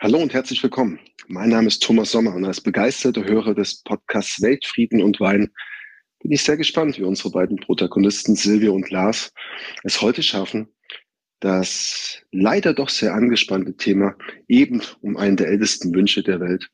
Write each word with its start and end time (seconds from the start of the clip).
Hallo 0.00 0.18
und 0.18 0.32
herzlich 0.32 0.62
willkommen. 0.62 1.00
Mein 1.26 1.48
Name 1.48 1.66
ist 1.66 1.82
Thomas 1.82 2.12
Sommer 2.12 2.32
und 2.32 2.44
als 2.44 2.60
begeisterter 2.60 3.24
Hörer 3.24 3.52
des 3.52 3.82
Podcasts 3.82 4.40
Weltfrieden 4.40 5.02
und 5.02 5.18
Wein 5.18 5.50
bin 6.20 6.30
ich 6.30 6.44
sehr 6.44 6.56
gespannt, 6.56 6.98
wie 6.98 7.02
unsere 7.02 7.32
beiden 7.32 7.56
Protagonisten 7.56 8.36
Silvia 8.36 8.70
und 8.70 8.88
Lars 8.90 9.32
es 9.82 10.00
heute 10.00 10.22
schaffen, 10.22 10.68
das 11.40 12.22
leider 12.30 12.74
doch 12.74 12.90
sehr 12.90 13.12
angespannte 13.12 13.76
Thema 13.76 14.14
eben 14.46 14.82
um 15.00 15.16
einen 15.16 15.36
der 15.36 15.48
ältesten 15.48 15.92
Wünsche 15.92 16.22
der 16.22 16.38
Welt, 16.38 16.70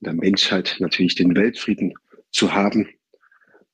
der 0.00 0.14
Menschheit 0.14 0.74
natürlich 0.80 1.14
den 1.14 1.36
Weltfrieden 1.36 1.94
zu 2.32 2.52
haben, 2.52 2.88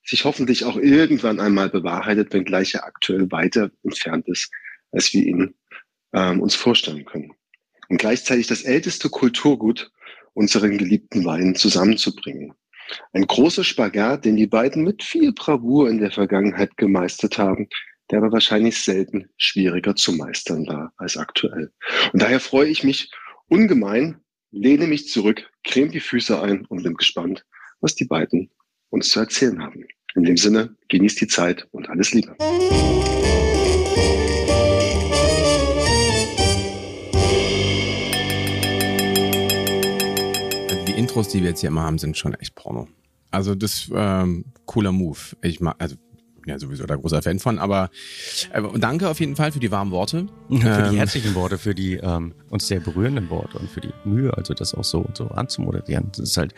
sich 0.05 0.27
hoffentlich 0.27 0.67
auch 0.67 0.77
irgendwann 0.77 1.41
einmal 1.41 1.71
bewahrheitet, 1.71 2.35
wenngleich 2.35 2.75
er 2.75 2.85
aktuell 2.85 3.31
weiter 3.31 3.71
entfernt 3.85 4.29
ist, 4.29 4.51
als 4.91 5.15
wir 5.15 5.25
ihn 5.25 5.55
ähm, 6.13 6.43
uns 6.43 6.55
vorstellen 6.55 7.07
können 7.07 7.33
und 7.93 7.99
gleichzeitig 7.99 8.47
das 8.47 8.63
älteste 8.63 9.11
Kulturgut, 9.11 9.93
unseren 10.33 10.79
geliebten 10.79 11.27
Wein 11.27 11.55
zusammenzubringen. 11.55 12.55
Ein 13.13 13.27
großer 13.27 13.65
Spagat, 13.65 14.25
den 14.25 14.37
die 14.37 14.47
beiden 14.47 14.83
mit 14.83 15.03
viel 15.03 15.35
Bravour 15.35 15.91
in 15.91 15.99
der 15.99 16.11
Vergangenheit 16.11 16.79
gemeistert 16.79 17.37
haben, 17.37 17.69
der 18.11 18.21
aber 18.21 18.33
wahrscheinlich 18.33 18.83
selten 18.83 19.29
schwieriger 19.37 19.95
zu 19.95 20.13
meistern 20.15 20.67
war 20.67 20.95
als 20.97 21.19
aktuell. 21.19 21.71
Und 22.15 22.23
daher 22.23 22.41
freue 22.41 22.69
ich 22.69 22.83
mich 22.83 23.11
ungemein, 23.49 24.23
lehne 24.53 24.87
mich 24.87 25.09
zurück, 25.09 25.51
creme 25.63 25.91
die 25.91 26.01
Füße 26.01 26.41
ein 26.41 26.65
und 26.65 26.85
bin 26.85 26.95
gespannt, 26.95 27.45
was 27.83 27.95
die 27.95 28.07
beiden 28.07 28.51
uns 28.89 29.11
zu 29.11 29.21
erzählen 29.21 29.63
haben. 29.63 29.85
In 30.15 30.25
dem 30.25 30.39
Sinne, 30.39 30.75
genießt 30.89 31.21
die 31.21 31.29
Zeit 31.29 31.69
und 31.73 31.91
alles 31.91 32.15
Liebe. 32.15 32.35
Intros, 41.13 41.29
die 41.29 41.43
wir 41.43 41.51
jetzt 41.51 41.61
hier 41.61 41.69
immer 41.69 41.83
haben, 41.83 41.99
sind 41.99 42.17
schon 42.17 42.33
echt 42.33 42.55
Porno. 42.55 42.89
Also 43.31 43.55
das 43.55 43.91
ähm, 43.95 44.47
cooler 44.65 44.93
Move. 44.93 45.19
Ich 45.43 45.61
mag, 45.61 45.75
also 45.79 45.97
ja 46.47 46.59
sowieso 46.59 46.87
da 46.87 46.97
großer 46.97 47.23
Fan 47.23 47.39
von, 47.39 47.59
aber 47.59 47.91
äh, 48.53 48.63
danke 48.79 49.09
auf 49.09 49.21
jeden 49.21 49.37
Fall 49.37 49.53
für 49.53 49.61
die 49.61 49.71
warmen 49.71 49.91
Worte. 49.91 50.27
für 50.49 50.57
die 50.57 50.67
ähm, 50.67 50.97
herzlichen 50.97 51.35
Worte, 51.35 51.59
für 51.59 51.75
die 51.75 51.95
ähm, 51.95 52.35
uns 52.51 52.67
sehr 52.67 52.81
berührenden 52.81 53.31
Worte 53.31 53.59
und 53.59 53.71
für 53.71 53.81
die 53.81 53.93
Mühe, 54.05 54.37
also 54.37 54.55
das 54.55 54.75
auch 54.75 54.85
so 54.85 55.07
so 55.15 55.29
anzumoderieren. 55.29 56.09
Das 56.11 56.31
ist 56.31 56.37
halt 56.37 56.55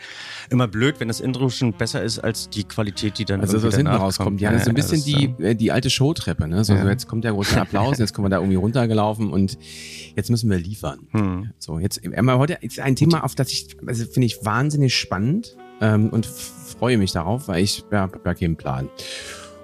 immer 0.49 0.67
blöd, 0.67 0.99
wenn 0.99 1.07
das 1.07 1.19
Intro 1.19 1.49
schon 1.49 1.73
besser 1.73 2.03
ist 2.03 2.19
als 2.19 2.49
die 2.49 2.63
Qualität, 2.63 3.17
die 3.17 3.25
dann 3.25 3.41
also 3.41 3.61
was 3.61 3.75
hinten 3.75 3.93
rauskommt. 3.93 4.41
Ja, 4.41 4.51
das 4.51 4.63
ist 4.63 4.69
ein 4.69 4.75
bisschen 4.75 5.03
die 5.03 5.33
äh, 5.43 5.55
die 5.55 5.71
alte 5.71 5.89
Showtreppe. 5.89 6.47
Ne? 6.47 6.63
So, 6.63 6.73
ja. 6.73 6.83
so 6.83 6.89
jetzt 6.89 7.07
kommt 7.07 7.23
der 7.23 7.33
große 7.33 7.59
Applaus, 7.59 7.97
jetzt 7.99 8.13
kommen 8.13 8.25
wir 8.25 8.29
da 8.29 8.37
irgendwie 8.37 8.55
runtergelaufen 8.55 9.31
und 9.31 9.57
jetzt 10.15 10.29
müssen 10.29 10.49
wir 10.49 10.57
liefern. 10.57 10.99
Hm. 11.11 11.51
So 11.59 11.79
jetzt 11.79 12.01
einmal 12.05 12.37
heute 12.37 12.57
ist 12.61 12.79
ein 12.79 12.95
Thema, 12.95 13.23
auf 13.23 13.35
das 13.35 13.51
ich 13.51 13.77
also 13.85 14.05
finde 14.05 14.25
ich 14.25 14.43
wahnsinnig 14.43 14.95
spannend 14.95 15.55
ähm, 15.81 16.09
und 16.09 16.25
freue 16.25 16.97
mich 16.97 17.11
darauf, 17.11 17.47
weil 17.47 17.63
ich 17.63 17.83
ja, 17.91 18.01
habe 18.01 18.19
ja 18.23 18.33
keinen 18.33 18.55
Plan. 18.55 18.89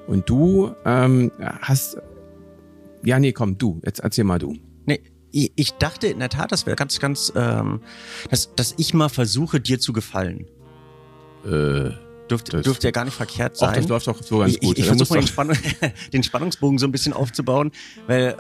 Und 0.08 0.30
du 0.30 0.74
ähm, 0.86 1.32
hast. 1.62 1.98
Ja, 3.04 3.20
nee, 3.20 3.32
komm, 3.32 3.58
du, 3.58 3.82
jetzt 3.84 4.00
erzähl 4.00 4.24
mal 4.24 4.40
du. 4.40 4.56
Nee, 4.86 5.02
ich 5.32 5.74
dachte 5.74 6.08
in 6.08 6.20
der 6.20 6.30
Tat, 6.30 6.52
das 6.52 6.66
wäre 6.66 6.76
ganz, 6.76 7.00
ganz, 7.00 7.32
ähm, 7.36 7.82
dass, 8.30 8.54
dass 8.56 8.76
ich 8.78 8.94
mal 8.94 9.10
versuche, 9.10 9.60
dir 9.60 9.80
zu 9.80 9.94
gefallen. 9.94 10.48
Äh. 11.46 11.92
Dürfte, 12.30 12.62
dürfte 12.62 12.88
ja 12.88 12.92
gar 12.92 13.04
nicht 13.04 13.16
verkehrt 13.16 13.58
sein. 13.58 13.72
Ach, 13.72 13.76
das 13.76 13.90
läuft 13.90 14.08
doch 14.08 14.24
so 14.24 14.38
ganz 14.38 14.58
gut. 14.58 14.78
Ich, 14.78 14.80
ich 14.80 14.86
versuche 14.86 15.16
mal 15.16 15.20
den, 15.20 15.28
Spann 15.28 15.58
den, 16.14 16.24
Spannungsbogen 16.24 16.78
so 16.78 16.88
ein 16.88 16.92
bisschen 16.94 17.12
aufzubauen, 17.12 17.72
weil 18.08 18.28
äh, 18.28 18.36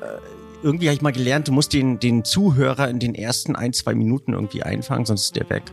irgendwie 0.63 0.87
habe 0.87 0.95
ich 0.95 1.01
mal 1.01 1.11
gelernt, 1.11 1.49
du 1.49 1.51
musst 1.51 1.73
den, 1.73 1.99
den 1.99 2.23
Zuhörer 2.23 2.87
in 2.89 2.99
den 2.99 3.15
ersten 3.15 3.53
ein, 3.53 3.73
zwei 3.73 3.93
Minuten 3.93 4.31
irgendwie 4.31 4.63
einfangen, 4.63 5.05
sonst 5.05 5.23
ist 5.23 5.35
der 5.35 5.49
weg 5.49 5.63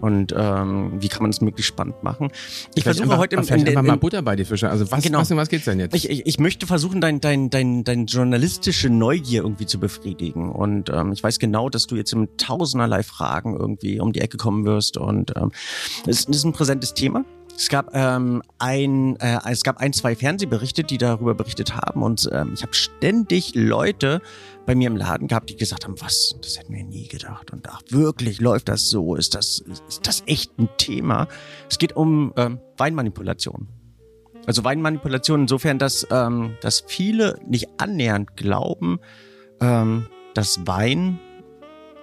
und 0.00 0.34
ähm, 0.36 0.92
wie 0.98 1.08
kann 1.08 1.22
man 1.22 1.30
es 1.30 1.40
möglichst 1.40 1.68
spannend 1.68 2.02
machen. 2.02 2.30
Ich 2.74 2.82
vielleicht 2.82 2.84
versuche 2.84 3.04
einfach, 3.04 3.18
heute 3.18 3.36
im, 3.36 3.44
vielleicht 3.44 3.66
in, 3.66 3.76
einfach 3.76 3.82
mal 3.82 3.96
Butter 3.96 4.22
bei 4.22 4.36
die 4.36 4.44
Fische. 4.44 4.68
Also 4.70 4.90
was, 4.90 5.02
genau. 5.02 5.20
was, 5.20 5.30
was 5.30 5.48
geht's 5.48 5.64
denn 5.64 5.80
jetzt? 5.80 5.94
Ich, 5.94 6.08
ich, 6.08 6.26
ich 6.26 6.38
möchte 6.38 6.66
versuchen, 6.66 7.00
dein, 7.00 7.20
dein, 7.20 7.50
dein, 7.50 7.84
dein 7.84 8.06
journalistische 8.06 8.90
Neugier 8.90 9.42
irgendwie 9.42 9.66
zu 9.66 9.78
befriedigen. 9.78 10.50
Und 10.50 10.90
ähm, 10.90 11.12
ich 11.12 11.22
weiß 11.22 11.38
genau, 11.38 11.68
dass 11.68 11.86
du 11.86 11.96
jetzt 11.96 12.14
mit 12.14 12.38
tausenderlei 12.38 13.02
Fragen 13.02 13.56
irgendwie 13.56 14.00
um 14.00 14.12
die 14.12 14.20
Ecke 14.20 14.36
kommen 14.36 14.64
wirst. 14.64 14.96
Und 14.96 15.32
ähm, 15.36 15.52
es 16.06 16.24
ist 16.24 16.44
ein 16.44 16.52
präsentes 16.52 16.94
Thema. 16.94 17.24
Es 17.56 17.68
gab 17.68 17.94
ähm, 17.94 18.42
ein, 18.58 19.16
äh, 19.16 19.38
es 19.50 19.62
gab 19.62 19.78
ein, 19.78 19.92
zwei 19.92 20.14
Fernsehberichte, 20.14 20.84
die 20.84 20.98
darüber 20.98 21.34
berichtet 21.34 21.74
haben 21.74 22.02
und 22.02 22.28
ähm, 22.32 22.52
ich 22.54 22.62
habe 22.62 22.74
ständig 22.74 23.54
Leute 23.54 24.20
bei 24.66 24.74
mir 24.74 24.88
im 24.88 24.96
Laden 24.96 25.26
gehabt, 25.26 25.48
die 25.48 25.56
gesagt 25.56 25.84
haben, 25.84 26.00
was, 26.00 26.36
das 26.42 26.58
hätten 26.58 26.74
wir 26.74 26.84
nie 26.84 27.08
gedacht 27.08 27.52
und 27.52 27.68
ach 27.68 27.80
wirklich 27.88 28.40
läuft 28.40 28.68
das 28.68 28.90
so, 28.90 29.14
ist 29.14 29.34
das, 29.34 29.64
ist 29.88 30.06
das 30.06 30.22
echt 30.26 30.58
ein 30.58 30.68
Thema? 30.76 31.28
Es 31.70 31.78
geht 31.78 31.96
um 31.96 32.34
ähm, 32.36 32.60
Weinmanipulation. 32.76 33.68
Also 34.46 34.62
Weinmanipulation 34.62 35.42
insofern, 35.42 35.78
dass, 35.78 36.06
ähm, 36.10 36.56
dass 36.60 36.84
viele 36.86 37.38
nicht 37.46 37.68
annähernd 37.78 38.36
glauben, 38.36 39.00
ähm, 39.60 40.06
dass 40.34 40.66
Wein 40.66 41.18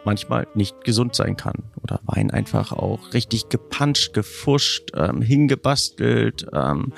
manchmal 0.06 0.47
nicht 0.53 0.84
gesund 0.84 1.16
sein 1.16 1.38
kann. 1.38 1.64
Oder 1.81 2.00
Wein 2.06 2.31
einfach 2.31 2.72
auch 2.72 3.14
richtig 3.14 3.50
gepanscht, 3.50 4.14
gefuscht, 4.14 4.91
ähm, 4.96 5.22
hingebastelt, 5.22 6.47
ähm, 6.53 6.94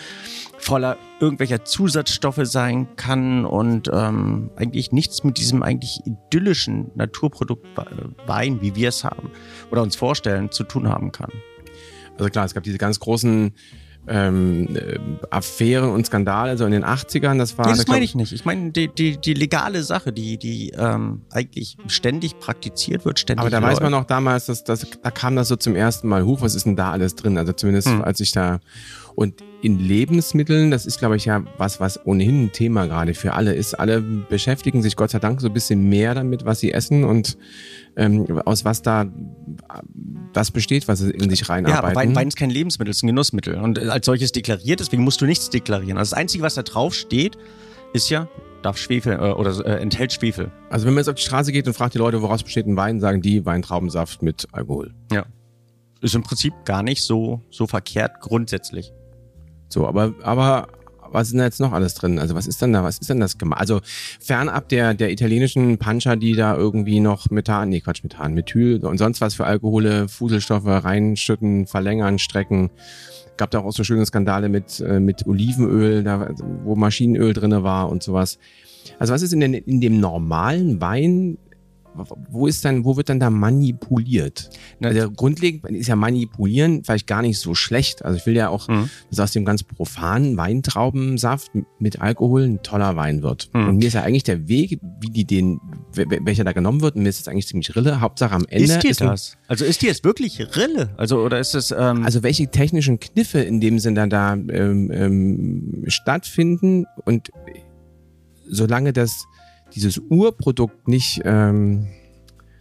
voller 0.58 0.98
irgendwelcher 1.20 1.64
Zusatzstoffe 1.64 2.42
sein 2.44 2.96
kann 2.96 3.46
und 3.46 3.90
ähm, 3.94 4.52
eigentlich 4.56 4.92
nichts 4.92 5.24
mit 5.24 5.38
diesem 5.38 5.64
eigentlich 5.64 6.02
idyllischen 6.06 6.92
Naturprodukt 6.96 7.66
Wein, 8.26 8.62
wie 8.62 8.76
wir 8.76 8.90
es 8.90 9.04
haben 9.04 9.32
oder 9.72 9.82
uns 9.82 9.96
vorstellen, 9.96 10.52
zu 10.52 10.64
tun 10.64 10.90
haben 10.90 11.12
kann. 11.12 11.32
Also 12.18 12.30
klar, 12.30 12.46
es 12.46 12.54
gab 12.54 12.64
diese 12.64 12.78
ganz 12.78 13.00
großen 13.00 13.54
ähm, 14.08 14.76
äh, 14.76 15.00
Affären 15.30 15.92
und 15.92 16.06
Skandale, 16.06 16.52
also 16.52 16.66
in 16.66 16.72
den 16.72 16.86
80ern, 16.86 17.38
das 17.38 17.58
war. 17.58 17.68
Nee, 17.68 17.78
das 17.78 17.88
meine 17.88 18.06
ich 18.06 18.16
nicht. 18.16 18.32
Ich 18.32 18.46
meine 18.46 18.72
die, 18.72 18.88
die, 18.88 19.18
die 19.18 19.34
legale 19.34 19.84
Sache, 19.84 20.14
die, 20.14 20.38
die 20.38 20.72
ähm, 20.78 21.22
eigentlich 21.32 21.78
ständig 21.88 22.40
praktiziert 22.40 23.06
wird, 23.06 23.20
ständig. 23.20 23.42
Aber 23.42 23.50
da 23.50 23.60
läuft. 23.60 23.74
weiß 23.74 23.82
man 23.82 23.92
noch 23.92 24.06
damals, 24.06 24.46
dass, 24.46 24.64
dass 24.64 24.86
da 25.02 25.12
kam 25.12 25.36
das 25.36 25.48
so 25.48 25.56
zum 25.56 25.76
ersten 25.76 26.08
Mal 26.08 26.24
hoch, 26.24 26.42
was 26.42 26.56
ist 26.56 26.66
denn 26.66 26.76
da 26.76 26.92
alles 26.92 27.16
drin? 27.16 27.38
Also 27.38 27.54
zumindest 27.54 27.88
hm. 27.88 28.02
als 28.04 28.20
ich 28.20 28.32
da 28.32 28.60
und 29.16 29.42
in 29.62 29.80
Lebensmitteln, 29.80 30.70
das 30.70 30.86
ist, 30.86 31.00
glaube 31.00 31.16
ich, 31.16 31.26
ja 31.26 31.44
was, 31.58 31.80
was 31.80 32.06
ohnehin 32.06 32.46
ein 32.46 32.52
Thema 32.52 32.86
gerade 32.86 33.14
für 33.14 33.34
alle 33.34 33.54
ist. 33.56 33.74
Alle 33.74 34.02
beschäftigen 34.02 34.82
sich 34.82 34.96
Gott 34.96 35.10
sei 35.10 35.20
Dank 35.20 35.42
so 35.42 35.48
ein 35.48 35.54
bisschen 35.54 35.90
mehr 35.90 36.14
damit, 36.14 36.46
was 36.46 36.60
sie 36.60 36.72
essen 36.72 37.04
und 37.04 37.38
ähm, 37.96 38.42
aus 38.46 38.66
was 38.66 38.82
da 38.82 39.06
das 40.36 40.52
besteht, 40.52 40.88
was 40.88 41.00
sie 41.00 41.12
in 41.12 41.30
sich 41.30 41.48
reinarbeiten. 41.48 41.84
Ja, 41.84 41.90
aber 41.90 41.96
Wein, 41.96 42.16
Wein 42.16 42.28
ist 42.28 42.36
kein 42.36 42.50
Lebensmittel, 42.50 42.92
es 42.92 42.98
ist 42.98 43.04
ein 43.04 43.08
Genussmittel 43.08 43.56
und 43.56 43.80
als 43.80 44.06
solches 44.06 44.32
deklariert, 44.32 44.82
deswegen 44.82 45.04
musst 45.04 45.22
du 45.22 45.26
nichts 45.26 45.50
deklarieren. 45.50 45.98
Also 45.98 46.12
das 46.12 46.20
Einzige, 46.20 46.44
was 46.44 46.56
da 46.56 46.64
drauf 46.64 46.94
steht, 46.94 47.38
ist 47.94 48.10
ja, 48.10 48.28
darf 48.62 48.78
Schwefel 48.78 49.14
äh, 49.14 49.32
oder 49.32 49.66
äh, 49.66 49.82
enthält 49.82 50.12
Schwefel. 50.12 50.52
Also 50.70 50.86
wenn 50.86 50.94
man 50.94 51.02
jetzt 51.02 51.10
auf 51.10 51.16
die 51.16 51.24
Straße 51.24 51.54
geht 51.54 51.68
und 51.68 51.74
fragt 51.74 51.94
die 51.94 52.00
Leute, 52.00 52.22
woraus 52.22 52.44
besteht 52.44 52.68
ein 52.68 52.76
Wein, 52.76 53.00
sagen 53.00 53.22
die 53.22 53.46
Weintraubensaft 53.46 54.22
mit 54.22 54.48
Alkohol. 54.52 54.94
Ja. 55.12 55.26
Ist 56.02 56.16
im 56.16 56.24
Prinzip 56.24 56.54
gar 56.66 56.84
nicht 56.84 57.02
so, 57.02 57.42
so 57.50 57.66
verkehrt 57.66 58.20
grundsätzlich. 58.20 58.92
So, 59.70 59.88
aber, 59.88 60.14
aber 60.22 60.68
was 61.16 61.28
ist 61.28 61.32
denn 61.32 61.40
da 61.40 61.46
jetzt 61.46 61.60
noch 61.60 61.72
alles 61.72 61.94
drin? 61.96 62.20
Also 62.20 62.36
was 62.36 62.48
ist 62.48 62.62
denn 62.62 62.74
da, 62.74 62.84
was 62.84 62.98
ist 63.00 63.10
denn 63.10 63.20
das 63.20 63.38
gemacht? 63.38 63.60
Also 63.60 63.82
fernab 64.20 64.70
der, 64.70 64.94
der 64.94 65.12
italienischen 65.12 65.78
Puncher, 65.78 66.16
die 66.16 66.34
da 66.34 66.56
irgendwie 66.56 67.00
noch 67.00 67.30
Methan, 67.30 67.70
nee 67.70 67.82
Quatsch, 67.82 68.04
Methan, 68.04 68.34
Methyl 68.34 68.86
und 68.86 68.98
sonst 68.98 69.22
was 69.22 69.36
für 69.36 69.46
Alkohole, 69.46 70.08
Fuselstoffe 70.08 70.66
reinschütten, 70.66 71.68
verlängern, 71.68 72.20
strecken. 72.20 72.70
Gab 73.38 73.52
da 73.52 73.60
auch 73.60 73.72
so 73.72 73.84
schöne 73.84 74.06
Skandale 74.06 74.48
mit, 74.48 74.80
äh, 74.80 75.00
mit 75.00 75.28
Olivenöl, 75.28 76.04
da, 76.04 76.30
wo 76.64 76.76
Maschinenöl 76.76 77.34
drinne 77.34 77.64
war 77.64 77.90
und 77.90 78.04
sowas. 78.04 78.38
Also 79.00 79.14
was 79.14 79.22
ist 79.22 79.34
in, 79.34 79.40
den, 79.40 79.54
in 79.54 79.82
dem 79.82 80.00
normalen 80.00 80.80
Wein 80.80 81.38
wo 82.30 82.48
ist 82.48 82.66
dann, 82.66 82.86
wo 82.86 82.98
wird 82.98 83.10
dann 83.10 83.20
da 83.20 83.30
manipuliert? 83.30 84.50
Also 84.82 85.12
grundlegend 85.12 85.66
ist 85.72 85.88
ja 85.88 85.96
manipulieren 85.96 86.84
vielleicht 86.84 87.08
gar 87.08 87.22
nicht 87.22 87.40
so 87.40 87.56
schlecht. 87.56 88.04
Also 88.04 88.18
ich 88.18 88.26
will 88.26 88.36
ja 88.36 88.50
auch, 88.50 88.68
mhm. 88.68 88.90
dass 89.10 89.20
aus 89.20 89.32
dem 89.32 89.46
ganz 89.46 89.64
profanen 89.64 90.38
Weintraubensaft 90.38 91.52
mit 91.80 92.02
Alkohol 92.02 92.44
ein 92.44 92.64
toller 92.64 92.96
Wein 92.96 93.24
wird. 93.24 93.50
Mhm. 93.54 93.70
Und 93.70 93.78
mir 93.78 93.88
ist 93.88 93.94
ja 93.94 94.04
eigentlich 94.04 94.24
der 94.24 94.48
Weg, 94.48 94.80
wie 95.00 95.10
die 95.10 95.26
den, 95.26 95.60
welcher 95.94 96.44
da 96.44 96.52
genommen 96.52 96.82
wird, 96.82 96.96
mir 96.96 97.10
ist 97.10 97.20
es 97.20 97.28
eigentlich 97.28 97.48
ziemlich 97.48 97.76
Rille. 97.76 98.02
Hauptsache 98.02 98.36
am 98.36 98.46
Ende. 98.50 98.74
Ist 98.74 98.84
dir 98.84 98.92
ist 98.92 99.02
das? 99.02 99.38
Also 99.48 99.66
ist 99.66 99.82
dir 99.82 99.88
jetzt 99.88 100.04
wirklich 100.04 100.40
Rille? 100.56 100.94
Also 100.98 101.20
oder 101.20 101.40
ist 101.40 101.56
es? 101.56 101.72
Ähm 101.72 102.04
also 102.04 102.24
welche 102.24 102.50
technischen 102.50 103.00
Kniffe 103.00 103.40
in 103.40 103.62
dem 103.62 103.80
Sinne 103.80 104.08
da 104.08 104.34
ähm, 104.34 104.92
ähm, 104.92 105.84
stattfinden 105.88 106.86
und 107.06 107.32
solange 108.48 108.94
das 108.94 109.26
dieses 109.74 109.98
Urprodukt 110.10 110.88
nicht, 110.88 111.22
ähm, 111.26 111.88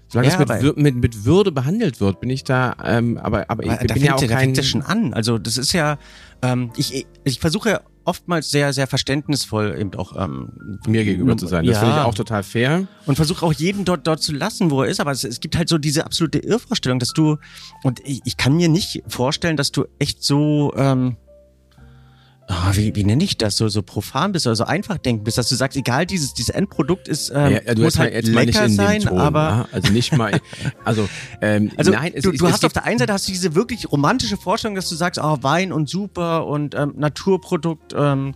Solange 0.08 0.28
Ja, 0.28 0.40
es 0.54 0.62
mit, 0.62 0.76
mit, 0.76 0.94
mit 0.96 1.24
Würde 1.24 1.50
behandelt 1.50 2.00
wird, 2.00 2.20
bin 2.20 2.30
ich 2.30 2.44
da, 2.44 2.76
ähm, 2.84 3.18
aber, 3.18 3.50
aber 3.50 3.64
ich 3.64 3.70
Aber 3.70 3.84
da 3.84 3.94
bin 3.94 4.02
ja 4.04 4.10
fängt 4.12 4.22
auch 4.22 4.28
da 4.28 4.34
kein... 4.34 4.38
fängt 4.44 4.56
ja 4.58 4.62
schon 4.62 4.82
an. 4.82 5.12
Also 5.12 5.38
das 5.38 5.56
ist 5.58 5.72
ja, 5.72 5.98
ähm, 6.40 6.70
ich, 6.76 6.94
ich- 6.94 7.06
ich 7.24 7.40
versuche 7.40 7.70
ja 7.70 7.80
oftmals 8.04 8.50
sehr, 8.50 8.72
sehr 8.72 8.86
verständnisvoll 8.86 9.74
eben 9.76 9.92
auch 9.94 10.14
ähm, 10.22 10.78
mir 10.86 11.04
gegenüber 11.04 11.36
zu 11.36 11.46
sein. 11.48 11.64
Das 11.66 11.76
Ja. 11.76 11.80
finde 11.80 11.96
ich 11.96 12.02
auch 12.02 12.14
total 12.14 12.44
fair. 12.44 12.86
und 13.06 13.16
versuche 13.16 13.44
auch 13.44 13.52
jeden 13.54 13.84
dort 13.84 14.06
dort 14.06 14.22
zu 14.22 14.32
lassen, 14.32 14.70
wo 14.70 14.82
er 14.82 14.88
ist. 14.90 15.00
Aber 15.00 15.10
es, 15.10 15.24
es 15.24 15.40
gibt 15.40 15.56
halt 15.56 15.68
so 15.68 15.78
diese 15.78 16.04
absolute 16.04 16.38
Irrvorstellung, 16.38 16.98
dass 17.00 17.12
du 17.12 17.38
und 17.82 17.98
ich, 18.04 18.20
ich 18.24 18.36
kann 18.36 18.54
mir 18.54 18.68
nicht 18.68 19.02
vorstellen, 19.08 19.56
dass 19.56 19.72
du 19.72 19.86
echt 19.98 20.22
so 20.22 20.72
ähm, 20.76 21.16
ah, 22.48 22.70
wie, 22.74 22.94
wie 22.94 23.04
nenne 23.04 23.24
ich 23.24 23.36
das 23.38 23.56
so 23.56 23.68
so 23.68 23.82
profan 23.82 24.32
bist 24.32 24.46
oder 24.46 24.56
so 24.56 24.64
einfach 24.64 24.98
denken 24.98 25.24
bist, 25.24 25.38
dass 25.38 25.48
du 25.48 25.54
sagst, 25.54 25.76
egal 25.78 26.06
dieses 26.06 26.34
dieses 26.34 26.50
Endprodukt 26.50 27.08
ist 27.08 27.30
ähm, 27.34 27.52
ja, 27.66 27.74
du 27.74 27.82
muss 27.82 27.98
halt 27.98 28.12
mal 28.12 28.16
jetzt 28.16 28.32
mal 28.32 28.44
nicht 28.46 28.54
lecker 28.54 28.66
in 28.66 28.74
sein, 28.74 29.00
Ton, 29.02 29.18
aber 29.18 29.40
ja? 29.40 29.68
also 29.72 29.92
nicht 29.92 30.16
mal, 30.16 30.40
also, 30.84 31.08
ähm, 31.40 31.72
Also 31.76 31.92
nein, 31.92 32.12
es, 32.14 32.22
du, 32.22 32.32
es, 32.32 32.38
du 32.38 32.46
es 32.46 32.52
hast 32.52 32.64
auf 32.64 32.72
gibt- 32.72 32.76
der 32.76 32.84
einen 32.84 32.98
Seite 32.98 33.12
hast 33.12 33.26
du 33.28 33.32
diese 33.32 33.54
wirklich 33.54 33.90
romantische 33.90 34.36
Vorstellung, 34.36 34.74
dass 34.74 34.88
du 34.88 34.94
sagst, 34.94 35.20
ah, 35.20 35.38
Wein 35.42 35.72
und 35.72 35.88
super 35.88 36.46
und 36.46 36.74
ähm, 36.74 36.94
Naturprodukt, 36.96 37.94
ähm, 37.96 38.34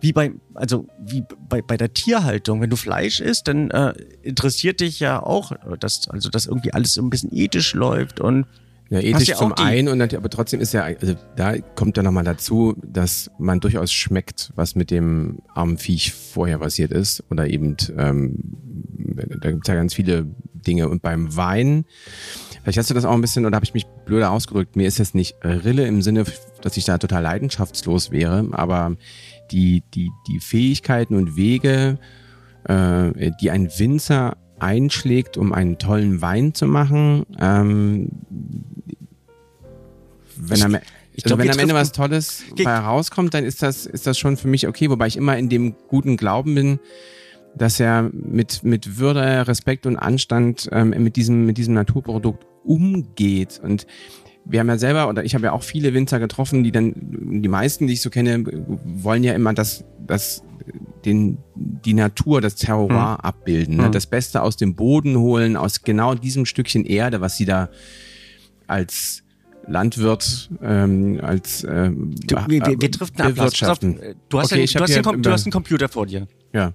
wie 0.00 0.12
bei, 0.12 0.32
also 0.52 0.86
wie 0.98 1.24
bei, 1.48 1.62
bei 1.62 1.78
der 1.78 1.94
Tierhaltung. 1.94 2.60
Wenn 2.60 2.68
du 2.68 2.76
Fleisch 2.76 3.20
isst, 3.20 3.48
dann 3.48 3.70
äh, 3.70 3.94
interessiert 4.22 4.80
dich 4.80 5.00
ja 5.00 5.22
auch, 5.22 5.52
äh, 5.52 5.78
dass, 5.80 6.08
also 6.10 6.28
dass 6.28 6.44
irgendwie 6.44 6.74
alles 6.74 6.92
so 6.92 7.00
ein 7.02 7.08
bisschen 7.08 7.34
ethisch 7.34 7.72
läuft 7.72 8.20
und 8.20 8.44
Ja, 8.90 9.00
ethisch 9.00 9.28
ja 9.28 9.36
zum 9.36 9.52
einen 9.54 9.88
und 9.88 9.98
nat- 9.98 10.14
aber 10.14 10.28
trotzdem 10.28 10.60
ist 10.60 10.74
ja, 10.74 10.82
also 10.82 11.14
da 11.36 11.58
kommt 11.58 11.96
ja 11.96 12.02
nochmal 12.02 12.24
dazu, 12.24 12.76
dass 12.86 13.30
man 13.38 13.60
durchaus 13.60 13.92
schmeckt, 13.92 14.52
was 14.54 14.74
mit 14.74 14.90
dem 14.90 15.38
armen 15.54 15.78
Viech 15.78 16.12
vorher 16.12 16.58
passiert 16.58 16.92
ist. 16.92 17.24
Oder 17.30 17.48
eben, 17.48 17.76
ähm, 17.96 18.36
da 19.40 19.50
gibt's 19.50 19.68
ja 19.68 19.74
ganz 19.74 19.94
viele 19.94 20.26
Dinge. 20.52 20.88
Und 20.88 21.02
beim 21.02 21.34
Wein, 21.34 21.86
vielleicht 22.62 22.78
hast 22.78 22.90
du 22.90 22.94
das 22.94 23.04
auch 23.04 23.14
ein 23.14 23.20
bisschen, 23.20 23.46
oder 23.46 23.56
habe 23.56 23.64
ich 23.64 23.74
mich 23.74 23.86
blöder 24.04 24.30
ausgedrückt, 24.30 24.76
mir 24.76 24.86
ist 24.86 25.00
es 25.00 25.14
nicht 25.14 25.36
Rille 25.42 25.86
im 25.86 26.02
Sinne, 26.02 26.24
dass 26.60 26.76
ich 26.76 26.84
da 26.84 26.98
total 26.98 27.22
leidenschaftslos 27.22 28.10
wäre, 28.10 28.48
aber 28.52 28.96
die, 29.50 29.82
die, 29.94 30.10
die 30.28 30.40
Fähigkeiten 30.40 31.14
und 31.14 31.36
Wege, 31.36 31.98
äh, 32.64 33.30
die 33.40 33.50
ein 33.50 33.70
Winzer 33.78 34.36
einschlägt, 34.58 35.36
um 35.36 35.52
einen 35.52 35.78
tollen 35.78 36.22
Wein 36.22 36.54
zu 36.54 36.66
machen, 36.66 37.24
ähm, 37.40 38.08
wenn 40.36 40.62
am, 40.62 40.74
ich 41.14 41.24
also 41.24 41.36
glaub, 41.36 41.38
wenn 41.38 41.50
am 41.50 41.58
Ende 41.58 41.74
was 41.74 41.92
Tolles 41.92 42.44
bei 42.56 42.70
herauskommt, 42.70 43.34
dann 43.34 43.44
ist 43.44 43.62
das, 43.62 43.86
ist 43.86 44.06
das 44.06 44.18
schon 44.18 44.36
für 44.36 44.48
mich 44.48 44.66
okay, 44.66 44.90
wobei 44.90 45.06
ich 45.06 45.16
immer 45.16 45.36
in 45.38 45.48
dem 45.48 45.74
guten 45.88 46.16
Glauben 46.16 46.54
bin, 46.54 46.80
dass 47.56 47.78
er 47.78 48.10
mit, 48.12 48.64
mit 48.64 48.98
Würde, 48.98 49.46
Respekt 49.46 49.86
und 49.86 49.96
Anstand 49.96 50.68
ähm, 50.72 50.90
mit, 50.90 51.16
diesem, 51.16 51.46
mit 51.46 51.56
diesem 51.56 51.74
Naturprodukt 51.74 52.46
umgeht. 52.64 53.60
Und 53.62 53.86
wir 54.44 54.60
haben 54.60 54.68
ja 54.68 54.78
selber, 54.78 55.08
oder 55.08 55.24
ich 55.24 55.34
habe 55.34 55.44
ja 55.44 55.52
auch 55.52 55.62
viele 55.62 55.94
Winzer 55.94 56.18
getroffen, 56.18 56.64
die 56.64 56.72
dann, 56.72 56.94
die 56.96 57.48
meisten, 57.48 57.86
die 57.86 57.94
ich 57.94 58.02
so 58.02 58.10
kenne, 58.10 58.44
wollen 58.84 59.24
ja 59.24 59.34
immer 59.34 59.54
das, 59.54 59.84
das, 60.06 60.42
den, 61.04 61.38
die 61.54 61.94
Natur, 61.94 62.40
das 62.40 62.56
Terroir 62.56 63.24
abbilden, 63.24 63.76
ne? 63.76 63.88
Mhm. 63.88 63.92
das 63.92 64.06
Beste 64.06 64.42
aus 64.42 64.56
dem 64.56 64.74
Boden 64.74 65.16
holen, 65.16 65.56
aus 65.56 65.82
genau 65.82 66.14
diesem 66.14 66.46
Stückchen 66.46 66.84
Erde, 66.84 67.20
was 67.20 67.36
sie 67.36 67.44
da 67.44 67.70
als 68.66 69.23
Landwirt, 69.66 70.50
ähm, 70.62 71.20
als 71.22 71.64
ähm, 71.64 72.14
du, 72.26 72.36
wir, 72.36 72.66
wir, 72.66 72.80
wir 72.80 72.90
driften 72.90 73.20
ab. 73.20 73.28
Pass 73.28 73.28
auf, 73.28 73.34
bewirtschaften. 73.34 74.00
äh, 74.00 74.14
Du 74.28 74.38
hast, 74.38 74.46
Okay, 74.46 74.56
den, 74.56 74.64
ich 74.64 74.72
du, 74.74 74.80
hast 74.80 74.94
den, 74.94 75.22
du 75.22 75.30
hast 75.30 75.44
einen 75.46 75.52
Computer 75.52 75.88
vor 75.88 76.06
dir. 76.06 76.26
Ja. 76.52 76.72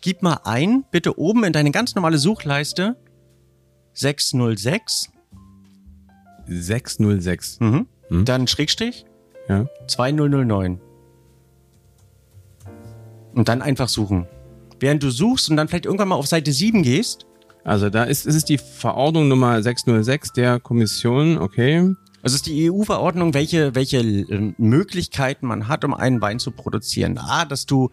Gib 0.00 0.22
mal 0.22 0.40
ein, 0.44 0.84
bitte 0.90 1.18
oben 1.18 1.44
in 1.44 1.52
deine 1.52 1.70
ganz 1.70 1.94
normale 1.94 2.18
Suchleiste 2.18 2.96
606, 3.94 5.10
606. 6.46 7.60
mhm. 7.60 7.86
Hm. 8.08 8.24
dann 8.24 8.46
Schrägstrich 8.46 9.04
Ja. 9.48 9.66
2009. 9.86 10.80
Und 13.34 13.48
dann 13.48 13.62
einfach 13.62 13.88
suchen. 13.88 14.26
Während 14.80 15.02
du 15.02 15.10
suchst 15.10 15.48
und 15.50 15.56
dann 15.56 15.68
vielleicht 15.68 15.86
irgendwann 15.86 16.08
mal 16.08 16.16
auf 16.16 16.26
Seite 16.26 16.52
7 16.52 16.82
gehst, 16.82 17.26
Also 17.64 17.88
da 17.88 18.04
ist, 18.04 18.26
ist 18.26 18.34
es 18.34 18.44
die 18.44 18.58
Verordnung 18.58 19.28
Nummer 19.28 19.62
606 19.62 20.32
der 20.32 20.58
Kommission, 20.58 21.38
okay. 21.38 21.94
Also 22.22 22.34
ist 22.36 22.46
die 22.46 22.70
EU-Verordnung, 22.70 23.34
welche, 23.34 23.74
welche 23.74 23.98
äh, 23.98 24.52
Möglichkeiten 24.58 25.46
man 25.46 25.68
hat, 25.68 25.84
um 25.84 25.92
einen 25.94 26.20
Wein 26.20 26.38
zu 26.38 26.50
produzieren. 26.52 27.18
A, 27.18 27.44
dass 27.44 27.66
du 27.66 27.90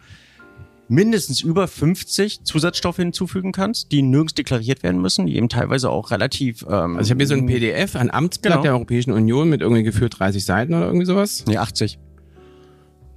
mindestens 0.88 1.40
über 1.40 1.68
50 1.68 2.42
Zusatzstoffe 2.42 2.96
hinzufügen 2.96 3.52
kannst, 3.52 3.92
die 3.92 4.02
nirgends 4.02 4.34
deklariert 4.34 4.82
werden 4.82 5.00
müssen, 5.00 5.26
die 5.26 5.36
eben 5.36 5.48
teilweise 5.48 5.88
auch 5.90 6.10
relativ. 6.10 6.62
Ähm, 6.68 6.96
Also 6.96 7.02
ich 7.02 7.10
habe 7.10 7.18
hier 7.18 7.26
so 7.28 7.34
ein 7.34 7.46
PDF, 7.46 7.94
ein 7.96 8.10
Amtsblatt 8.10 8.52
Genau. 8.54 8.62
der 8.62 8.72
Europäischen 8.72 9.12
Union 9.12 9.48
mit 9.48 9.60
irgendwie 9.60 9.82
geführt 9.84 10.18
30 10.18 10.44
Seiten 10.44 10.74
oder 10.74 10.86
irgendwie 10.86 11.06
sowas. 11.06 11.44
Nee, 11.46 11.58
80. 11.58 11.98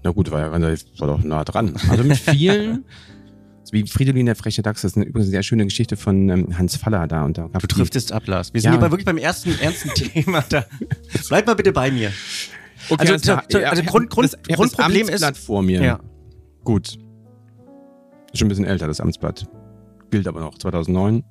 Na 0.04 0.12
gut, 0.12 0.30
war, 0.32 0.40
ja- 0.42 0.52
war 0.52 0.60
war 0.62 1.08
doch 1.08 1.24
nah 1.24 1.44
dran. 1.44 1.76
Also 1.90 2.04
mit 2.04 2.18
vielen, 2.20 2.86
wie 3.72 3.88
Fridolin 3.88 4.26
der 4.26 4.36
freche 4.36 4.62
Dachs, 4.62 4.82
das 4.82 4.92
ist 4.92 4.98
eine, 4.98 5.06
übrigens 5.06 5.28
eine 5.28 5.32
sehr 5.32 5.44
schöne 5.44 5.64
Geschichte 5.66 5.96
von 5.98 6.30
ähm, 6.30 6.58
Hans 6.58 6.76
Faller 6.76 7.08
da. 7.08 7.24
Und 7.24 7.38
da 7.38 7.48
Du 7.48 7.68
driftest 7.68 8.12
ab, 8.12 8.28
Lars. 8.28 8.54
Wir 8.54 8.62
sind 8.62 8.74
Ja. 8.74 8.80
hier 8.80 8.92
wirklich 8.92 9.06
beim 9.06 9.18
ersten 9.18 9.58
ernsten 9.60 9.90
Thema. 9.96 10.44
Da. 10.50 10.66
Bleib 11.30 11.48
mal 11.48 11.56
bitte 11.56 11.72
bei 11.72 11.90
mir. 11.92 12.12
Okay, 12.90 13.10
Also, 13.14 13.34
also 13.34 13.48
ich 13.54 13.60
hab 13.60 13.86
Grund- 13.86 14.10
Grund- 14.10 14.34
das, 14.34 14.56
Grundproblem 14.58 15.08
das 15.08 15.16
ist- 15.16 15.24
Amtsblatt 15.24 15.38
vor 15.38 15.62
mir. 15.64 15.82
Ja. 15.82 16.00
Gut. 16.64 16.98
Ist 18.32 18.40
schon 18.40 18.48
ein 18.48 18.50
bisschen 18.50 18.66
älter, 18.66 18.88
das 18.88 19.00
Amtsblatt. 19.00 19.46
Gilt 20.12 20.28
aber 20.28 20.42
noch, 20.42 20.58
2009. 20.58 21.24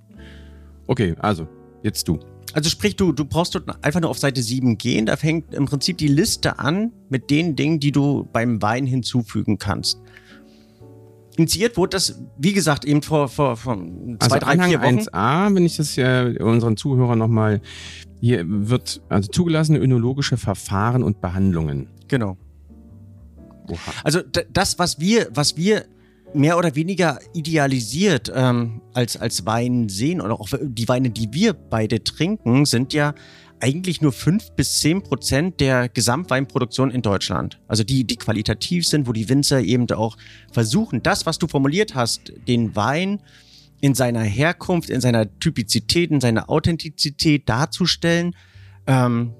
Okay, 0.86 1.14
also, 1.18 1.46
jetzt 1.82 2.08
du. 2.08 2.18
Also 2.54 2.68
sprich, 2.68 2.96
du, 2.96 3.12
du 3.12 3.24
brauchst 3.24 3.54
dort 3.54 3.64
einfach 3.84 4.00
nur 4.00 4.10
auf 4.10 4.18
Seite 4.18 4.42
7 4.42 4.76
gehen. 4.78 5.06
Da 5.06 5.16
fängt 5.16 5.54
im 5.54 5.64
Prinzip 5.66 5.96
die 5.98 6.08
Liste 6.08 6.58
an 6.58 6.92
mit 7.08 7.30
den 7.30 7.56
Dingen, 7.56 7.80
die 7.80 7.92
du 7.92 8.28
beim 8.32 8.60
Wein 8.60 8.84
hinzufügen 8.86 9.58
kannst. 9.58 9.98
Initiiert 11.36 11.76
wurde 11.76 11.90
das, 11.90 12.20
wie 12.36 12.52
gesagt, 12.52 12.84
eben 12.84 13.02
vor, 13.02 13.28
vor, 13.28 13.56
vor 13.56 13.76
zwei, 13.76 14.16
Also 14.18 14.38
drei, 14.38 14.52
Anhang 14.52 14.68
vier 14.68 14.82
Wochen. 14.82 14.98
1a, 14.98 15.54
wenn 15.54 15.64
ich 15.64 15.76
das 15.76 15.96
ja 15.96 16.24
unseren 16.40 16.76
Zuhörern 16.76 17.18
nochmal, 17.18 17.62
hier 18.20 18.44
wird 18.46 19.00
also 19.08 19.30
zugelassene 19.30 19.78
önologische 19.78 20.36
Verfahren 20.36 21.02
und 21.02 21.20
Behandlungen. 21.20 21.88
Genau. 22.08 22.36
Oha. 23.68 23.78
Also 24.04 24.20
das, 24.52 24.78
was 24.78 25.00
wir, 25.00 25.28
was 25.32 25.56
wir 25.56 25.86
mehr 26.34 26.58
oder 26.58 26.74
weniger 26.74 27.18
idealisiert 27.34 28.30
ähm, 28.34 28.80
als, 28.94 29.16
als 29.16 29.46
Wein 29.46 29.88
sehen 29.88 30.20
oder 30.20 30.38
auch 30.38 30.48
die 30.60 30.88
Weine, 30.88 31.10
die 31.10 31.32
wir 31.32 31.52
beide 31.52 32.02
trinken, 32.04 32.64
sind 32.64 32.92
ja 32.92 33.14
eigentlich 33.62 34.00
nur 34.00 34.12
fünf 34.12 34.50
bis 34.52 34.80
zehn 34.80 35.02
Prozent 35.02 35.60
der 35.60 35.88
Gesamtweinproduktion 35.88 36.90
in 36.90 37.00
Deutschland. 37.00 37.60
Also 37.68 37.84
die, 37.84 38.04
die 38.04 38.16
qualitativ 38.16 38.86
sind, 38.86 39.06
wo 39.06 39.12
die 39.12 39.28
Winzer 39.28 39.60
eben 39.60 39.88
auch 39.92 40.16
versuchen, 40.52 41.02
das, 41.02 41.26
was 41.26 41.38
du 41.38 41.46
formuliert 41.46 41.94
hast, 41.94 42.32
den 42.48 42.74
Wein 42.74 43.22
in 43.80 43.94
seiner 43.94 44.22
Herkunft, 44.22 44.90
in 44.90 45.00
seiner 45.00 45.38
Typizität, 45.38 46.10
in 46.10 46.20
seiner 46.20 46.50
Authentizität 46.50 47.48
darzustellen, 47.48 48.34
ähm, 48.86 49.32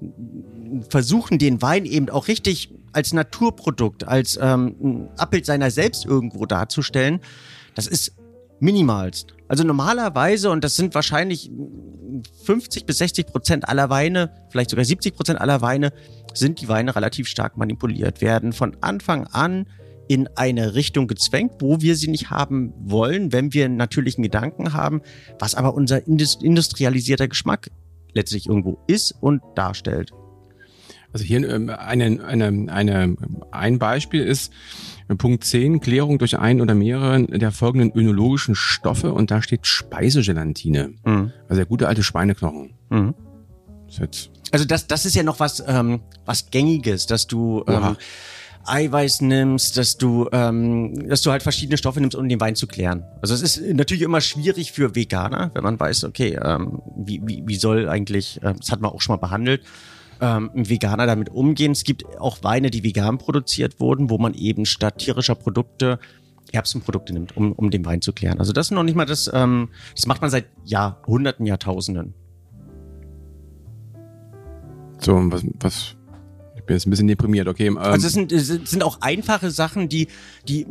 versuchen 0.89 1.37
den 1.37 1.61
Wein 1.61 1.85
eben 1.85 2.09
auch 2.09 2.27
richtig 2.27 2.73
als 2.93 3.11
Naturprodukt, 3.11 4.07
als 4.07 4.39
ähm, 4.41 5.09
Abbild 5.17 5.45
seiner 5.45 5.69
selbst 5.69 6.05
irgendwo 6.05 6.45
darzustellen, 6.45 7.19
das 7.75 7.87
ist 7.87 8.15
minimalst. 8.59 9.32
Also 9.47 9.63
normalerweise, 9.63 10.49
und 10.49 10.63
das 10.63 10.75
sind 10.75 10.95
wahrscheinlich 10.95 11.51
50 12.45 12.85
bis 12.85 12.97
60 12.99 13.27
Prozent 13.27 13.67
aller 13.69 13.89
Weine, 13.89 14.31
vielleicht 14.49 14.69
sogar 14.69 14.85
70 14.85 15.15
Prozent 15.15 15.41
aller 15.41 15.61
Weine, 15.61 15.91
sind 16.33 16.61
die 16.61 16.67
Weine 16.67 16.95
relativ 16.95 17.27
stark 17.27 17.57
manipuliert, 17.57 18.21
werden 18.21 18.53
von 18.53 18.77
Anfang 18.81 19.27
an 19.27 19.67
in 20.07 20.27
eine 20.35 20.75
Richtung 20.75 21.07
gezwängt, 21.07 21.53
wo 21.59 21.81
wir 21.81 21.95
sie 21.95 22.09
nicht 22.09 22.29
haben 22.29 22.73
wollen, 22.77 23.31
wenn 23.31 23.53
wir 23.53 23.65
einen 23.65 23.77
natürlichen 23.77 24.23
Gedanken 24.23 24.73
haben, 24.73 25.01
was 25.39 25.55
aber 25.55 25.73
unser 25.73 26.07
indus- 26.07 26.41
industrialisierter 26.41 27.27
Geschmack 27.27 27.69
letztlich 28.13 28.47
irgendwo 28.47 28.79
ist 28.87 29.15
und 29.21 29.41
darstellt. 29.55 30.11
Also 31.13 31.25
hier 31.25 31.47
ähm, 31.47 31.69
eine, 31.69 32.25
eine, 32.25 32.71
eine, 32.71 33.15
ein 33.51 33.79
Beispiel 33.79 34.23
ist 34.23 34.51
Punkt 35.17 35.43
10, 35.43 35.79
Klärung 35.79 36.17
durch 36.17 36.37
ein 36.37 36.61
oder 36.61 36.75
mehrere 36.75 37.23
der 37.25 37.51
folgenden 37.51 37.91
önologischen 37.93 38.55
Stoffe 38.55 39.13
und 39.13 39.31
da 39.31 39.41
steht 39.41 39.67
Speisegelatine. 39.67 40.93
Mhm. 41.05 41.31
Also 41.47 41.55
der 41.55 41.65
gute 41.65 41.87
alte 41.87 42.03
Schweineknochen. 42.03 42.73
Mhm. 42.89 43.13
Das 43.87 44.29
Also 44.51 44.65
das, 44.65 44.87
das 44.87 45.05
ist 45.05 45.15
ja 45.15 45.23
noch 45.23 45.39
was, 45.39 45.63
ähm, 45.65 46.01
was 46.25 46.49
Gängiges, 46.49 47.05
dass 47.05 47.27
du 47.27 47.63
ähm. 47.67 47.95
Eiweiß 48.65 49.21
nimmst, 49.21 49.77
dass 49.77 49.97
du, 49.97 50.29
ähm, 50.31 51.09
dass 51.09 51.21
du 51.21 51.31
halt 51.31 51.43
verschiedene 51.43 51.77
Stoffe 51.77 51.99
nimmst, 51.99 52.15
um 52.15 52.29
den 52.29 52.39
Wein 52.39 52.55
zu 52.55 52.67
klären. 52.67 53.03
Also 53.21 53.33
es 53.33 53.41
ist 53.41 53.61
natürlich 53.73 54.03
immer 54.03 54.21
schwierig 54.21 54.71
für 54.71 54.95
Veganer, 54.95 55.51
wenn 55.53 55.63
man 55.63 55.79
weiß, 55.79 56.05
okay, 56.05 56.39
ähm, 56.41 56.81
wie, 56.95 57.21
wie, 57.25 57.43
wie 57.45 57.55
soll 57.55 57.89
eigentlich, 57.89 58.41
äh, 58.41 58.53
das 58.53 58.71
hat 58.71 58.79
man 58.79 58.91
auch 58.91 59.01
schon 59.01 59.15
mal 59.15 59.19
behandelt, 59.19 59.63
ähm, 60.23 60.49
Veganer 60.53 61.05
damit 61.05 61.29
umgehen. 61.29 61.73
Es 61.73 61.83
gibt 61.83 62.05
auch 62.17 62.43
Weine, 62.43 62.71
die 62.71 62.83
vegan 62.83 63.17
produziert 63.17 63.81
wurden, 63.81 64.09
wo 64.09 64.17
man 64.17 64.33
eben 64.33 64.65
statt 64.65 64.99
tierischer 64.99 65.35
Produkte 65.35 65.99
Erbsenprodukte 66.53 67.13
nimmt, 67.13 67.35
um, 67.35 67.51
um 67.51 67.71
den 67.71 67.85
Wein 67.85 68.01
zu 68.01 68.13
klären. 68.13 68.39
Also 68.39 68.53
das 68.53 68.67
ist 68.67 68.71
noch 68.71 68.83
nicht 68.83 68.95
mal 68.95 69.05
das, 69.05 69.29
ähm, 69.33 69.69
das 69.95 70.05
macht 70.05 70.21
man 70.21 70.29
seit 70.29 70.45
Jahrhunderten, 70.63 71.45
Jahrtausenden. 71.45 72.13
So, 74.99 75.19
was, 75.31 75.43
was, 75.59 75.95
ich 76.55 76.63
bin 76.63 76.75
jetzt 76.75 76.87
ein 76.87 76.91
bisschen 76.91 77.07
deprimiert, 77.07 77.49
okay. 77.49 77.67
Ähm, 77.67 77.77
also 77.77 78.07
es 78.07 78.13
sind, 78.13 78.31
es 78.31 78.47
sind 78.47 78.83
auch 78.83 79.01
einfache 79.01 79.51
Sachen, 79.51 79.89
die, 79.89 80.07
die 80.47 80.65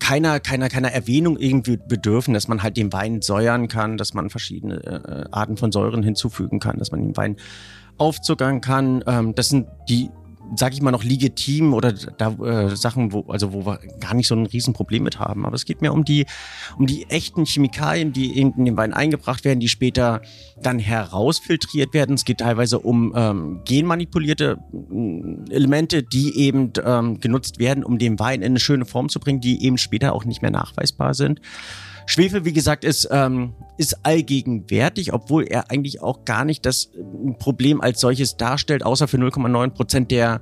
keiner, 0.00 0.40
keiner, 0.40 0.68
keiner 0.68 0.90
Erwähnung 0.90 1.38
irgendwie 1.38 1.76
bedürfen, 1.76 2.34
dass 2.34 2.48
man 2.48 2.64
halt 2.64 2.76
den 2.76 2.92
Wein 2.92 3.22
säuern 3.22 3.68
kann, 3.68 3.98
dass 3.98 4.14
man 4.14 4.30
verschiedene 4.30 4.82
äh, 4.84 5.24
Arten 5.30 5.56
von 5.56 5.70
Säuren 5.70 6.02
hinzufügen 6.02 6.58
kann, 6.58 6.78
dass 6.78 6.90
man 6.90 7.02
den 7.02 7.16
Wein 7.16 7.36
aufzuckern 7.98 8.60
kann. 8.60 9.02
Ähm, 9.06 9.34
das 9.34 9.48
sind 9.48 9.66
die 9.88 10.10
sag 10.54 10.72
ich 10.72 10.82
mal, 10.82 10.90
noch 10.90 11.02
legitim 11.02 11.74
oder 11.74 11.92
da 11.92 12.30
äh, 12.32 12.76
Sachen, 12.76 13.12
wo, 13.12 13.24
also 13.28 13.52
wo 13.52 13.66
wir 13.66 13.80
gar 14.00 14.14
nicht 14.14 14.28
so 14.28 14.34
ein 14.34 14.46
Riesenproblem 14.46 15.02
mit 15.02 15.18
haben. 15.18 15.44
Aber 15.44 15.54
es 15.54 15.64
geht 15.64 15.80
mir 15.80 15.92
um 15.92 16.04
die, 16.04 16.26
um 16.78 16.86
die 16.86 17.08
echten 17.08 17.44
Chemikalien, 17.44 18.12
die 18.12 18.38
in, 18.38 18.52
in 18.52 18.64
den 18.64 18.76
Wein 18.76 18.92
eingebracht 18.92 19.44
werden, 19.44 19.60
die 19.60 19.68
später 19.68 20.22
dann 20.60 20.78
herausfiltriert 20.78 21.94
werden. 21.94 22.14
Es 22.14 22.24
geht 22.24 22.38
teilweise 22.38 22.78
um 22.78 23.12
ähm, 23.16 23.62
genmanipulierte 23.64 24.58
äh, 24.72 25.54
Elemente, 25.54 26.02
die 26.02 26.38
eben 26.38 26.72
ähm, 26.84 27.20
genutzt 27.20 27.58
werden, 27.58 27.82
um 27.82 27.98
den 27.98 28.18
Wein 28.18 28.42
in 28.42 28.52
eine 28.52 28.60
schöne 28.60 28.84
Form 28.84 29.08
zu 29.08 29.18
bringen, 29.18 29.40
die 29.40 29.64
eben 29.64 29.78
später 29.78 30.12
auch 30.12 30.24
nicht 30.24 30.42
mehr 30.42 30.50
nachweisbar 30.50 31.14
sind. 31.14 31.40
Schwefel, 32.06 32.44
wie 32.44 32.52
gesagt, 32.52 32.84
ist, 32.84 33.08
ähm, 33.10 33.54
ist 33.78 34.04
allgegenwärtig, 34.04 35.12
obwohl 35.12 35.44
er 35.44 35.70
eigentlich 35.70 36.00
auch 36.00 36.24
gar 36.24 36.44
nicht 36.44 36.64
das 36.64 36.86
äh, 36.94 37.32
Problem 37.32 37.80
als 37.80 38.00
solches 38.00 38.36
darstellt, 38.36 38.84
außer 38.84 39.08
für 39.08 39.18
0,9 39.18 39.70
Prozent 39.70 40.10
der 40.10 40.40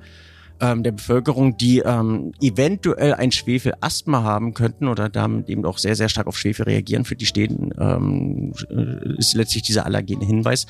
ähm, 0.60 0.82
der 0.82 0.92
Bevölkerung, 0.92 1.56
die 1.56 1.80
ähm, 1.80 2.32
eventuell 2.40 3.14
ein 3.14 3.32
Schwefelasthma 3.32 4.22
haben 4.22 4.54
könnten 4.54 4.86
oder 4.86 5.08
damit 5.08 5.48
eben 5.48 5.64
auch 5.64 5.78
sehr, 5.78 5.96
sehr 5.96 6.08
stark 6.08 6.26
auf 6.26 6.38
Schwefel 6.38 6.64
reagieren. 6.66 7.04
Für 7.04 7.16
die 7.16 7.26
stehen 7.26 7.74
ähm, 7.78 8.52
äh, 8.70 9.18
ist 9.18 9.34
letztlich 9.34 9.64
dieser 9.64 9.84
allergene 9.84 10.24
Hinweis 10.24 10.66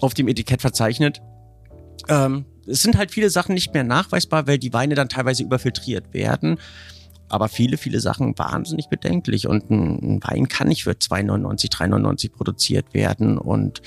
auf 0.00 0.14
dem 0.14 0.28
Etikett 0.28 0.62
verzeichnet. 0.62 1.20
Ähm, 2.08 2.46
es 2.66 2.82
sind 2.82 2.96
halt 2.96 3.10
viele 3.10 3.30
Sachen 3.30 3.54
nicht 3.54 3.74
mehr 3.74 3.84
nachweisbar, 3.84 4.46
weil 4.46 4.58
die 4.58 4.72
Weine 4.72 4.94
dann 4.94 5.08
teilweise 5.08 5.42
überfiltriert 5.42 6.14
werden 6.14 6.58
aber 7.30 7.48
viele, 7.48 7.76
viele 7.76 8.00
Sachen 8.00 8.38
wahnsinnig 8.38 8.88
bedenklich. 8.88 9.46
Und 9.46 9.70
ein, 9.70 10.20
Wein 10.22 10.48
kann 10.48 10.68
nicht 10.68 10.84
für 10.84 10.92
2,99, 10.92 11.70
3,99 11.70 12.32
produziert 12.32 12.94
werden. 12.94 13.38
Und 13.38 13.82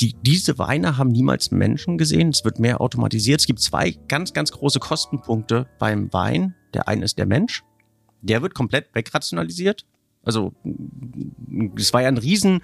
die, 0.00 0.14
diese 0.22 0.58
Weine 0.58 0.98
haben 0.98 1.10
niemals 1.10 1.50
Menschen 1.50 1.98
gesehen. 1.98 2.30
Es 2.30 2.44
wird 2.44 2.58
mehr 2.58 2.80
automatisiert. 2.80 3.40
Es 3.40 3.46
gibt 3.46 3.60
zwei 3.60 3.92
ganz, 4.08 4.32
ganz 4.32 4.52
große 4.52 4.78
Kostenpunkte 4.78 5.66
beim 5.78 6.12
Wein. 6.12 6.54
Der 6.74 6.88
eine 6.88 7.04
ist 7.04 7.18
der 7.18 7.26
Mensch. 7.26 7.62
Der 8.22 8.42
wird 8.42 8.54
komplett 8.54 8.94
wegrationalisiert. 8.94 9.86
Also 10.26 10.52
es 11.76 11.92
war 11.92 12.02
ja 12.02 12.08
ein 12.08 12.18
riesen, 12.18 12.60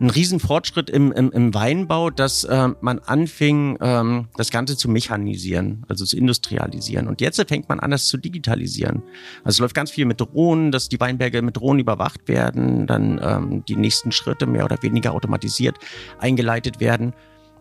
ein 0.00 0.10
riesen 0.10 0.38
Fortschritt 0.38 0.90
im, 0.90 1.10
im, 1.12 1.32
im 1.32 1.54
Weinbau, 1.54 2.10
dass 2.10 2.44
äh, 2.44 2.68
man 2.80 2.98
anfing, 3.00 3.78
ähm, 3.80 4.28
das 4.36 4.50
Ganze 4.50 4.76
zu 4.76 4.88
mechanisieren, 4.88 5.84
also 5.88 6.04
zu 6.04 6.16
industrialisieren. 6.16 7.08
Und 7.08 7.20
jetzt 7.20 7.42
fängt 7.48 7.68
man 7.68 7.80
an, 7.80 7.90
das 7.90 8.06
zu 8.06 8.18
digitalisieren. 8.18 9.02
Also 9.44 9.56
es 9.56 9.58
läuft 9.60 9.74
ganz 9.74 9.90
viel 9.90 10.04
mit 10.04 10.20
Drohnen, 10.20 10.70
dass 10.70 10.88
die 10.88 11.00
Weinberge 11.00 11.42
mit 11.42 11.56
Drohnen 11.56 11.80
überwacht 11.80 12.28
werden, 12.28 12.86
dann 12.86 13.18
ähm, 13.22 13.64
die 13.66 13.76
nächsten 13.76 14.12
Schritte 14.12 14.46
mehr 14.46 14.64
oder 14.64 14.76
weniger 14.82 15.12
automatisiert 15.12 15.78
eingeleitet 16.18 16.80
werden 16.80 17.14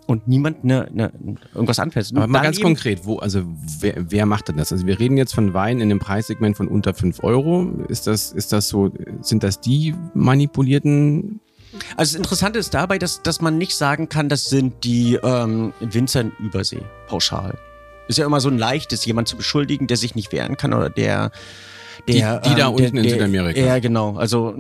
und 0.07 0.27
niemand 0.27 0.63
ne, 0.63 0.87
ne, 0.93 1.11
irgendwas 1.53 1.79
anfasst. 1.79 2.15
Aber 2.15 2.27
mal 2.27 2.41
ganz 2.41 2.59
konkret, 2.59 3.05
wo, 3.05 3.17
also 3.17 3.43
wer, 3.79 3.93
wer 4.11 4.25
macht 4.25 4.47
denn 4.47 4.57
das? 4.57 4.71
Also 4.71 4.85
wir 4.85 4.99
reden 4.99 5.17
jetzt 5.17 5.33
von 5.33 5.53
Wein 5.53 5.77
in 5.77 5.83
einem 5.83 5.99
Preissegment 5.99 6.57
von 6.57 6.67
unter 6.67 6.93
fünf 6.93 7.23
Euro. 7.23 7.67
Ist 7.87 8.07
das, 8.07 8.31
ist 8.31 8.53
das 8.53 8.67
so, 8.69 8.91
sind 9.21 9.43
das 9.43 9.61
die 9.61 9.95
manipulierten 10.13 11.39
also 11.97 12.13
das 12.13 12.15
Interessante 12.15 12.59
ist 12.59 12.73
dabei, 12.73 12.97
dass, 12.97 13.21
dass 13.21 13.41
man 13.41 13.57
nicht 13.57 13.75
sagen 13.75 14.07
kann, 14.07 14.29
das 14.29 14.49
sind 14.49 14.85
die 14.85 15.19
ähm, 15.21 15.73
Winzer 15.81 16.21
in 16.21 16.31
Übersee, 16.39 16.81
pauschal. 17.07 17.57
Ist 18.07 18.17
ja 18.17 18.25
immer 18.25 18.41
so 18.41 18.49
ein 18.49 18.57
leichtes, 18.57 19.05
jemand 19.05 19.27
zu 19.27 19.37
beschuldigen, 19.37 19.87
der 19.87 19.97
sich 19.97 20.15
nicht 20.15 20.31
wehren 20.31 20.57
kann 20.57 20.73
oder 20.73 20.89
der 20.89 21.31
der, 22.07 22.39
die, 22.39 22.49
die 22.49 22.55
da 22.55 22.67
ähm, 22.67 22.75
unten 22.75 22.95
der, 22.95 23.03
in 23.03 23.09
Südamerika. 23.09 23.59
Ja, 23.59 23.79
genau. 23.79 24.15
Also 24.15 24.53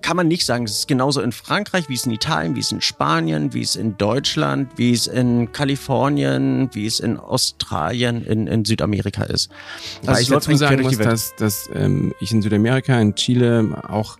kann 0.00 0.16
man 0.16 0.28
nicht 0.28 0.46
sagen. 0.46 0.64
Es 0.64 0.78
ist 0.78 0.88
genauso 0.88 1.20
in 1.20 1.32
Frankreich, 1.32 1.88
wie 1.88 1.94
es 1.94 2.06
in 2.06 2.12
Italien, 2.12 2.56
wie 2.56 2.60
es 2.60 2.72
in 2.72 2.80
Spanien, 2.80 3.52
wie 3.52 3.62
es 3.62 3.76
in 3.76 3.96
Deutschland, 3.96 4.70
wie 4.76 4.92
es 4.92 5.06
in 5.06 5.52
Kalifornien, 5.52 6.70
wie 6.72 6.86
es 6.86 7.00
in 7.00 7.18
Australien, 7.18 8.24
in, 8.24 8.46
in 8.46 8.64
Südamerika 8.64 9.24
ist. 9.24 9.50
Also 10.00 10.12
Weil 10.12 10.22
ich 10.22 10.28
dazu 10.28 10.54
sagen 10.56 10.82
muss, 10.82 10.98
dass, 10.98 11.34
dass 11.36 11.68
ähm, 11.74 12.14
ich 12.20 12.32
in 12.32 12.42
Südamerika, 12.42 12.98
in 13.00 13.14
Chile 13.14 13.82
auch 13.88 14.18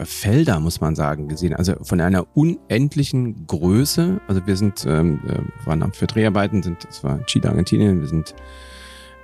Felder, 0.00 0.60
muss 0.60 0.80
man 0.80 0.94
sagen, 0.94 1.28
gesehen. 1.28 1.54
Also 1.54 1.74
von 1.82 2.00
einer 2.00 2.26
unendlichen 2.36 3.46
Größe. 3.46 4.20
Also 4.26 4.46
wir 4.46 4.56
sind, 4.56 4.84
ähm, 4.86 5.20
äh, 5.26 5.66
waren 5.66 5.92
für 5.92 6.06
Dreharbeiten, 6.06 6.62
sind, 6.62 6.84
das 6.84 7.04
war 7.04 7.24
Chile, 7.26 7.48
Argentinien, 7.48 8.00
wir 8.00 8.08
sind 8.08 8.34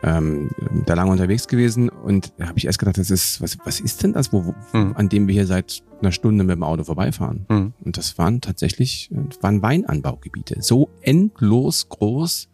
ähm, 0.02 0.50
da 0.86 0.94
lange 0.94 1.10
unterwegs 1.10 1.46
gewesen 1.46 1.88
und 1.88 2.32
da 2.38 2.48
habe 2.48 2.58
ich 2.58 2.66
erst 2.66 2.78
gedacht, 2.78 2.96
das 2.96 3.10
ist, 3.10 3.40
was, 3.42 3.58
was 3.64 3.80
ist 3.80 4.02
denn 4.02 4.12
das, 4.14 4.32
wo, 4.32 4.46
wo 4.46 4.78
mhm. 4.78 4.94
an 4.96 5.08
dem 5.08 5.26
wir 5.26 5.34
hier 5.34 5.46
seit 5.46 5.82
einer 6.00 6.12
Stunde 6.12 6.44
mit 6.44 6.56
dem 6.56 6.62
Auto 6.62 6.84
vorbeifahren? 6.84 7.46
Mhm. 7.48 7.72
Und 7.84 7.96
das 7.98 8.16
waren 8.16 8.40
tatsächlich, 8.40 9.10
waren 9.40 9.62
Weinanbaugebiete. 9.62 10.62
So 10.62 10.88
endlos 11.02 11.88
groß. 11.88 12.48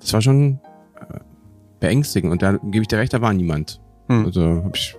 Das 0.00 0.12
war 0.12 0.22
schon 0.22 0.58
äh, 0.96 1.20
beängstigend. 1.78 2.32
Und 2.32 2.42
da 2.42 2.54
gebe 2.54 2.80
ich 2.80 2.88
dir 2.88 2.98
recht, 2.98 3.12
da 3.12 3.20
war 3.20 3.32
niemand. 3.32 3.80
Mhm. 4.08 4.24
Also 4.24 4.42
habe 4.42 4.72
ich 4.74 4.96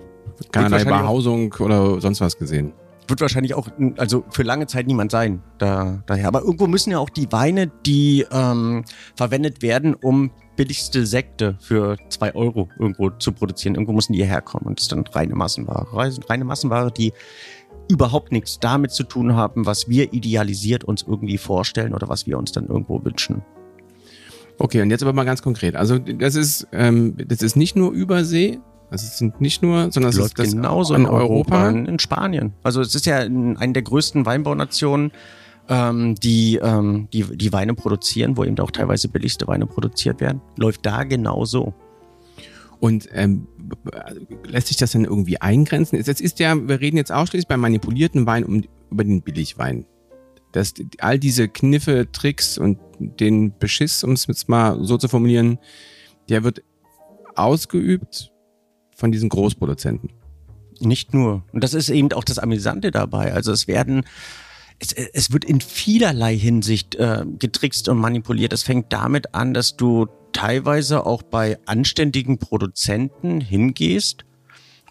keinerlei 0.52 0.84
Behausung 0.84 1.54
oder 1.60 2.00
sonst 2.02 2.22
was 2.22 2.38
gesehen 2.38 2.74
wird 3.08 3.22
wahrscheinlich 3.22 3.54
auch, 3.54 3.68
also 3.98 4.24
für 4.30 4.44
lange 4.44 4.68
Zeit 4.68 4.88
niemand 4.88 5.12
sein 5.12 5.42
da, 5.58 6.04
daher. 6.06 6.28
Aber 6.28 6.42
irgendwo 6.42 6.68
müssen 6.68 6.92
ja 6.92 7.00
auch 7.00 7.10
die 7.10 7.32
Weine, 7.32 7.72
die 7.86 8.26
ähm, 8.32 8.84
verwendet 9.16 9.62
werden, 9.62 9.94
um 9.94 10.32
billigste 10.56 11.06
Sekte 11.06 11.58
für 11.60 11.98
zwei 12.10 12.34
Euro 12.36 12.70
irgendwo 12.80 13.10
zu 13.10 13.32
produzieren. 13.32 13.76
Irgendwo 13.76 13.94
müssen 13.94 14.14
die 14.14 14.20
hierher 14.20 14.42
kommen 14.42 14.68
und 14.68 14.80
das 14.80 14.86
ist 14.86 14.92
dann 14.92 15.06
reine 15.08 15.36
Massenware. 15.36 15.88
Reine 16.30 16.46
Massenware, 16.46 16.92
die 16.92 17.14
überhaupt 17.90 18.32
nichts 18.32 18.60
damit 18.60 18.92
zu 18.92 19.04
tun 19.04 19.36
haben, 19.36 19.66
was 19.66 19.90
wir 19.90 20.14
idealisiert 20.14 20.84
uns 20.84 21.04
irgendwie 21.04 21.38
vorstellen 21.38 21.94
oder 21.94 22.08
was 22.08 22.26
wir 22.26 22.38
uns 22.38 22.52
dann 22.52 22.68
irgendwo 22.68 23.04
wünschen. 23.04 23.44
Okay, 24.60 24.82
und 24.82 24.92
jetzt 24.92 25.02
aber 25.02 25.14
mal 25.14 25.26
ganz 25.26 25.42
konkret. 25.42 25.76
Also 25.76 25.98
das 25.98 26.36
ist, 26.36 26.68
ähm, 26.72 27.16
das 27.18 27.42
ist 27.42 27.56
nicht 27.56 27.76
nur 27.76 27.92
Übersee, 27.92 28.60
also 28.94 29.08
es 29.08 29.18
sind 29.18 29.42
nicht 29.42 29.64
nur, 29.64 29.92
sondern 29.92 30.12
es 30.12 30.18
läuft 30.18 30.38
ist 30.38 30.54
genauso 30.54 30.94
in 30.94 31.08
Europa, 31.08 31.68
in, 31.68 31.88
in 31.88 31.98
Spanien. 31.98 32.54
Also 32.62 32.80
es 32.80 32.94
ist 32.94 33.08
ja 33.08 33.18
eine 33.18 33.74
der 33.74 33.82
größten 33.82 34.24
Weinbaunationen 34.28 35.12
ähm, 35.68 36.14
die, 36.14 36.60
ähm, 36.62 37.08
die 37.12 37.24
die 37.36 37.52
Weine 37.52 37.74
produzieren, 37.74 38.38
wo 38.38 38.44
eben 38.44 38.60
auch 38.60 38.70
teilweise 38.70 39.10
billigste 39.10 39.48
Weine 39.48 39.66
produziert 39.66 40.22
werden, 40.22 40.42
läuft 40.58 40.86
da 40.86 41.06
genauso. 41.06 41.74
Und 42.80 43.10
ähm, 43.14 43.48
lässt 44.44 44.68
sich 44.68 44.78
das 44.78 44.92
denn 44.92 45.06
irgendwie 45.06 45.42
eingrenzen? 45.42 45.98
Es 45.98 46.08
ist 46.08 46.38
ja, 46.38 46.56
wir 46.56 46.80
reden 46.80 46.98
jetzt 46.98 47.12
ausschließlich 47.12 47.48
beim 47.48 47.62
manipulierten 47.62 48.28
Wein 48.28 48.44
um, 48.44 48.64
über 48.92 49.04
den 49.04 49.24
Billigwein. 49.24 49.88
Das, 50.52 50.76
all 51.00 51.18
diese 51.18 51.48
Kniffe, 51.48 52.12
Tricks 52.12 52.60
und 52.60 52.78
den 53.00 53.58
Beschiss, 53.58 54.04
um 54.04 54.12
es 54.12 54.28
jetzt 54.28 54.50
mal 54.50 54.78
so 54.84 55.00
zu 55.00 55.08
formulieren, 55.08 55.58
der 56.30 56.44
wird 56.44 56.62
ausgeübt 57.34 58.33
von 58.96 59.12
diesen 59.12 59.30
Großproduzenten. 59.30 60.12
Nicht 60.80 61.14
nur. 61.14 61.44
Und 61.52 61.64
das 61.64 61.74
ist 61.74 61.90
eben 61.90 62.12
auch 62.14 62.24
das 62.24 62.40
Amüsante 62.40 62.92
dabei. 62.92 63.34
Also 63.34 63.52
es 63.52 63.68
werden 63.68 64.04
es, 64.80 64.92
es 64.92 65.32
wird 65.32 65.46
in 65.46 65.62
vielerlei 65.62 66.38
Hinsicht 66.38 66.96
äh, 66.96 67.24
getrickst 67.40 67.88
und 67.90 67.98
manipuliert. 67.98 68.54
Es 68.54 68.64
fängt 68.64 68.92
damit 68.92 69.34
an, 69.34 69.54
dass 69.54 69.78
du 69.78 70.08
teilweise 70.34 71.06
auch 71.06 71.24
bei 71.24 71.58
anständigen 71.66 72.38
Produzenten 72.38 73.40
hingehst 73.40 74.26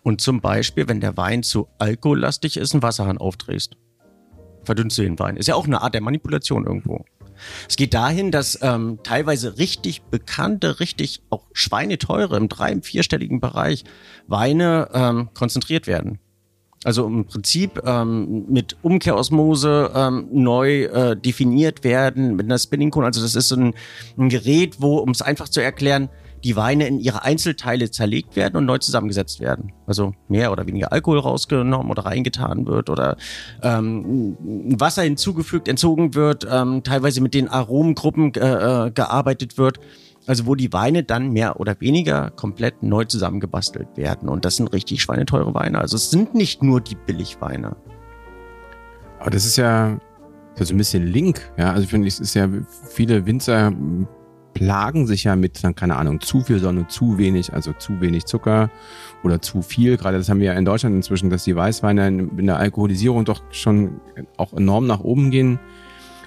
und 0.02 0.21
zum 0.21 0.40
Beispiel, 0.40 0.88
wenn 0.88 1.00
der 1.00 1.16
Wein 1.16 1.42
zu 1.42 1.68
alkohollastig 1.78 2.56
ist, 2.56 2.73
einen 2.73 2.82
Wasserhahn 2.82 3.18
aufdrehst. 3.18 3.76
Verdünnst 4.64 4.97
du 4.99 5.02
den 5.02 5.18
Wein. 5.18 5.37
Ist 5.37 5.49
ja 5.49 5.56
auch 5.56 5.66
eine 5.66 5.82
Art 5.82 5.94
der 5.94 6.00
Manipulation 6.00 6.64
irgendwo. 6.64 7.04
Es 7.69 7.77
geht 7.77 7.95
dahin, 7.95 8.31
dass 8.31 8.59
ähm, 8.63 8.99
teilweise 9.03 9.59
richtig 9.59 10.03
bekannte, 10.03 10.81
richtig 10.81 11.23
auch 11.31 11.47
schweineteure 11.53 12.37
im 12.37 12.49
drei-, 12.49 12.73
im 12.73 12.83
vierstelligen 12.83 13.41
Bereich 13.41 13.85
Weine 14.27 14.89
ähm, 14.93 15.31
konzentriert 15.35 15.87
werden. 15.87 16.19
Also 16.85 17.07
im 17.07 17.27
Prinzip 17.27 17.81
ähm, 17.87 18.47
mit 18.49 18.77
Umkehrosmose 18.83 19.93
ähm, 19.95 20.27
neu 20.33 20.85
äh, 20.85 21.17
definiert 21.17 21.85
werden, 21.85 22.35
mit 22.35 22.47
einer 22.47 22.59
Spinning 22.59 22.91
Cone. 22.91 23.07
Also 23.07 23.23
das 23.23 23.37
ist 23.37 23.49
so 23.49 23.57
ein, 23.57 23.75
ein 24.19 24.29
Gerät, 24.29 24.77
wo, 24.81 24.97
um 24.97 25.11
es 25.11 25.23
einfach 25.23 25.49
zu 25.49 25.63
erklären, 25.63 26.09
die 26.45 26.57
Weine 26.57 26.87
in 26.87 26.99
ihre 26.99 27.23
Einzelteile 27.23 27.91
zerlegt 27.91 28.37
werden 28.37 28.57
und 28.57 28.65
neu 28.65 28.79
zusammengesetzt 28.79 29.41
werden. 29.41 29.73
Also 29.87 30.13
mehr 30.29 30.53
oder 30.53 30.67
weniger 30.67 30.93
Alkohol 30.93 31.19
rausgenommen 31.21 31.91
oder 31.91 32.05
reingetan 32.05 32.67
wird 32.67 32.91
oder 32.91 33.17
ähm, 33.63 34.37
Wasser 34.79 35.03
hinzugefügt, 35.03 35.69
entzogen 35.69 36.15
wird, 36.15 36.47
ähm, 36.51 36.83
teilweise 36.83 37.21
mit 37.21 37.35
den 37.35 37.49
Aromengruppen 37.49 38.35
äh, 38.35 38.87
äh, 38.87 38.91
gearbeitet 38.91 39.59
wird 39.59 39.79
Also 40.27 40.47
wo 40.47 40.55
die 40.55 40.73
Weine 40.73 41.03
dann 41.03 41.33
mehr 41.33 41.59
oder 41.59 41.81
weniger 41.81 42.31
komplett 42.31 42.83
neu 42.83 43.05
zusammengebastelt 43.05 43.89
werden. 43.97 44.29
Und 44.29 44.45
das 44.45 44.57
sind 44.57 44.73
richtig 44.73 45.03
schweineteure 45.03 45.53
Weine. 45.55 45.79
Also 45.79 45.97
es 45.97 46.11
sind 46.11 46.35
nicht 46.35 46.63
nur 46.63 46.81
die 46.81 46.95
Billigweine. 46.95 47.77
Aber 49.19 49.31
das 49.31 49.45
ist 49.45 49.57
ja 49.57 49.99
so 50.61 50.75
ein 50.75 50.79
bisschen 50.79 51.07
Link. 51.07 51.53
Ja, 51.57 51.71
also 51.71 51.83
ich 51.83 51.91
finde, 51.91 52.07
es 52.07 52.21
ist 52.21 52.35
ja, 52.35 52.49
viele 52.91 53.27
Winzer 53.27 53.73
plagen 54.54 55.06
sich 55.06 55.25
ja 55.25 55.37
mit, 55.37 55.62
keine 55.76 55.97
Ahnung, 55.97 56.21
zu 56.21 56.40
viel 56.40 56.59
Sonne, 56.59 56.87
zu 56.88 57.18
wenig, 57.18 57.52
also 57.52 57.73
zu 57.73 58.00
wenig 58.00 58.26
Zucker 58.26 58.71
oder 59.23 59.40
zu 59.40 59.62
viel. 59.62 59.97
Gerade 59.97 60.18
das 60.18 60.28
haben 60.28 60.40
wir 60.40 60.52
ja 60.52 60.59
in 60.59 60.64
Deutschland 60.64 60.94
inzwischen, 60.94 61.30
dass 61.30 61.44
die 61.44 61.56
Weißweine 61.56 62.09
in 62.09 62.47
der 62.47 62.56
Alkoholisierung 62.56 63.25
doch 63.25 63.42
schon 63.50 64.00
auch 64.37 64.52
enorm 64.52 64.87
nach 64.87 65.00
oben 65.00 65.30
gehen. 65.30 65.59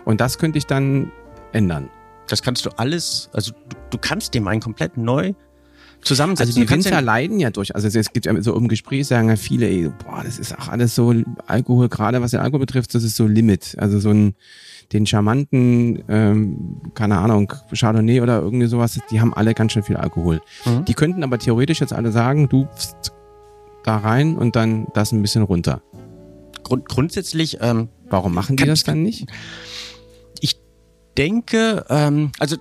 Und 0.05 0.21
das 0.21 0.37
könnte 0.37 0.57
ich 0.57 0.65
dann 0.65 1.11
ändern. 1.51 1.89
Das 2.27 2.41
kannst 2.41 2.65
du 2.65 2.71
alles, 2.77 3.29
also 3.33 3.51
du, 3.51 3.75
du 3.91 3.97
kannst 3.99 4.33
dem 4.33 4.47
einen 4.47 4.61
komplett 4.61 4.97
neu 4.97 5.33
zusammensetzen. 6.05 6.49
Also 6.49 6.61
die 6.61 6.69
Winzer 6.69 6.91
ja 6.91 6.99
leiden 6.99 7.39
ja 7.39 7.49
durch, 7.49 7.75
also 7.75 7.87
es 7.87 8.13
gibt 8.13 8.25
ja 8.25 8.41
so 8.41 8.55
im 8.55 8.67
Gespräch 8.67 9.07
sagen 9.07 9.29
ja 9.29 9.35
viele, 9.35 9.67
ey, 9.67 9.89
boah, 10.03 10.23
das 10.23 10.39
ist 10.39 10.57
auch 10.57 10.69
alles 10.69 10.95
so 10.95 11.13
Alkohol, 11.47 11.89
gerade 11.89 12.21
was 12.21 12.31
den 12.31 12.39
Alkohol 12.39 12.61
betrifft, 12.61 12.95
das 12.95 13.03
ist 13.03 13.15
so 13.15 13.27
Limit. 13.27 13.75
Also 13.77 13.99
so 13.99 14.09
ein 14.11 14.35
den 14.91 15.05
charmanten, 15.05 16.03
ähm, 16.09 16.81
keine 16.93 17.17
Ahnung, 17.17 17.51
Chardonnay 17.73 18.21
oder 18.21 18.41
irgendwie 18.41 18.67
sowas, 18.67 18.99
die 19.09 19.19
haben 19.19 19.33
alle 19.33 19.53
ganz 19.53 19.71
schön 19.71 19.83
viel 19.83 19.97
Alkohol. 19.97 20.41
Mhm. 20.65 20.85
Die 20.85 20.93
könnten 20.93 21.23
aber 21.23 21.39
theoretisch 21.39 21.81
jetzt 21.81 21.93
alle 21.93 22.11
sagen, 22.11 22.49
du 22.49 22.67
pst, 22.75 23.11
da 23.83 23.97
rein 23.97 24.37
und 24.37 24.55
dann 24.55 24.87
das 24.93 25.11
ein 25.11 25.21
bisschen 25.21 25.41
runter. 25.43 25.81
Grund, 26.63 26.87
grundsätzlich, 26.87 27.57
ähm, 27.61 27.89
warum 28.09 28.33
machen 28.33 28.57
die 28.57 28.65
das 28.65 28.83
dann 28.83 29.01
nicht? 29.03 29.27
Ich 30.39 30.59
denke, 31.17 31.85
ähm, 31.89 32.31
also 32.39 32.57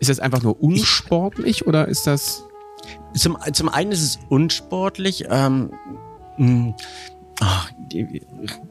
ist 0.00 0.10
das 0.10 0.20
einfach 0.20 0.42
nur 0.42 0.62
unsportlich 0.62 1.66
oder 1.66 1.88
ist 1.88 2.06
das? 2.06 2.44
Zum, 3.14 3.36
zum 3.52 3.68
einen 3.68 3.92
ist 3.92 4.02
es 4.02 4.18
unsportlich. 4.28 5.24
Ähm, 5.30 5.72
hm, 6.36 6.74
Ach, 7.40 7.70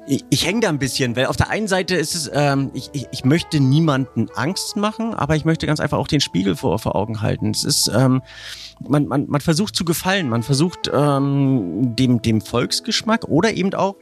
ich, 0.07 0.25
ich 0.29 0.45
hänge 0.45 0.59
da 0.59 0.69
ein 0.69 0.79
bisschen, 0.79 1.15
weil 1.15 1.27
auf 1.27 1.37
der 1.37 1.49
einen 1.49 1.69
Seite 1.69 1.95
ist 1.95 2.15
es, 2.15 2.29
ähm, 2.33 2.69
ich, 2.73 2.89
ich, 2.91 3.07
ich 3.11 3.23
möchte 3.23 3.61
niemanden 3.61 4.27
Angst 4.35 4.75
machen, 4.75 5.13
aber 5.13 5.37
ich 5.37 5.45
möchte 5.45 5.65
ganz 5.67 5.79
einfach 5.79 5.97
auch 5.97 6.07
den 6.07 6.19
Spiegel 6.19 6.57
vor, 6.57 6.77
vor 6.77 6.95
Augen 6.97 7.21
halten. 7.21 7.51
Es 7.51 7.63
ist, 7.63 7.89
ähm, 7.95 8.21
man, 8.85 9.07
man, 9.07 9.25
man 9.27 9.39
versucht 9.39 9.73
zu 9.73 9.85
gefallen, 9.85 10.27
man 10.27 10.43
versucht 10.43 10.91
ähm, 10.93 11.95
dem, 11.95 12.21
dem 12.21 12.41
Volksgeschmack 12.41 13.25
oder 13.29 13.53
eben 13.53 13.73
auch 13.73 13.95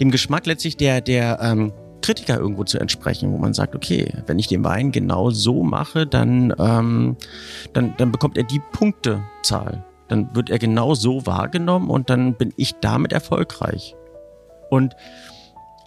dem 0.00 0.10
Geschmack 0.10 0.46
letztlich 0.46 0.76
der, 0.76 1.00
der 1.00 1.38
ähm, 1.40 1.72
Kritiker 2.00 2.38
irgendwo 2.38 2.64
zu 2.64 2.78
entsprechen, 2.78 3.32
wo 3.32 3.38
man 3.38 3.54
sagt, 3.54 3.74
okay, 3.74 4.12
wenn 4.26 4.38
ich 4.38 4.46
den 4.46 4.64
Wein 4.64 4.92
genau 4.92 5.30
so 5.30 5.62
mache, 5.62 6.06
dann, 6.06 6.54
ähm, 6.58 7.16
dann, 7.72 7.94
dann 7.96 8.12
bekommt 8.12 8.36
er 8.36 8.44
die 8.44 8.60
Punktezahl. 8.72 9.84
Dann 10.08 10.34
wird 10.34 10.50
er 10.50 10.58
genau 10.58 10.94
so 10.94 11.26
wahrgenommen 11.26 11.90
und 11.90 12.08
dann 12.10 12.34
bin 12.34 12.52
ich 12.56 12.74
damit 12.80 13.12
erfolgreich. 13.12 13.94
Und 14.70 14.96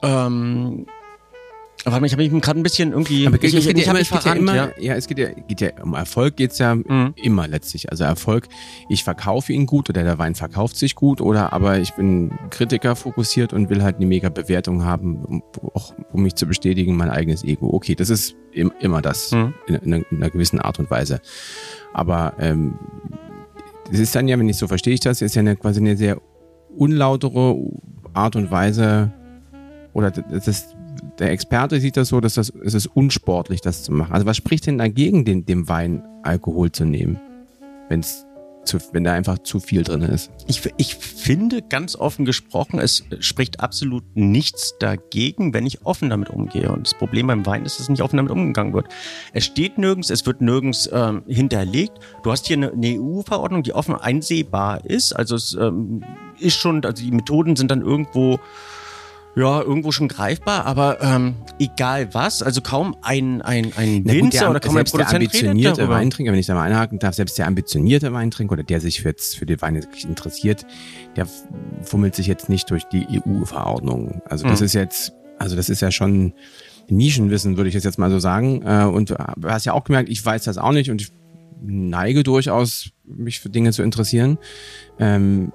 ähm, 0.03 0.85
Warte 1.83 1.99
mal, 1.99 2.05
ich 2.05 2.13
habe 2.13 2.29
mich 2.29 2.41
gerade 2.43 2.59
ein 2.59 2.63
bisschen 2.63 2.91
irgendwie. 2.91 3.25
Aber 3.25 3.37
ich, 3.37 3.55
ich, 3.55 3.67
ich, 3.67 3.75
ich 3.75 3.85
ja, 3.85 3.93
es 3.95 4.09
geht 4.11 4.23
ja 4.23 4.33
immer, 4.33 4.55
ja. 4.55 4.69
ja. 4.77 4.95
es 4.95 5.07
geht 5.07 5.17
ja, 5.17 5.29
geht 5.29 5.61
ja 5.61 5.69
um 5.81 5.95
Erfolg 5.95 6.35
geht's 6.35 6.59
ja 6.59 6.75
mhm. 6.75 7.13
immer 7.15 7.47
letztlich. 7.47 7.89
Also 7.89 8.03
Erfolg, 8.03 8.47
ich 8.87 9.03
verkaufe 9.03 9.51
ihn 9.51 9.65
gut 9.65 9.89
oder 9.89 10.03
der 10.03 10.19
Wein 10.19 10.35
verkauft 10.35 10.75
sich 10.75 10.93
gut 10.95 11.21
oder 11.21 11.53
aber 11.53 11.79
ich 11.79 11.93
bin 11.93 12.31
Kritiker 12.51 12.95
fokussiert 12.95 13.51
und 13.51 13.69
will 13.69 13.81
halt 13.81 13.95
eine 13.95 14.05
mega 14.05 14.29
Bewertung 14.29 14.85
haben, 14.85 15.25
um, 15.25 15.43
auch 15.73 15.93
um 16.13 16.21
mich 16.21 16.35
zu 16.35 16.45
bestätigen, 16.45 16.95
mein 16.95 17.09
eigenes 17.09 17.43
Ego. 17.43 17.73
Okay, 17.73 17.95
das 17.95 18.11
ist 18.11 18.35
im, 18.51 18.71
immer 18.79 19.01
das 19.01 19.31
mhm. 19.31 19.53
in, 19.65 19.75
in, 19.75 19.93
in, 19.93 20.17
einer 20.17 20.29
gewissen 20.29 20.59
Art 20.59 20.77
und 20.77 20.91
Weise. 20.91 21.19
Aber 21.93 22.33
ähm, 22.37 22.75
es 23.91 23.99
ist 23.99 24.15
dann 24.15 24.27
ja, 24.27 24.37
wenn 24.37 24.47
ich 24.47 24.57
so 24.57 24.67
verstehe 24.67 24.93
ich 24.93 24.99
das, 24.99 25.21
ist 25.21 25.35
ja 25.35 25.39
eine, 25.39 25.55
quasi 25.55 25.79
eine 25.79 25.97
sehr 25.97 26.21
unlautere 26.77 27.57
Art 28.13 28.35
und 28.35 28.51
Weise 28.51 29.11
oder 29.93 30.11
das 30.11 30.47
ist, 30.47 30.75
der 31.19 31.31
Experte 31.31 31.79
sieht 31.79 31.97
das 31.97 32.09
so, 32.09 32.19
dass 32.19 32.35
das, 32.35 32.49
es 32.49 32.73
ist 32.73 32.87
unsportlich, 32.87 33.61
das 33.61 33.83
zu 33.83 33.91
machen. 33.91 34.13
Also 34.13 34.25
was 34.25 34.37
spricht 34.37 34.67
denn 34.67 34.77
dagegen, 34.77 35.25
den, 35.25 35.45
dem 35.45 35.67
Wein 35.67 36.03
Alkohol 36.23 36.71
zu 36.71 36.85
nehmen, 36.85 37.19
wenn 37.89 38.01
es 38.01 38.25
zu, 38.63 38.77
wenn 38.91 39.03
da 39.03 39.13
einfach 39.13 39.39
zu 39.39 39.59
viel 39.59 39.83
drin 39.83 40.01
ist. 40.01 40.31
Ich, 40.47 40.61
ich 40.77 40.95
finde 40.95 41.61
ganz 41.61 41.95
offen 41.95 42.25
gesprochen, 42.25 42.79
es 42.79 43.03
spricht 43.19 43.59
absolut 43.59 44.03
nichts 44.15 44.75
dagegen, 44.79 45.53
wenn 45.53 45.65
ich 45.65 45.85
offen 45.85 46.09
damit 46.09 46.29
umgehe. 46.29 46.71
Und 46.71 46.87
das 46.87 46.93
Problem 46.93 47.27
beim 47.27 47.45
Wein 47.45 47.65
ist, 47.65 47.79
dass 47.79 47.89
nicht 47.89 48.01
offen 48.01 48.17
damit 48.17 48.31
umgegangen 48.31 48.73
wird. 48.73 48.87
Es 49.33 49.45
steht 49.45 49.77
nirgends, 49.77 50.09
es 50.09 50.25
wird 50.25 50.41
nirgends 50.41 50.89
ähm, 50.91 51.23
hinterlegt. 51.27 51.93
Du 52.23 52.31
hast 52.31 52.47
hier 52.47 52.57
eine, 52.57 52.71
eine 52.71 52.99
EU-Verordnung, 52.99 53.63
die 53.63 53.73
offen 53.73 53.95
einsehbar 53.95 54.85
ist. 54.85 55.13
Also 55.13 55.35
es 55.35 55.53
ähm, 55.59 56.03
ist 56.39 56.57
schon, 56.57 56.85
also 56.85 57.03
die 57.03 57.11
Methoden 57.11 57.55
sind 57.55 57.71
dann 57.71 57.81
irgendwo 57.81 58.39
ja, 59.35 59.61
irgendwo 59.61 59.91
schon 59.91 60.07
greifbar, 60.07 60.65
aber 60.65 61.01
ähm, 61.01 61.35
egal 61.59 62.13
was, 62.13 62.43
also 62.43 62.61
kaum 62.61 62.95
ein, 63.01 63.41
ein, 63.41 63.71
ein 63.77 64.05
Winzer 64.05 64.49
oder 64.49 64.59
kaum 64.59 64.75
ein 64.77 64.85
Produzent 64.85 65.11
der 65.11 65.15
ambitionierte 65.15 65.89
Weintrinker, 65.89 66.31
wenn 66.33 66.39
ich 66.39 66.47
da 66.47 66.55
mal 66.55 66.63
einhaken 66.63 66.99
darf, 66.99 67.15
selbst 67.15 67.37
der 67.37 67.47
ambitionierte 67.47 68.11
Weintrinker 68.11 68.53
oder 68.53 68.63
der 68.63 68.81
sich 68.81 69.01
für, 69.01 69.09
jetzt 69.09 69.37
für 69.37 69.45
die 69.45 69.61
Weine 69.61 69.81
interessiert, 70.03 70.65
der 71.15 71.27
fummelt 71.81 72.15
sich 72.15 72.27
jetzt 72.27 72.49
nicht 72.49 72.69
durch 72.69 72.83
die 72.85 73.07
EU-Verordnung. 73.09 74.21
Also 74.25 74.47
das 74.47 74.59
mhm. 74.59 74.65
ist 74.65 74.73
jetzt, 74.73 75.13
also 75.39 75.55
das 75.55 75.69
ist 75.69 75.81
ja 75.81 75.91
schon 75.91 76.33
Nischenwissen, 76.89 77.55
würde 77.55 77.69
ich 77.69 77.73
jetzt 77.73 77.97
mal 77.97 78.11
so 78.11 78.19
sagen. 78.19 78.63
Äh, 78.65 78.83
und 78.83 79.11
du 79.11 79.15
hast 79.45 79.65
ja 79.65 79.73
auch 79.73 79.85
gemerkt, 79.85 80.09
ich 80.09 80.23
weiß 80.25 80.43
das 80.43 80.57
auch 80.57 80.73
nicht 80.73 80.91
und 80.91 81.01
ich 81.01 81.11
neige 81.61 82.23
durchaus, 82.23 82.89
mich 83.05 83.39
für 83.39 83.49
Dinge 83.49 83.71
zu 83.71 83.83
interessieren. 83.83 84.37
Ähm, 84.99 85.53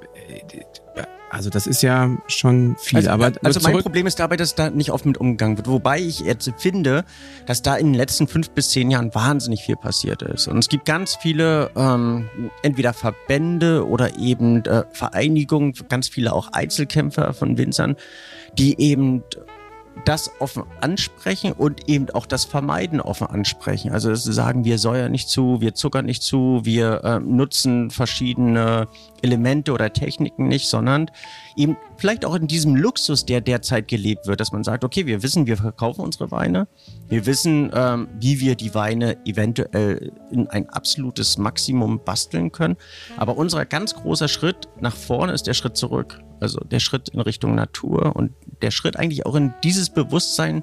also 1.36 1.50
das 1.50 1.66
ist 1.66 1.82
ja 1.82 2.16
schon 2.28 2.76
viel. 2.78 2.96
Also, 2.96 3.10
aber 3.10 3.32
also 3.42 3.60
mein 3.60 3.78
Problem 3.80 4.06
ist 4.06 4.18
dabei, 4.18 4.36
dass 4.36 4.54
da 4.54 4.70
nicht 4.70 4.90
oft 4.90 5.04
mit 5.04 5.18
umgegangen 5.18 5.58
wird. 5.58 5.68
Wobei 5.68 6.00
ich 6.00 6.20
jetzt 6.20 6.50
finde, 6.56 7.04
dass 7.44 7.60
da 7.60 7.76
in 7.76 7.88
den 7.88 7.94
letzten 7.94 8.26
fünf 8.26 8.50
bis 8.50 8.70
zehn 8.70 8.90
Jahren 8.90 9.14
wahnsinnig 9.14 9.62
viel 9.62 9.76
passiert 9.76 10.22
ist. 10.22 10.48
Und 10.48 10.56
es 10.56 10.68
gibt 10.68 10.86
ganz 10.86 11.16
viele, 11.16 11.70
ähm, 11.76 12.30
entweder 12.62 12.94
Verbände 12.94 13.86
oder 13.86 14.18
eben 14.18 14.64
äh, 14.64 14.84
Vereinigungen, 14.92 15.74
ganz 15.90 16.08
viele 16.08 16.32
auch 16.32 16.52
Einzelkämpfer 16.52 17.34
von 17.34 17.58
Winzern, 17.58 17.96
die 18.56 18.80
eben 18.80 19.22
das 20.04 20.30
offen 20.40 20.64
ansprechen 20.80 21.52
und 21.52 21.88
eben 21.88 22.10
auch 22.10 22.26
das 22.26 22.44
Vermeiden 22.44 23.00
offen 23.00 23.26
ansprechen. 23.26 23.92
Also 23.92 24.10
dass 24.10 24.24
sie 24.24 24.32
sagen, 24.32 24.64
wir 24.64 24.78
säuern 24.78 25.10
nicht 25.10 25.28
zu, 25.28 25.60
wir 25.60 25.74
zuckern 25.74 26.04
nicht 26.04 26.22
zu, 26.22 26.60
wir 26.64 27.02
äh, 27.04 27.20
nutzen 27.20 27.90
verschiedene 27.90 28.88
Elemente 29.22 29.72
oder 29.72 29.92
Techniken 29.92 30.48
nicht, 30.48 30.68
sondern 30.68 31.10
eben 31.56 31.76
vielleicht 31.96 32.24
auch 32.24 32.34
in 32.34 32.46
diesem 32.46 32.76
Luxus, 32.76 33.24
der 33.24 33.40
derzeit 33.40 33.88
gelebt 33.88 34.26
wird, 34.26 34.40
dass 34.40 34.52
man 34.52 34.64
sagt, 34.64 34.84
okay, 34.84 35.06
wir 35.06 35.22
wissen, 35.22 35.46
wir 35.46 35.56
verkaufen 35.56 36.02
unsere 36.02 36.30
Weine, 36.30 36.68
wir 37.08 37.26
wissen, 37.26 37.70
ähm, 37.74 38.08
wie 38.20 38.40
wir 38.40 38.54
die 38.54 38.74
Weine 38.74 39.16
eventuell 39.24 40.12
in 40.30 40.46
ein 40.48 40.68
absolutes 40.70 41.38
Maximum 41.38 42.00
basteln 42.04 42.52
können, 42.52 42.76
aber 43.16 43.36
unser 43.36 43.64
ganz 43.64 43.94
großer 43.94 44.28
Schritt 44.28 44.68
nach 44.80 44.94
vorne 44.94 45.32
ist 45.32 45.46
der 45.46 45.54
Schritt 45.54 45.76
zurück. 45.76 46.20
Also 46.40 46.60
der 46.60 46.80
Schritt 46.80 47.08
in 47.08 47.20
Richtung 47.20 47.54
Natur 47.54 48.14
und 48.14 48.32
der 48.62 48.70
Schritt 48.70 48.96
eigentlich 48.96 49.26
auch 49.26 49.34
in 49.34 49.54
dieses 49.64 49.90
Bewusstsein, 49.90 50.62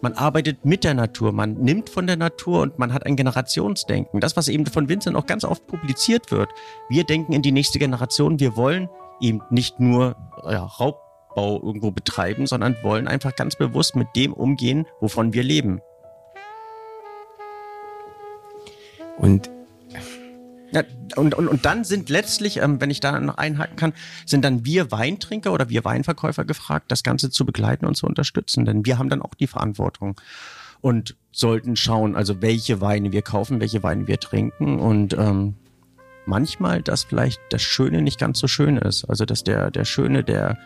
man 0.00 0.14
arbeitet 0.14 0.64
mit 0.64 0.84
der 0.84 0.94
Natur, 0.94 1.32
man 1.32 1.54
nimmt 1.54 1.90
von 1.90 2.06
der 2.06 2.16
Natur 2.16 2.62
und 2.62 2.78
man 2.78 2.92
hat 2.94 3.04
ein 3.04 3.16
Generationsdenken. 3.16 4.20
Das, 4.20 4.36
was 4.36 4.48
eben 4.48 4.64
von 4.66 4.88
Vincent 4.88 5.16
auch 5.16 5.26
ganz 5.26 5.44
oft 5.44 5.66
publiziert 5.66 6.30
wird. 6.30 6.48
Wir 6.88 7.04
denken 7.04 7.32
in 7.32 7.42
die 7.42 7.52
nächste 7.52 7.78
Generation, 7.78 8.40
wir 8.40 8.56
wollen 8.56 8.88
eben 9.20 9.42
nicht 9.50 9.78
nur 9.78 10.16
ja, 10.44 10.64
Raubbau 10.64 11.60
irgendwo 11.62 11.90
betreiben, 11.90 12.46
sondern 12.46 12.76
wollen 12.82 13.08
einfach 13.08 13.36
ganz 13.36 13.56
bewusst 13.56 13.94
mit 13.94 14.08
dem 14.16 14.32
umgehen, 14.32 14.86
wovon 15.00 15.34
wir 15.34 15.42
leben. 15.42 15.82
Und 19.18 19.50
ja, 20.72 20.82
und, 21.16 21.34
und, 21.34 21.48
und 21.48 21.64
dann 21.64 21.84
sind 21.84 22.08
letztlich, 22.08 22.58
ähm, 22.58 22.80
wenn 22.80 22.90
ich 22.90 23.00
da 23.00 23.18
noch 23.18 23.38
einhaken 23.38 23.76
kann, 23.76 23.92
sind 24.26 24.44
dann 24.44 24.64
wir 24.64 24.90
Weintrinker 24.90 25.52
oder 25.52 25.68
wir 25.68 25.84
Weinverkäufer 25.84 26.44
gefragt, 26.44 26.90
das 26.92 27.02
Ganze 27.02 27.30
zu 27.30 27.44
begleiten 27.44 27.86
und 27.86 27.96
zu 27.96 28.06
unterstützen. 28.06 28.64
Denn 28.64 28.86
wir 28.86 28.98
haben 28.98 29.08
dann 29.08 29.22
auch 29.22 29.34
die 29.34 29.46
Verantwortung 29.46 30.20
und 30.80 31.16
sollten 31.32 31.76
schauen, 31.76 32.16
also 32.16 32.40
welche 32.42 32.80
Weine 32.80 33.12
wir 33.12 33.22
kaufen, 33.22 33.60
welche 33.60 33.82
Weine 33.82 34.06
wir 34.06 34.18
trinken 34.18 34.78
und 34.78 35.12
ähm, 35.14 35.54
manchmal, 36.26 36.82
dass 36.82 37.04
vielleicht 37.04 37.40
das 37.50 37.62
Schöne 37.62 38.02
nicht 38.02 38.18
ganz 38.18 38.38
so 38.38 38.48
schön 38.48 38.76
ist. 38.76 39.04
Also 39.04 39.24
dass 39.24 39.44
der, 39.44 39.70
der 39.70 39.84
Schöne, 39.84 40.24
der 40.24 40.58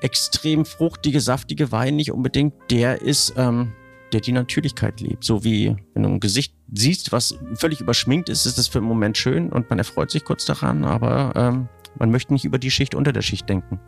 extrem 0.00 0.64
fruchtige, 0.64 1.20
saftige 1.20 1.72
Wein 1.72 1.96
nicht 1.96 2.12
unbedingt 2.12 2.54
der 2.70 3.02
ist, 3.02 3.34
ähm, 3.36 3.72
der 4.12 4.20
die 4.20 4.32
Natürlichkeit 4.32 5.00
liebt. 5.00 5.24
So 5.24 5.44
wie 5.44 5.76
wenn 5.94 6.02
du 6.02 6.08
ein 6.08 6.20
Gesicht 6.20 6.54
siehst, 6.72 7.12
was 7.12 7.38
völlig 7.54 7.80
überschminkt 7.80 8.28
ist, 8.28 8.46
ist 8.46 8.58
das 8.58 8.68
für 8.68 8.78
einen 8.78 8.88
Moment 8.88 9.18
schön 9.18 9.50
und 9.50 9.68
man 9.70 9.78
erfreut 9.78 10.10
sich 10.10 10.24
kurz 10.24 10.44
daran, 10.44 10.84
aber 10.84 11.32
ähm, 11.36 11.68
man 11.98 12.10
möchte 12.10 12.32
nicht 12.32 12.44
über 12.44 12.58
die 12.58 12.70
Schicht 12.70 12.94
unter 12.94 13.12
der 13.12 13.22
Schicht 13.22 13.48
denken. 13.48 13.80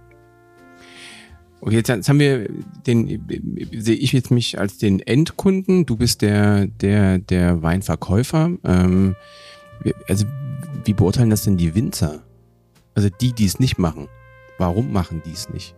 Okay, 1.61 1.74
jetzt, 1.74 1.88
jetzt 1.88 2.09
haben 2.09 2.20
wir 2.20 2.48
den, 2.87 3.26
sehe 3.72 3.96
ich 3.96 4.12
jetzt 4.12 4.31
mich 4.31 4.59
als 4.59 4.78
den 4.78 5.00
Endkunden, 5.00 5.87
du 5.87 5.96
bist 5.96 6.22
der, 6.22 6.66
der, 6.66 7.18
der 7.18 7.62
Weinverkäufer. 7.62 8.52
Ähm, 8.64 9.16
also 10.09 10.24
wie 10.85 10.92
beurteilen 10.92 11.31
das 11.31 11.42
denn 11.42 11.57
die 11.57 11.74
Winzer? 11.74 12.22
Also 12.94 13.09
die, 13.20 13.33
die 13.33 13.46
es 13.46 13.59
nicht 13.59 13.78
machen. 13.78 14.09
Warum 14.59 14.92
machen 14.92 15.22
die 15.24 15.33
es 15.33 15.48
nicht? 15.50 15.74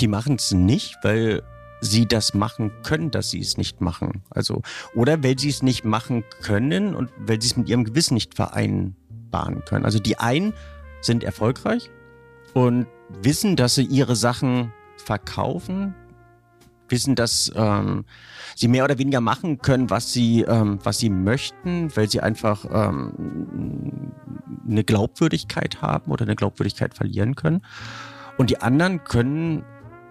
Die 0.00 0.08
machen 0.08 0.36
es 0.36 0.52
nicht, 0.52 0.96
weil 1.02 1.42
sie 1.84 2.06
das 2.06 2.34
machen 2.34 2.72
können, 2.82 3.10
dass 3.10 3.30
sie 3.30 3.40
es 3.40 3.56
nicht 3.56 3.80
machen. 3.80 4.22
Also, 4.30 4.62
oder 4.94 5.22
weil 5.22 5.38
sie 5.38 5.50
es 5.50 5.62
nicht 5.62 5.84
machen 5.84 6.24
können 6.42 6.94
und 6.94 7.10
weil 7.18 7.40
sie 7.40 7.48
es 7.48 7.56
mit 7.56 7.68
ihrem 7.68 7.84
Gewissen 7.84 8.14
nicht 8.14 8.34
vereinbaren 8.34 9.64
können. 9.64 9.84
Also 9.84 9.98
die 9.98 10.18
einen 10.18 10.54
sind 11.00 11.22
erfolgreich 11.24 11.90
und 12.54 12.86
wissen, 13.22 13.56
dass 13.56 13.74
sie 13.74 13.84
ihre 13.84 14.16
Sachen 14.16 14.72
verkaufen, 14.96 15.94
wissen, 16.88 17.14
dass 17.14 17.52
ähm, 17.54 18.04
sie 18.54 18.68
mehr 18.68 18.84
oder 18.84 18.98
weniger 18.98 19.20
machen 19.20 19.58
können, 19.58 19.90
was 19.90 20.12
sie, 20.12 20.42
ähm, 20.42 20.78
was 20.82 20.98
sie 20.98 21.10
möchten, 21.10 21.94
weil 21.96 22.08
sie 22.08 22.20
einfach 22.20 22.64
ähm, 22.70 24.12
eine 24.68 24.84
Glaubwürdigkeit 24.84 25.82
haben 25.82 26.10
oder 26.10 26.24
eine 26.24 26.36
Glaubwürdigkeit 26.36 26.94
verlieren 26.94 27.34
können. 27.34 27.62
Und 28.36 28.50
die 28.50 28.60
anderen 28.60 29.04
können 29.04 29.64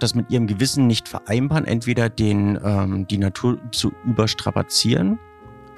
das 0.03 0.15
mit 0.15 0.29
ihrem 0.29 0.47
Gewissen 0.47 0.87
nicht 0.87 1.07
vereinbaren, 1.07 1.65
entweder 1.65 2.09
den, 2.09 2.59
ähm, 2.63 3.07
die 3.07 3.17
Natur 3.17 3.57
zu 3.71 3.91
überstrapazieren 4.05 5.19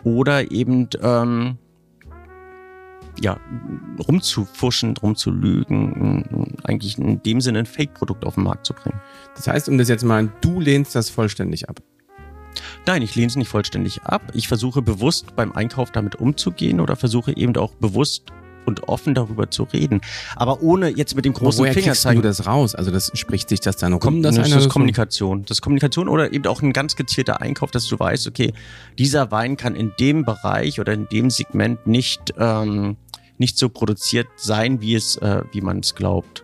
oder 0.03 0.51
eben 0.51 0.89
ähm, 1.01 1.57
ja, 3.19 3.37
rumzufuschen, 4.07 4.97
rumzulügen, 4.97 6.57
eigentlich 6.63 6.97
in 6.97 7.23
dem 7.23 7.39
Sinne 7.39 7.59
ein 7.59 7.65
Fake-Produkt 7.65 8.25
auf 8.25 8.35
den 8.35 8.43
Markt 8.43 8.65
zu 8.65 8.73
bringen. 8.73 8.99
Das 9.35 9.47
heißt, 9.47 9.69
um 9.69 9.77
das 9.77 9.87
jetzt 9.87 10.03
mal, 10.03 10.31
du 10.41 10.59
lehnst 10.59 10.95
das 10.95 11.09
vollständig 11.09 11.69
ab. 11.69 11.79
Nein, 12.85 13.01
ich 13.01 13.15
lehne 13.15 13.27
es 13.27 13.35
nicht 13.35 13.49
vollständig 13.49 14.03
ab. 14.03 14.21
Ich 14.33 14.47
versuche 14.47 14.81
bewusst 14.81 15.35
beim 15.35 15.51
Einkauf 15.53 15.91
damit 15.91 16.15
umzugehen 16.15 16.79
oder 16.79 16.95
versuche 16.95 17.35
eben 17.35 17.55
auch 17.57 17.73
bewusst 17.75 18.31
und 18.65 18.87
offen 18.87 19.13
darüber 19.13 19.49
zu 19.49 19.63
reden. 19.63 20.01
Aber 20.35 20.61
ohne 20.61 20.89
jetzt 20.89 21.15
mit 21.15 21.25
dem 21.25 21.33
großen 21.33 21.59
woher 21.59 21.73
Finger 21.73 21.93
zeigen. 21.93 22.21
du 22.21 22.27
das 22.27 22.45
raus? 22.47 22.75
Also 22.75 22.91
das 22.91 23.11
spricht 23.13 23.49
sich 23.49 23.59
das 23.59 23.77
dann 23.77 23.93
rum, 23.93 23.99
Kom 23.99 24.21
das, 24.21 24.35
das 24.35 24.51
ist 24.51 24.69
Kommunikation. 24.69 25.43
Das 25.43 25.57
ist 25.57 25.61
Kommunikation 25.61 26.09
oder 26.09 26.33
eben 26.33 26.45
auch 26.47 26.61
ein 26.61 26.73
ganz 26.73 26.95
gezielter 26.95 27.41
Einkauf, 27.41 27.71
dass 27.71 27.87
du 27.87 27.97
weißt, 27.97 28.27
okay, 28.27 28.53
dieser 28.97 29.31
Wein 29.31 29.57
kann 29.57 29.75
in 29.75 29.93
dem 29.99 30.25
Bereich 30.25 30.79
oder 30.79 30.93
in 30.93 31.07
dem 31.09 31.29
Segment 31.29 31.87
nicht 31.87 32.33
ähm, 32.37 32.97
nicht 33.37 33.57
so 33.57 33.69
produziert 33.69 34.27
sein, 34.35 34.81
wie 34.81 34.95
es, 34.95 35.17
äh, 35.17 35.41
wie 35.51 35.61
man 35.61 35.79
es 35.79 35.95
glaubt. 35.95 36.43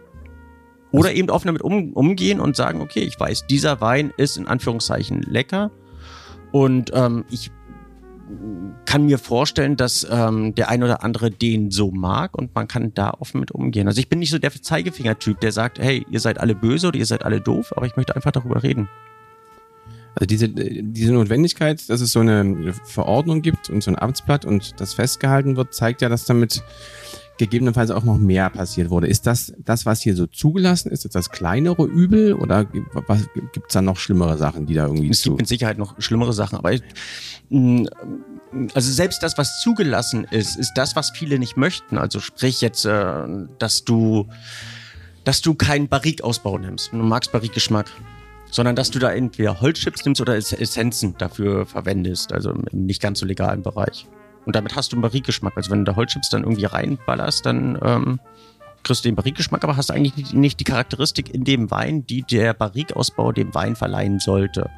Oder 0.92 1.10
also, 1.10 1.20
eben 1.20 1.30
offen 1.30 1.48
damit 1.48 1.62
um, 1.62 1.94
umgehen 1.94 2.40
und 2.40 2.56
sagen, 2.56 2.82
okay, 2.82 3.02
ich 3.02 3.20
weiß, 3.20 3.48
dieser 3.48 3.82
Wein 3.82 4.14
ist 4.18 4.38
in 4.38 4.48
Anführungszeichen 4.48 5.22
lecker 5.22 5.72
und 6.52 6.92
ähm, 6.94 7.26
ich 7.30 7.52
kann 8.86 9.06
mir 9.06 9.18
vorstellen, 9.18 9.78
dass 9.78 10.06
ähm, 10.10 10.56
der 10.56 10.70
ein 10.70 10.84
oder 10.84 11.04
andere 11.04 11.32
den 11.32 11.72
so 11.72 11.92
mag 11.92 12.38
und 12.38 12.54
man 12.56 12.68
kann 12.68 12.94
da 12.94 13.12
offen 13.12 13.40
mit 13.40 13.52
umgehen. 13.52 13.88
Also 13.88 14.00
ich 14.00 14.10
bin 14.10 14.20
nicht 14.20 14.32
so 14.32 14.40
der 14.40 14.52
Zeigefinger-Typ, 14.52 15.40
der 15.40 15.52
sagt, 15.52 15.80
hey, 15.80 16.06
ihr 16.10 16.20
seid 16.20 16.40
alle 16.40 16.56
böse 16.56 16.88
oder 16.88 16.98
ihr 16.98 17.06
seid 17.06 17.24
alle 17.24 17.42
doof, 17.42 17.74
aber 17.76 17.86
ich 17.86 17.96
möchte 17.96 18.16
einfach 18.16 18.32
darüber 18.32 18.64
reden. 18.64 18.90
Also 20.16 20.26
diese, 20.26 20.50
diese 20.50 21.14
Notwendigkeit, 21.14 21.90
dass 21.90 22.02
es 22.02 22.12
so 22.12 22.20
eine 22.20 22.74
Verordnung 22.84 23.42
gibt 23.42 23.70
und 23.70 23.82
so 23.82 23.92
ein 23.92 23.98
Amtsblatt 23.98 24.44
und 24.44 24.80
das 24.82 24.94
festgehalten 24.94 25.56
wird, 25.56 25.74
zeigt 25.74 26.02
ja, 26.02 26.10
dass 26.10 26.26
damit 26.26 26.64
gegebenenfalls 27.42 27.90
auch 27.90 28.04
noch 28.04 28.20
mehr 28.20 28.52
passiert 28.52 28.92
wurde. 28.92 29.08
Ist 29.08 29.26
das 29.26 29.52
das, 29.58 29.88
was 29.88 30.00
hier 30.00 30.16
so 30.16 30.28
zugelassen 30.28 30.92
ist, 30.92 31.06
ist 31.06 31.16
das 31.16 31.32
kleinere 31.32 31.86
Übel 31.86 32.36
oder 32.36 32.66
gibt 32.66 32.88
es 33.68 33.74
da 33.74 33.82
noch 33.82 33.98
schlimmere 33.98 34.38
Sachen, 34.38 34.68
die 34.68 34.76
da 34.76 34.86
irgendwie 34.86 35.10
Es 35.10 35.24
gibt 35.24 35.38
mit 35.38 35.48
Sicherheit 35.48 35.80
noch 35.80 36.00
schlimmere 36.00 36.34
Sachen, 36.34 36.60
aber 36.60 36.74
ich, 36.74 36.84
mm, 37.50 37.86
also 38.76 38.92
selbst 38.92 39.24
das, 39.24 39.40
was 39.40 39.60
zugelassen 39.62 40.26
ist, 40.30 40.56
ist 40.56 40.74
das, 40.76 40.96
was 40.96 41.10
viele 41.10 41.40
nicht 41.40 41.58
möchten. 41.58 41.98
Also 41.98 42.20
sprich 42.20 42.62
jetzt, 42.62 42.86
äh, 42.86 43.24
dass 43.58 43.84
du 43.84 44.28
dass 45.24 45.42
du 45.42 45.54
keinen 45.56 45.88
Barrique-Ausbau 45.88 46.58
nimmst. 46.58 46.94
Du 46.94 46.98
magst 46.98 47.32
Barrique-Geschmack 47.32 47.88
sondern 48.54 48.76
dass 48.76 48.92
du 48.92 49.00
da 49.00 49.14
entweder 49.14 49.62
Holzchips 49.62 50.04
nimmst 50.04 50.20
oder 50.20 50.36
Essenzen 50.36 51.16
dafür 51.18 51.66
verwendest, 51.66 52.34
also 52.34 52.52
im 52.52 52.86
nicht 52.86 53.02
ganz 53.02 53.20
so 53.20 53.26
legalen 53.26 53.64
Bereich. 53.64 54.08
Und 54.46 54.56
damit 54.56 54.76
hast 54.76 54.92
du 54.92 54.96
einen 54.96 55.02
Barrique-Geschmack. 55.02 55.54
Also 55.56 55.72
wenn 55.72 55.80
du 55.80 55.92
da 55.92 55.96
Holzchips 55.96 56.30
dann 56.30 56.44
irgendwie 56.44 56.66
reinballerst, 56.66 57.46
dann 57.46 57.78
ähm, 57.82 58.20
kriegst 58.84 59.06
du 59.06 59.10
den 59.10 59.16
Barrique-Geschmack, 59.16 59.64
aber 59.64 59.78
hast 59.78 59.92
eigentlich 59.92 60.34
nicht 60.34 60.60
die 60.60 60.64
Charakteristik 60.64 61.34
in 61.34 61.44
dem 61.44 61.70
Wein, 61.72 62.06
die 62.06 62.24
der 62.24 62.54
Barrique-Ausbau 62.54 63.32
dem 63.32 63.54
Wein 63.54 63.76
verleihen 63.76 64.20
sollte. 64.20 64.70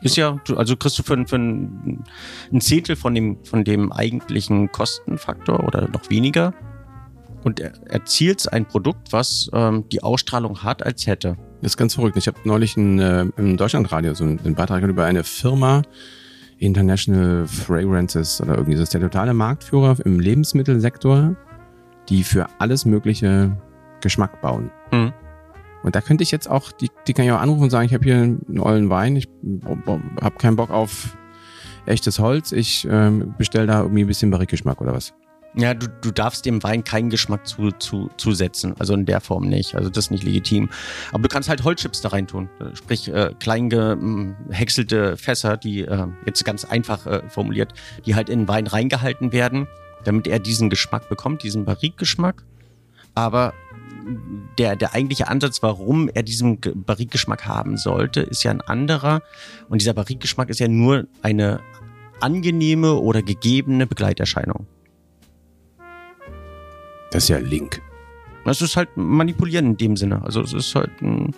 Ist 0.00 0.16
ja, 0.16 0.38
also 0.54 0.76
kriegst 0.76 0.98
du 0.98 1.02
für, 1.02 1.26
für 1.26 1.36
ein, 1.36 2.04
ein 2.52 2.60
Zehntel 2.60 2.94
von 2.94 3.14
dem, 3.14 3.44
von 3.44 3.64
dem 3.64 3.92
eigentlichen 3.92 4.70
Kostenfaktor 4.70 5.64
oder 5.64 5.88
noch 5.88 6.08
weniger 6.08 6.54
und 7.44 7.60
er 7.60 7.72
erzielt 7.88 8.52
ein 8.52 8.66
Produkt, 8.66 9.12
was 9.12 9.50
ähm, 9.52 9.88
die 9.90 10.02
Ausstrahlung 10.02 10.62
hat, 10.62 10.84
als 10.84 11.06
hätte. 11.06 11.36
Das 11.62 11.72
ist 11.72 11.76
ganz 11.76 11.94
verrückt. 11.94 12.16
Ich 12.16 12.26
habe 12.26 12.38
neulich 12.44 12.76
ein, 12.76 12.98
äh, 12.98 13.26
im 13.36 13.56
Deutschlandradio 13.56 14.14
so 14.14 14.24
einen, 14.24 14.38
einen 14.40 14.54
Beitrag 14.54 14.82
über 14.82 15.04
eine 15.04 15.24
Firma, 15.24 15.82
International 16.58 17.46
Fragrances 17.46 18.40
oder 18.40 18.54
irgendwie 18.54 18.74
so, 18.74 18.80
das 18.80 18.88
ist 18.88 18.94
der 18.94 19.00
totale 19.00 19.34
Marktführer 19.34 19.96
im 20.04 20.20
Lebensmittelsektor, 20.20 21.36
die 22.08 22.24
für 22.24 22.46
alles 22.58 22.84
mögliche 22.84 23.56
Geschmack 24.00 24.40
bauen. 24.40 24.70
Mhm. 24.92 25.12
Und 25.82 25.94
da 25.94 26.00
könnte 26.00 26.24
ich 26.24 26.30
jetzt 26.30 26.50
auch, 26.50 26.72
die, 26.72 26.90
die 27.06 27.12
kann 27.14 27.24
ich 27.24 27.32
auch 27.32 27.40
anrufen 27.40 27.64
und 27.64 27.70
sagen, 27.70 27.86
ich 27.86 27.94
habe 27.94 28.04
hier 28.04 28.16
einen 28.16 28.58
ollen 28.58 28.90
Wein, 28.90 29.16
ich 29.16 29.28
habe 30.20 30.36
keinen 30.38 30.56
Bock 30.56 30.70
auf 30.70 31.16
echtes 31.86 32.18
Holz, 32.18 32.52
ich 32.52 32.86
ähm, 32.90 33.34
bestelle 33.38 33.66
da 33.66 33.82
irgendwie 33.82 34.02
ein 34.02 34.08
bisschen 34.08 34.30
Barrique-Geschmack 34.30 34.80
oder 34.80 34.92
was. 34.92 35.14
Ja, 35.54 35.74
du, 35.74 35.88
du 35.88 36.10
darfst 36.10 36.44
dem 36.44 36.62
Wein 36.62 36.84
keinen 36.84 37.10
Geschmack 37.10 37.46
zu, 37.46 37.70
zu, 37.72 38.10
zusetzen. 38.16 38.74
Also 38.78 38.94
in 38.94 39.06
der 39.06 39.20
Form 39.20 39.48
nicht. 39.48 39.74
Also 39.74 39.88
das 39.88 40.06
ist 40.06 40.10
nicht 40.10 40.22
legitim. 40.22 40.68
Aber 41.10 41.22
du 41.22 41.28
kannst 41.28 41.48
halt 41.48 41.64
Holzchips 41.64 42.00
da 42.00 42.10
reintun. 42.10 42.48
Sprich, 42.74 43.08
äh, 43.08 43.32
klein 43.40 43.70
gehäckselte 43.70 45.16
Fässer, 45.16 45.56
die 45.56 45.80
äh, 45.80 46.06
jetzt 46.26 46.44
ganz 46.44 46.64
einfach 46.64 47.06
äh, 47.06 47.22
formuliert, 47.28 47.72
die 48.06 48.14
halt 48.14 48.28
in 48.28 48.40
den 48.40 48.48
Wein 48.48 48.66
reingehalten 48.66 49.32
werden, 49.32 49.66
damit 50.04 50.26
er 50.26 50.38
diesen 50.38 50.70
Geschmack 50.70 51.08
bekommt, 51.08 51.42
diesen 51.42 51.64
Barrique-Geschmack. 51.64 52.44
Aber 53.14 53.52
der, 54.58 54.76
der 54.76 54.94
eigentliche 54.94 55.28
Ansatz, 55.28 55.62
warum 55.62 56.08
er 56.08 56.22
diesen 56.22 56.60
Barrique-Geschmack 56.60 57.46
haben 57.46 57.76
sollte, 57.76 58.20
ist 58.20 58.42
ja 58.44 58.50
ein 58.50 58.60
anderer. 58.60 59.22
Und 59.68 59.80
dieser 59.80 59.94
Barrique-Geschmack 59.94 60.50
ist 60.50 60.60
ja 60.60 60.68
nur 60.68 61.06
eine 61.22 61.60
angenehme 62.20 62.94
oder 62.94 63.22
gegebene 63.22 63.86
Begleiterscheinung. 63.86 64.66
Das 67.10 67.24
ist 67.24 67.28
ja 67.28 67.38
Link. 67.38 67.80
Das 68.44 68.62
ist 68.62 68.76
halt 68.76 68.96
manipulieren 68.96 69.66
in 69.66 69.76
dem 69.76 69.96
Sinne. 69.96 70.22
Also 70.22 70.40
es 70.40 70.52
ist 70.52 70.74
halt 70.74 70.90
ein, 71.02 71.34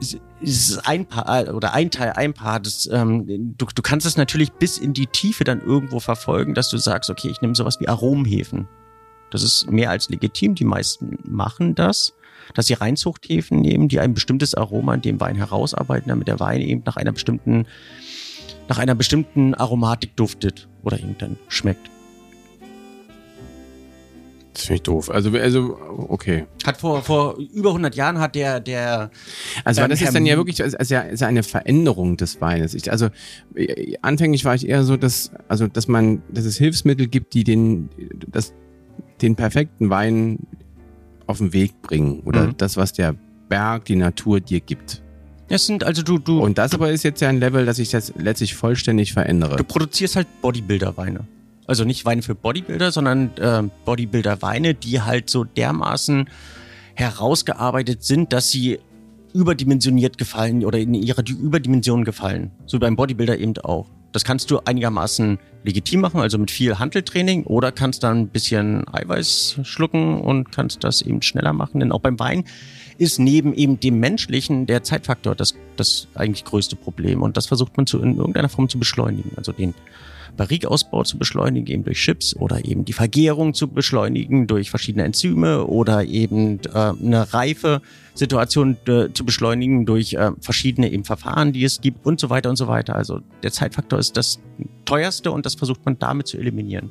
es 0.00 0.18
ist 0.40 0.78
ein 0.86 1.06
Paar 1.06 1.54
oder 1.54 1.74
ein 1.74 1.90
Teil, 1.90 2.12
ein 2.12 2.34
Paar. 2.34 2.60
Das, 2.60 2.88
ähm, 2.90 3.54
du, 3.56 3.66
du 3.74 3.82
kannst 3.82 4.06
es 4.06 4.16
natürlich 4.16 4.52
bis 4.52 4.78
in 4.78 4.92
die 4.92 5.06
Tiefe 5.06 5.44
dann 5.44 5.60
irgendwo 5.60 6.00
verfolgen, 6.00 6.54
dass 6.54 6.68
du 6.68 6.78
sagst, 6.78 7.10
okay, 7.10 7.28
ich 7.28 7.40
nehme 7.40 7.54
sowas 7.54 7.78
wie 7.80 7.88
Aromenhefen. 7.88 8.68
Das 9.30 9.42
ist 9.42 9.70
mehr 9.70 9.90
als 9.90 10.08
legitim. 10.08 10.54
Die 10.54 10.64
meisten 10.64 11.18
machen 11.24 11.74
das, 11.74 12.14
dass 12.54 12.66
sie 12.66 12.74
Reinzuchthäfen 12.74 13.60
nehmen, 13.60 13.88
die 13.88 14.00
ein 14.00 14.14
bestimmtes 14.14 14.54
Aroma 14.54 14.94
in 14.94 15.02
dem 15.02 15.20
Wein 15.20 15.36
herausarbeiten, 15.36 16.08
damit 16.08 16.28
der 16.28 16.40
Wein 16.40 16.60
eben 16.60 16.82
nach 16.86 16.96
einer 16.96 17.12
bestimmten, 17.12 17.66
nach 18.68 18.78
einer 18.78 18.94
bestimmten 18.94 19.54
Aromatik 19.54 20.16
duftet 20.16 20.68
oder 20.82 20.98
eben 20.98 21.16
dann 21.18 21.36
schmeckt. 21.48 21.90
Das 24.58 24.66
finde 24.66 24.74
ich 24.78 24.82
doof. 24.82 25.08
Also, 25.08 25.30
also, 25.30 25.78
okay. 26.08 26.46
Hat 26.66 26.78
vor, 26.78 27.00
vor 27.02 27.36
über 27.36 27.68
100 27.68 27.94
Jahren 27.94 28.18
hat 28.18 28.34
der, 28.34 28.58
der. 28.58 29.12
Also, 29.64 29.82
ähm, 29.82 29.88
das 29.88 30.02
ist 30.02 30.12
dann 30.12 30.26
ja 30.26 30.36
wirklich, 30.36 30.60
also, 30.60 30.76
ja, 30.92 31.02
ist 31.02 31.22
eine 31.22 31.44
Veränderung 31.44 32.16
des 32.16 32.40
Weines. 32.40 32.74
Ich, 32.74 32.90
also, 32.90 33.08
anfänglich 34.02 34.44
war 34.44 34.56
ich 34.56 34.68
eher 34.68 34.82
so, 34.82 34.96
dass, 34.96 35.30
also, 35.46 35.68
dass 35.68 35.86
man, 35.86 36.22
dass 36.28 36.44
es 36.44 36.58
Hilfsmittel 36.58 37.06
gibt, 37.06 37.34
die 37.34 37.44
den, 37.44 37.88
das, 38.26 38.52
den 39.22 39.36
perfekten 39.36 39.90
Wein 39.90 40.40
auf 41.28 41.38
den 41.38 41.52
Weg 41.52 41.80
bringen. 41.80 42.22
Oder 42.24 42.48
mhm. 42.48 42.56
das, 42.56 42.76
was 42.76 42.92
der 42.92 43.14
Berg, 43.48 43.84
die 43.84 43.94
Natur 43.94 44.40
dir 44.40 44.58
gibt. 44.58 45.04
Das 45.46 45.66
sind 45.66 45.84
also 45.84 46.02
du, 46.02 46.18
du. 46.18 46.42
Und 46.42 46.58
das 46.58 46.74
aber 46.74 46.90
ist 46.90 47.04
jetzt 47.04 47.20
ja 47.20 47.28
ein 47.28 47.38
Level, 47.38 47.64
dass 47.64 47.78
ich 47.78 47.90
das 47.90 48.12
letztlich 48.16 48.56
vollständig 48.56 49.12
verändere. 49.12 49.54
Du 49.54 49.62
produzierst 49.62 50.16
halt 50.16 50.26
Bodybuilder-Weine. 50.42 51.28
Also 51.68 51.84
nicht 51.84 52.04
Weine 52.06 52.22
für 52.22 52.34
Bodybuilder, 52.34 52.90
sondern 52.90 53.30
äh, 53.36 53.62
Bodybuilder-Weine, 53.84 54.74
die 54.74 55.02
halt 55.02 55.28
so 55.28 55.44
dermaßen 55.44 56.28
herausgearbeitet 56.94 58.02
sind, 58.02 58.32
dass 58.32 58.50
sie 58.50 58.78
überdimensioniert 59.34 60.16
gefallen 60.16 60.64
oder 60.64 60.78
in 60.78 60.94
ihrer 60.94 61.22
Überdimension 61.28 62.04
gefallen. 62.04 62.50
So 62.64 62.78
beim 62.78 62.96
Bodybuilder 62.96 63.38
eben 63.38 63.56
auch. 63.58 63.86
Das 64.12 64.24
kannst 64.24 64.50
du 64.50 64.60
einigermaßen 64.64 65.38
legitim 65.64 66.00
machen, 66.00 66.20
also 66.20 66.38
mit 66.38 66.50
viel 66.50 66.78
Handeltraining, 66.78 67.44
oder 67.44 67.70
kannst 67.70 68.02
dann 68.02 68.20
ein 68.20 68.28
bisschen 68.28 68.88
Eiweiß 68.88 69.60
schlucken 69.64 70.22
und 70.22 70.50
kannst 70.50 70.82
das 70.82 71.02
eben 71.02 71.20
schneller 71.20 71.52
machen. 71.52 71.80
Denn 71.80 71.92
auch 71.92 72.00
beim 72.00 72.18
Wein 72.18 72.44
ist 72.96 73.18
neben 73.18 73.52
eben 73.52 73.78
dem 73.78 74.00
menschlichen 74.00 74.66
der 74.66 74.82
Zeitfaktor 74.82 75.34
das, 75.34 75.54
das 75.76 76.08
eigentlich 76.14 76.46
größte 76.46 76.76
Problem. 76.76 77.20
Und 77.20 77.36
das 77.36 77.46
versucht 77.46 77.76
man 77.76 77.86
zu, 77.86 78.00
in 78.00 78.16
irgendeiner 78.16 78.48
Form 78.48 78.70
zu 78.70 78.78
beschleunigen. 78.78 79.32
Also 79.36 79.52
den 79.52 79.74
Barrikausbau 80.36 81.02
zu 81.04 81.18
beschleunigen, 81.18 81.66
eben 81.66 81.84
durch 81.84 81.98
Chips 81.98 82.36
oder 82.36 82.64
eben 82.64 82.84
die 82.84 82.92
Vergärung 82.92 83.54
zu 83.54 83.68
beschleunigen 83.68 84.46
durch 84.46 84.70
verschiedene 84.70 85.04
Enzyme 85.04 85.64
oder 85.64 86.04
eben 86.04 86.60
äh, 86.74 86.92
eine 87.02 87.32
reife 87.32 87.80
Situation 88.14 88.76
äh, 88.86 89.12
zu 89.12 89.24
beschleunigen 89.24 89.86
durch 89.86 90.14
äh, 90.14 90.32
verschiedene 90.40 90.90
eben 90.90 91.04
Verfahren, 91.04 91.52
die 91.52 91.64
es 91.64 91.80
gibt 91.80 92.04
und 92.04 92.20
so 92.20 92.30
weiter 92.30 92.50
und 92.50 92.56
so 92.56 92.68
weiter. 92.68 92.96
Also 92.96 93.20
der 93.42 93.52
Zeitfaktor 93.52 93.98
ist 93.98 94.16
das 94.16 94.40
teuerste 94.84 95.30
und 95.30 95.46
das 95.46 95.54
versucht 95.54 95.84
man 95.84 95.98
damit 95.98 96.26
zu 96.26 96.38
eliminieren. 96.38 96.90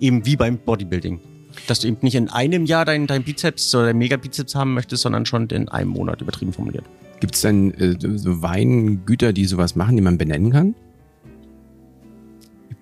Eben 0.00 0.26
wie 0.26 0.36
beim 0.36 0.58
Bodybuilding. 0.58 1.20
Dass 1.66 1.80
du 1.80 1.88
eben 1.88 1.98
nicht 2.02 2.14
in 2.14 2.28
einem 2.28 2.66
Jahr 2.66 2.84
deinen 2.84 3.06
dein 3.06 3.22
Bizeps 3.22 3.74
oder 3.74 3.86
dein 3.86 3.98
Megabizeps 3.98 4.54
haben 4.54 4.74
möchtest, 4.74 5.02
sondern 5.02 5.24
schon 5.24 5.48
in 5.48 5.68
einem 5.68 5.90
Monat 5.90 6.20
übertrieben 6.20 6.52
formuliert. 6.52 6.84
Gibt 7.20 7.34
es 7.34 7.40
denn 7.40 7.72
äh, 7.74 7.96
so 7.98 8.42
Weingüter, 8.42 9.32
die 9.32 9.46
sowas 9.46 9.74
machen, 9.74 9.96
die 9.96 10.02
man 10.02 10.18
benennen 10.18 10.50
kann? 10.50 10.74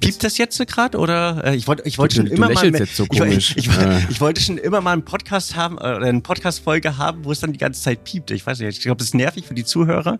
Piept 0.04 0.24
das 0.24 0.38
jetzt 0.38 0.58
gerade 0.66 0.98
oder 0.98 1.42
äh, 1.44 1.56
ich 1.56 1.66
wollte 1.66 1.82
ich 1.86 1.98
wollte 1.98 2.16
schon 2.16 2.26
immer 2.26 2.48
mal 2.48 2.86
so. 2.86 3.06
Ich, 3.10 3.56
ich, 3.56 3.56
ich, 3.56 3.68
ich, 4.10 4.20
wollte 4.20 4.40
schon 4.40 4.58
immer 4.58 4.80
mal 4.80 4.92
einen 4.92 5.04
Podcast 5.04 5.56
haben 5.56 5.76
oder 5.76 6.00
eine 6.00 6.20
Podcast 6.20 6.60
Folge 6.60 6.98
haben, 6.98 7.24
wo 7.24 7.32
es 7.32 7.40
dann 7.40 7.52
die 7.52 7.58
ganze 7.58 7.82
Zeit 7.82 8.04
piept. 8.04 8.30
Ich 8.30 8.46
weiß 8.46 8.58
nicht, 8.60 8.78
ich 8.78 8.82
glaube, 8.82 8.98
das 8.98 9.08
ist 9.08 9.14
nervig 9.14 9.46
für 9.46 9.54
die 9.54 9.64
Zuhörer, 9.64 10.18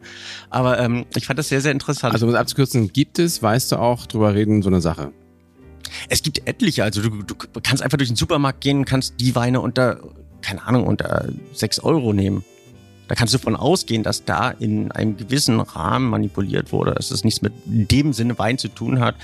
aber 0.51 0.79
ähm, 0.79 1.07
ich 1.15 1.27
fand 1.27 1.39
das 1.39 1.49
sehr 1.49 1.61
sehr 1.61 1.73
interessant. 1.73 2.15
Also 2.15 2.27
um 2.27 2.33
es 2.33 2.39
abzukürzen, 2.39 2.93
gibt 2.93 3.19
es, 3.19 3.43
weißt 3.43 3.73
du 3.73 3.77
auch 3.77 4.07
drüber 4.07 4.35
reden 4.35 4.63
so 4.63 4.69
eine 4.69 4.81
Sache. 4.81 5.13
Es 6.09 6.23
gibt 6.23 6.47
etliche, 6.47 6.83
also 6.83 7.03
du, 7.03 7.23
du 7.23 7.35
kannst 7.63 7.83
einfach 7.83 7.99
durch 7.99 8.09
den 8.09 8.17
Supermarkt 8.17 8.61
gehen 8.61 8.79
und 8.79 8.85
kannst 8.85 9.15
die 9.21 9.35
Weine 9.35 9.61
unter 9.61 10.01
keine 10.45 10.67
Ahnung 10.67 10.87
unter 10.87 11.29
sechs 11.53 11.81
Euro 11.81 12.13
nehmen. 12.13 12.45
Da 13.09 13.15
kannst 13.15 13.35
du 13.35 13.39
davon 13.39 13.57
ausgehen, 13.57 14.03
dass 14.03 14.25
da 14.25 14.51
in 14.51 14.91
einem 14.93 15.17
gewissen 15.17 15.61
Rahmen 15.61 16.09
manipuliert 16.09 16.73
wurde, 16.73 16.95
dass 16.95 17.09
das 17.09 17.25
nichts 17.25 17.43
mit 17.43 17.53
dem 17.65 18.13
Sinne 18.13 18.39
Wein 18.39 18.59
zu 18.59 18.69
tun 18.69 19.01
hat. 19.01 19.17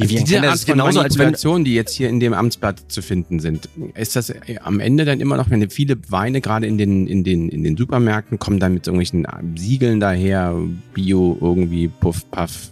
Also 0.00 0.16
diese 0.16 0.42
Art 0.42 0.58
von 0.58 0.72
genauso 0.72 1.00
Manipulationen, 1.00 1.64
die 1.64 1.74
jetzt 1.74 1.94
hier 1.94 2.08
in 2.08 2.20
dem 2.20 2.32
Amtsblatt 2.32 2.84
zu 2.88 3.02
finden 3.02 3.40
sind, 3.40 3.68
ist 3.94 4.16
das 4.16 4.32
am 4.62 4.80
Ende 4.80 5.04
dann 5.04 5.20
immer 5.20 5.36
noch, 5.36 5.50
wenn 5.50 5.68
viele 5.70 5.98
Weine 6.10 6.40
gerade 6.40 6.66
in 6.66 6.78
den, 6.78 7.06
in 7.06 7.24
den, 7.24 7.48
in 7.48 7.62
den 7.62 7.76
Supermärkten 7.76 8.38
kommen 8.38 8.58
dann 8.58 8.74
mit 8.74 8.86
irgendwelchen 8.86 9.26
Siegeln 9.56 10.00
daher, 10.00 10.56
Bio 10.94 11.36
irgendwie, 11.40 11.88
Puff, 11.88 12.28
Puff, 12.30 12.70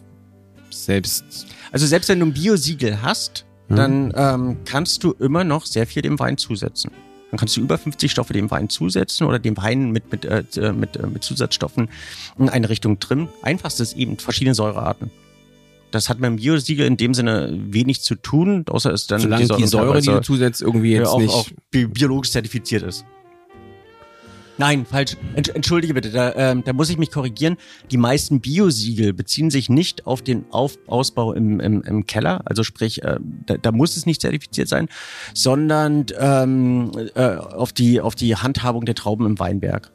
selbst. 0.70 1.46
Also 1.72 1.86
selbst 1.86 2.08
wenn 2.08 2.20
du 2.20 2.26
ein 2.26 2.32
Bio-Siegel 2.32 3.02
hast, 3.02 3.44
hm. 3.68 3.76
dann 3.76 4.12
ähm, 4.16 4.56
kannst 4.64 5.04
du 5.04 5.12
immer 5.12 5.44
noch 5.44 5.66
sehr 5.66 5.86
viel 5.86 6.02
dem 6.02 6.18
Wein 6.18 6.38
zusetzen. 6.38 6.90
Dann 7.30 7.38
kannst 7.38 7.56
du 7.56 7.60
über 7.60 7.76
50 7.76 8.10
Stoffe 8.10 8.32
dem 8.32 8.50
Wein 8.50 8.70
zusetzen 8.70 9.26
oder 9.26 9.38
dem 9.38 9.56
Wein 9.58 9.90
mit, 9.90 10.10
mit, 10.10 10.24
äh, 10.24 10.44
mit, 10.72 10.96
äh, 10.96 11.06
mit 11.06 11.22
Zusatzstoffen 11.22 11.90
in 12.38 12.48
eine 12.48 12.70
Richtung 12.70 13.00
trimmen. 13.00 13.28
Einfachstes 13.42 13.92
eben 13.92 14.16
verschiedene 14.16 14.54
Säurearten. 14.54 15.10
Das 15.90 16.08
hat 16.08 16.20
mit 16.20 16.28
dem 16.28 16.36
Biosiegel 16.36 16.86
in 16.86 16.96
dem 16.96 17.14
Sinne 17.14 17.50
wenig 17.52 18.02
zu 18.02 18.14
tun, 18.14 18.64
außer 18.68 18.92
es 18.92 19.06
dann 19.06 19.20
Solange 19.20 19.46
die, 19.46 19.56
die 19.56 19.66
Säure, 19.66 20.00
die 20.00 20.08
du 20.08 20.20
zusetzt, 20.20 20.60
irgendwie 20.60 20.92
jetzt 20.92 21.08
auch, 21.08 21.18
nicht 21.18 21.32
auch 21.32 21.48
biologisch 21.70 22.30
zertifiziert 22.30 22.82
ist. 22.82 23.04
Nein, 24.58 24.84
falsch. 24.84 25.16
Entschuldige 25.36 25.94
bitte, 25.94 26.10
da, 26.10 26.34
ähm, 26.34 26.64
da 26.64 26.72
muss 26.72 26.90
ich 26.90 26.98
mich 26.98 27.12
korrigieren. 27.12 27.56
Die 27.92 27.96
meisten 27.96 28.40
Biosiegel 28.40 29.12
beziehen 29.12 29.50
sich 29.50 29.70
nicht 29.70 30.04
auf 30.04 30.20
den 30.20 30.46
auf 30.50 30.78
Ausbau 30.88 31.32
im, 31.32 31.60
im, 31.60 31.82
im 31.82 32.06
Keller, 32.06 32.42
also 32.44 32.64
sprich, 32.64 33.04
äh, 33.04 33.18
da, 33.46 33.56
da 33.56 33.70
muss 33.70 33.96
es 33.96 34.04
nicht 34.04 34.20
zertifiziert 34.20 34.66
sein, 34.66 34.88
sondern 35.32 36.06
ähm, 36.18 36.90
äh, 37.14 37.36
auf, 37.36 37.72
die, 37.72 38.00
auf 38.00 38.16
die 38.16 38.34
Handhabung 38.34 38.84
der 38.84 38.96
Trauben 38.96 39.26
im 39.26 39.38
Weinberg. 39.38 39.92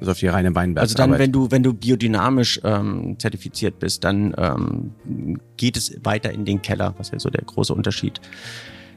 Also 0.00 0.12
auf 0.12 0.18
die 0.18 0.28
reine 0.28 0.54
Weinberg. 0.54 0.82
Also 0.82 0.94
dann, 0.94 1.18
wenn 1.18 1.30
du, 1.30 1.50
wenn 1.50 1.62
du 1.62 1.74
biodynamisch 1.74 2.60
ähm, 2.64 3.16
zertifiziert 3.18 3.78
bist, 3.78 4.02
dann 4.02 4.34
ähm, 4.38 5.40
geht 5.58 5.76
es 5.76 5.94
weiter 6.02 6.32
in 6.32 6.46
den 6.46 6.62
Keller, 6.62 6.94
was 6.96 7.10
ja 7.10 7.18
so 7.18 7.28
der 7.28 7.44
große 7.44 7.74
Unterschied 7.74 8.20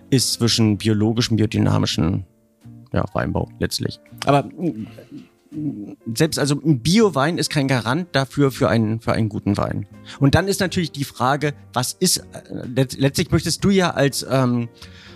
ist 0.09 0.33
zwischen 0.33 0.77
biologischem, 0.77 1.37
biodynamischen 1.37 2.25
ja, 2.93 3.03
Weinbau 3.13 3.49
letztlich. 3.59 3.99
Aber 4.25 4.43
mm, 4.43 4.87
selbst 6.15 6.39
also 6.39 6.55
ein 6.55 6.79
Bio-Wein 6.79 7.37
ist 7.37 7.49
kein 7.49 7.67
Garant 7.67 8.07
dafür 8.13 8.51
für 8.51 8.69
einen 8.69 9.01
für 9.01 9.13
einen 9.13 9.29
guten 9.29 9.57
Wein. 9.57 9.85
Und 10.19 10.35
dann 10.35 10.47
ist 10.47 10.61
natürlich 10.61 10.91
die 10.91 11.03
Frage, 11.03 11.53
was 11.73 11.93
ist 11.93 12.17
äh, 12.17 12.85
letztlich 12.97 13.29
möchtest 13.29 13.63
du 13.63 13.69
ja 13.69 13.91
als 13.91 14.25
ähm, 14.29 14.69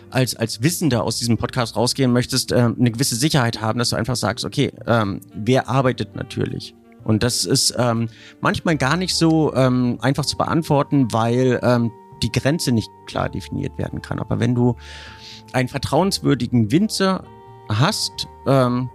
als, 0.09 0.35
als 0.35 0.61
Wissender 0.61 1.03
aus 1.03 1.17
diesem 1.17 1.37
Podcast 1.37 1.75
rausgehen 1.75 2.11
möchtest, 2.11 2.51
ähm, 2.51 2.75
eine 2.79 2.91
gewisse 2.91 3.15
Sicherheit 3.15 3.61
haben, 3.61 3.79
dass 3.79 3.89
du 3.89 3.95
einfach 3.95 4.15
sagst, 4.15 4.45
okay, 4.45 4.71
ähm, 4.85 5.21
wer 5.33 5.69
arbeitet 5.69 6.15
natürlich? 6.15 6.75
Und 7.03 7.23
das 7.23 7.45
ist 7.45 7.73
ähm, 7.77 8.09
manchmal 8.41 8.77
gar 8.77 8.97
nicht 8.97 9.15
so 9.15 9.53
ähm, 9.55 9.97
einfach 10.01 10.25
zu 10.25 10.35
beantworten, 10.35 11.07
weil 11.11 11.59
ähm, 11.63 11.91
die 12.21 12.31
Grenze 12.31 12.71
nicht 12.71 12.89
klar 13.05 13.29
definiert 13.29 13.77
werden 13.77 14.01
kann. 14.01 14.19
Aber 14.19 14.39
wenn 14.39 14.55
du 14.55 14.75
einen 15.53 15.69
vertrauenswürdigen 15.69 16.71
Winzer 16.71 17.23
hast, 17.69 18.27
ähm, 18.45 18.89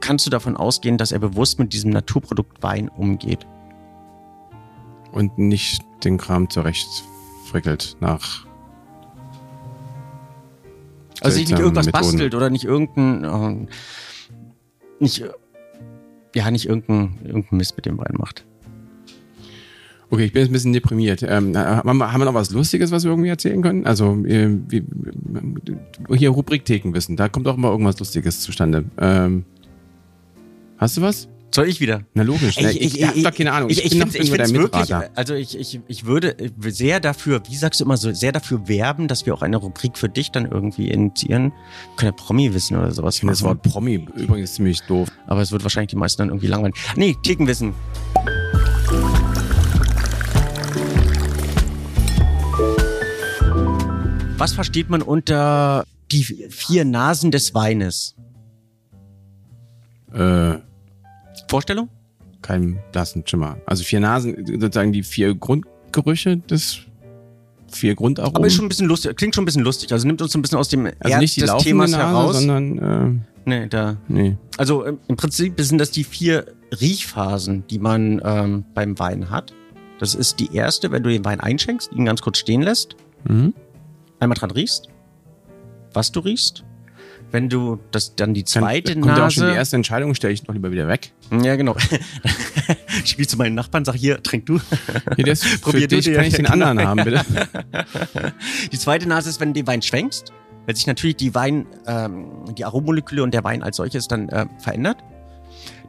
kannst 0.00 0.26
du 0.26 0.30
davon 0.30 0.56
ausgehen, 0.56 0.98
dass 0.98 1.12
er 1.12 1.18
bewusst 1.18 1.58
mit 1.58 1.72
diesem 1.72 1.90
Naturprodukt 1.90 2.62
Wein 2.62 2.88
umgeht. 2.88 3.46
Und 5.12 5.38
nicht 5.38 5.82
den 6.04 6.18
Kram 6.18 6.50
zurecht 6.50 7.04
frickelt 7.44 7.96
nach 8.00 8.46
also 11.24 11.38
nicht 11.38 11.50
irgendwas 11.50 11.86
Methoden. 11.86 12.04
bastelt 12.04 12.34
oder 12.34 12.50
nicht 12.50 12.64
irgendein, 12.64 13.24
äh, 13.24 13.66
nicht, 15.00 15.24
ja, 16.34 16.50
nicht 16.50 16.66
irgendein, 16.66 17.18
irgendein 17.24 17.56
Mist 17.56 17.76
mit 17.76 17.86
dem 17.86 17.98
Wein 17.98 18.14
macht. 18.18 18.44
Okay, 20.10 20.26
ich 20.26 20.32
bin 20.32 20.42
jetzt 20.42 20.50
ein 20.50 20.52
bisschen 20.52 20.72
deprimiert. 20.72 21.22
Ähm, 21.22 21.56
haben, 21.56 21.98
wir, 21.98 22.12
haben 22.12 22.20
wir 22.20 22.26
noch 22.26 22.34
was 22.34 22.50
Lustiges, 22.50 22.92
was 22.92 23.04
wir 23.04 23.10
irgendwie 23.10 23.30
erzählen 23.30 23.62
können? 23.62 23.86
Also, 23.86 24.24
äh, 24.24 24.48
wie, 24.68 24.84
hier 26.16 26.30
Rubrik 26.30 26.64
Thekenwissen, 26.64 27.16
da 27.16 27.28
kommt 27.28 27.48
auch 27.48 27.56
immer 27.56 27.70
irgendwas 27.70 27.98
Lustiges 27.98 28.40
zustande. 28.40 28.84
Ähm, 28.98 29.44
hast 30.78 30.96
du 30.96 31.02
was? 31.02 31.28
Soll 31.54 31.68
ich 31.68 31.80
wieder? 31.80 32.02
Na 32.14 32.24
logisch. 32.24 32.60
Ne? 32.60 32.72
Ich, 32.72 32.80
ich, 32.80 33.00
ich, 33.00 33.16
ich 33.16 33.24
habe 33.24 33.36
keine 33.36 33.52
Ahnung. 33.52 33.70
Ich, 33.70 33.84
ich, 33.84 33.96
bin 33.96 34.08
ich, 34.08 34.16
ich 34.16 34.32
wirklich, 34.32 34.92
also 35.14 35.34
ich, 35.34 35.56
ich, 35.56 35.80
ich 35.86 36.04
würde 36.04 36.34
sehr 36.66 36.98
dafür, 36.98 37.40
wie 37.48 37.54
sagst 37.54 37.78
du 37.78 37.84
immer 37.84 37.96
so, 37.96 38.12
sehr 38.12 38.32
dafür 38.32 38.66
werben, 38.66 39.06
dass 39.06 39.24
wir 39.24 39.34
auch 39.34 39.42
eine 39.42 39.58
Rubrik 39.58 39.96
für 39.96 40.08
dich 40.08 40.32
dann 40.32 40.50
irgendwie 40.50 40.88
initiieren. 40.88 41.52
Können 41.96 42.10
ja 42.10 42.24
Promi 42.24 42.52
wissen 42.52 42.76
oder 42.76 42.90
sowas. 42.90 43.20
Das 43.22 43.42
Wort 43.42 43.62
Promi 43.62 44.04
übrigens 44.16 44.54
ziemlich 44.54 44.80
doof. 44.80 45.08
Aber 45.28 45.42
es 45.42 45.52
wird 45.52 45.62
wahrscheinlich 45.62 45.90
die 45.90 45.96
meisten 45.96 46.22
dann 46.22 46.30
irgendwie 46.30 46.48
langweilig. 46.48 46.74
Nee, 46.96 47.14
Thekenwissen. 47.22 47.72
Was 54.38 54.54
versteht 54.54 54.90
man 54.90 55.02
unter 55.02 55.84
die 56.10 56.24
vier 56.24 56.84
Nasen 56.84 57.30
des 57.30 57.54
Weines? 57.54 58.16
Äh 60.12 60.56
Vorstellung? 61.54 61.88
Kein 62.42 62.80
blassen 62.90 63.22
Schimmer. 63.24 63.58
Also 63.64 63.84
vier 63.84 64.00
Nasen, 64.00 64.44
sozusagen 64.44 64.92
die 64.92 65.04
vier 65.04 65.36
Grundgerüche 65.36 66.38
des 66.38 66.80
vier 67.70 67.94
Grundaromen. 67.94 68.34
Aber 68.34 68.46
ist 68.48 68.54
schon 68.54 68.64
ein 68.64 68.68
bisschen 68.68 68.88
lustig, 68.88 69.16
klingt 69.16 69.36
schon 69.36 69.42
ein 69.42 69.44
bisschen 69.44 69.62
lustig. 69.62 69.92
Also 69.92 70.04
nimmt 70.04 70.20
uns 70.20 70.34
ein 70.34 70.42
bisschen 70.42 70.58
aus 70.58 70.68
dem 70.68 70.86
also 70.86 70.96
Erd 71.12 71.20
nicht 71.20 71.36
die 71.36 71.42
des 71.42 71.56
Themas 71.58 71.92
Nase, 71.92 72.02
heraus. 72.02 72.36
sondern 72.40 73.22
äh, 73.46 73.48
nee, 73.48 73.68
da. 73.68 73.96
Nee. 74.08 74.36
Also 74.56 74.82
im 74.82 75.16
Prinzip 75.16 75.54
sind 75.60 75.78
das 75.78 75.92
die 75.92 76.02
vier 76.02 76.44
Riechphasen, 76.80 77.62
die 77.70 77.78
man 77.78 78.20
ähm, 78.24 78.64
beim 78.74 78.98
Wein 78.98 79.30
hat. 79.30 79.54
Das 80.00 80.16
ist 80.16 80.40
die 80.40 80.52
erste, 80.52 80.90
wenn 80.90 81.04
du 81.04 81.10
den 81.10 81.24
Wein 81.24 81.38
einschenkst, 81.38 81.92
ihn 81.92 82.04
ganz 82.04 82.20
kurz 82.20 82.38
stehen 82.38 82.62
lässt, 82.62 82.96
mhm. 83.28 83.54
einmal 84.18 84.36
dran 84.36 84.50
riechst, 84.50 84.88
was 85.92 86.10
du 86.10 86.18
riechst, 86.18 86.64
wenn 87.34 87.48
du 87.48 87.80
das 87.90 88.14
dann 88.14 88.32
die 88.32 88.44
zweite 88.44 88.94
dann, 88.94 89.02
kommt 89.02 89.16
Nase. 89.16 89.20
Ja 89.20 89.26
auch 89.26 89.30
schon 89.32 89.46
die 89.48 89.56
erste 89.56 89.74
Entscheidung, 89.74 90.14
stelle 90.14 90.32
ich 90.32 90.46
noch 90.46 90.54
lieber 90.54 90.70
wieder 90.70 90.86
weg. 90.86 91.12
Ja, 91.42 91.56
genau. 91.56 91.74
Spiel 93.04 93.26
zu 93.26 93.36
meinen 93.36 93.56
Nachbarn, 93.56 93.84
sag 93.84 93.96
hier, 93.96 94.22
trink 94.22 94.46
du. 94.46 94.60
Hier, 95.16 95.24
das 95.24 95.40
Probier 95.60 95.88
du 95.88 96.00
dich, 96.00 96.14
kann 96.14 96.24
ich 96.26 96.34
den 96.34 96.46
anderen 96.62 96.80
haben, 96.86 97.02
bitte. 97.02 97.22
Die 98.70 98.78
zweite 98.78 99.08
Nase 99.08 99.30
ist, 99.30 99.40
wenn 99.40 99.48
du 99.48 99.54
den 99.54 99.66
Wein 99.66 99.82
schwenkst, 99.82 100.32
weil 100.64 100.76
sich 100.76 100.86
natürlich 100.86 101.16
die 101.16 101.34
Wein, 101.34 101.66
ähm, 101.88 102.54
die 102.56 102.64
Arommoleküle 102.64 103.24
und 103.24 103.34
der 103.34 103.42
Wein 103.42 103.64
als 103.64 103.78
solches 103.78 104.06
dann 104.06 104.28
äh, 104.28 104.46
verändert. 104.60 104.98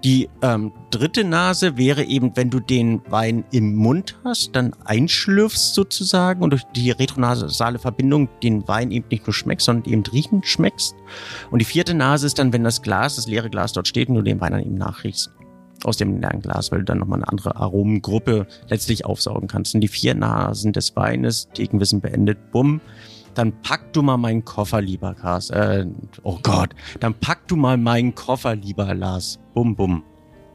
Die 0.03 0.29
ähm, 0.41 0.71
dritte 0.91 1.23
Nase 1.23 1.77
wäre 1.77 2.03
eben, 2.03 2.35
wenn 2.35 2.49
du 2.49 2.59
den 2.59 3.01
Wein 3.09 3.43
im 3.51 3.75
Mund 3.75 4.17
hast, 4.23 4.55
dann 4.55 4.73
einschlürfst 4.85 5.73
sozusagen 5.73 6.43
und 6.43 6.51
durch 6.51 6.63
die 6.75 6.91
retronasale 6.91 7.79
Verbindung 7.79 8.29
den 8.43 8.67
Wein 8.67 8.91
eben 8.91 9.07
nicht 9.09 9.25
nur 9.25 9.33
schmeckst, 9.33 9.65
sondern 9.65 9.91
eben 9.91 10.03
riechen 10.03 10.43
schmeckst. 10.43 10.95
Und 11.49 11.59
die 11.59 11.65
vierte 11.65 11.93
Nase 11.93 12.27
ist 12.27 12.37
dann, 12.39 12.53
wenn 12.53 12.63
das 12.63 12.81
Glas, 12.81 13.15
das 13.15 13.27
leere 13.27 13.49
Glas 13.49 13.73
dort 13.73 13.87
steht 13.87 14.09
und 14.09 14.15
du 14.15 14.21
den 14.21 14.41
Wein 14.41 14.51
dann 14.51 14.61
eben 14.63 14.75
nachriechst 14.75 15.31
aus 15.83 15.97
dem 15.97 16.19
leeren 16.19 16.41
Glas, 16.41 16.71
weil 16.71 16.79
du 16.79 16.85
dann 16.85 16.99
nochmal 16.99 17.19
eine 17.19 17.29
andere 17.29 17.55
Aromengruppe 17.55 18.47
letztlich 18.69 19.05
aufsaugen 19.05 19.47
kannst. 19.47 19.75
Und 19.75 19.81
die 19.81 19.87
vier 19.87 20.15
Nasen 20.15 20.73
des 20.73 20.95
Weines, 20.95 21.49
Thekenwissen 21.53 22.01
beendet, 22.01 22.51
bumm, 22.51 22.81
Dann 23.35 23.53
pack 23.61 23.93
du 23.93 24.01
mal 24.01 24.17
meinen 24.17 24.43
Koffer, 24.43 24.81
lieber 24.81 25.13
Kars. 25.13 25.49
Äh, 25.51 25.85
oh 26.23 26.39
Gott. 26.41 26.69
Dann 26.99 27.13
pack 27.13 27.47
du 27.47 27.55
mal 27.55 27.77
meinen 27.77 28.15
Koffer, 28.15 28.55
lieber 28.55 28.93
Lars. 28.95 29.39
Bum, 29.53 29.75
bum. 29.75 30.03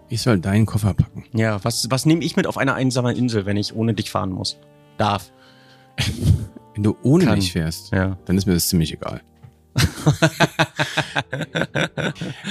Ich 0.09 0.23
soll 0.23 0.41
deinen 0.41 0.67
Koffer 0.67 0.95
packen. 0.95 1.25
Ja, 1.35 1.63
was, 1.63 1.89
was 1.91 2.05
nehme 2.07 2.25
ich 2.25 2.35
mit 2.37 2.47
auf 2.49 2.59
einer 2.59 2.75
einsamen 2.75 3.15
Insel, 3.17 3.47
wenn 3.47 3.57
ich 3.57 3.75
ohne 3.77 3.95
dich 3.95 4.11
fahren 4.11 4.31
muss? 4.33 4.59
Darf. 4.99 5.31
Wenn 6.75 6.85
du 6.85 6.97
ohne 7.03 7.25
Kann. 7.25 7.35
mich 7.39 7.53
fährst, 7.53 7.93
Ja. 7.93 8.17
dann 8.27 8.37
ist 8.39 8.47
mir 8.47 8.55
das 8.55 8.69
ziemlich 8.69 8.93
egal. 8.93 9.21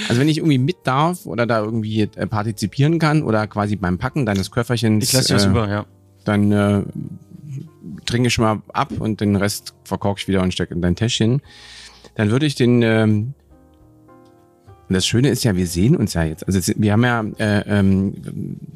also 0.09 0.19
wenn 0.21 0.27
ich 0.27 0.37
irgendwie 0.37 0.57
mit 0.57 0.75
darf 0.83 1.25
oder 1.25 1.45
da 1.45 1.59
irgendwie 1.61 2.01
äh, 2.01 2.27
partizipieren 2.27 2.99
kann 2.99 3.23
oder 3.23 3.47
quasi 3.47 3.75
beim 3.77 3.97
Packen 3.97 4.25
deines 4.25 4.51
Köfferchens, 4.51 5.05
Ich 5.05 5.13
lasse 5.13 5.33
das 5.33 5.45
äh, 5.45 5.49
über, 5.49 5.69
ja. 5.69 5.85
dann 6.25 6.51
äh, 6.51 6.83
trinke 8.09 8.27
ich 8.27 8.33
schon 8.33 8.45
mal 8.45 8.61
ab 8.73 8.91
und 8.99 9.21
den 9.21 9.35
Rest 9.35 9.75
verkork 9.83 10.19
ich 10.19 10.27
wieder 10.27 10.41
und 10.41 10.53
stecke 10.53 10.73
in 10.73 10.81
dein 10.81 10.95
Täschchen. 10.95 11.41
Dann 12.15 12.31
würde 12.31 12.45
ich 12.45 12.55
den 12.55 12.81
ähm, 12.81 13.33
das 14.89 15.05
Schöne 15.05 15.29
ist 15.29 15.43
ja, 15.43 15.55
wir 15.55 15.67
sehen 15.67 15.95
uns 15.95 16.15
ja 16.15 16.23
jetzt. 16.23 16.45
Also 16.47 16.73
wir 16.75 16.93
haben 16.93 17.03
ja, 17.03 17.23
äh, 17.37 17.79
ähm, 17.79 18.15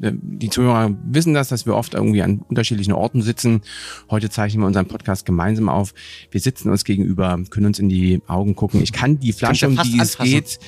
äh, 0.00 0.12
die 0.14 0.48
Zuhörer 0.48 0.96
wissen 1.06 1.34
das, 1.34 1.48
dass 1.48 1.66
wir 1.66 1.74
oft 1.74 1.94
irgendwie 1.94 2.22
an 2.22 2.44
unterschiedlichen 2.48 2.92
Orten 2.92 3.20
sitzen. 3.20 3.62
Heute 4.10 4.30
zeichnen 4.30 4.62
wir 4.62 4.68
unseren 4.68 4.86
Podcast 4.86 5.26
gemeinsam 5.26 5.68
auf. 5.68 5.92
Wir 6.30 6.40
sitzen 6.40 6.70
uns 6.70 6.84
gegenüber, 6.84 7.40
können 7.50 7.66
uns 7.66 7.80
in 7.80 7.88
die 7.88 8.22
Augen 8.28 8.54
gucken. 8.54 8.80
Ich 8.80 8.92
kann 8.92 9.18
die 9.18 9.32
Flasche, 9.32 9.66
um 9.66 9.76
die 9.76 9.98
es 9.98 10.16
geht, 10.16 10.60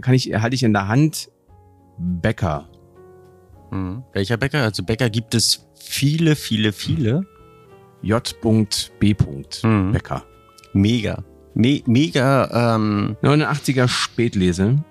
kann 0.00 0.14
ich, 0.14 0.32
halte 0.34 0.54
ich 0.54 0.62
in 0.62 0.72
der 0.72 0.86
Hand. 0.86 1.28
Bäcker. 1.96 2.68
Mhm. 3.70 4.02
Welcher 4.12 4.36
Bäcker? 4.36 4.62
Also 4.62 4.82
Bäcker 4.82 5.10
gibt 5.10 5.34
es 5.34 5.66
viele, 5.74 6.36
viele, 6.36 6.72
viele. 6.72 7.26
J.B. 8.04 9.16
Mhm. 9.62 9.92
Bäcker. 9.92 10.24
Mega. 10.74 11.24
Me 11.54 11.82
mega 11.86 12.74
ähm, 12.74 13.16
89er 13.22 13.88
Spätlese. 13.88 14.84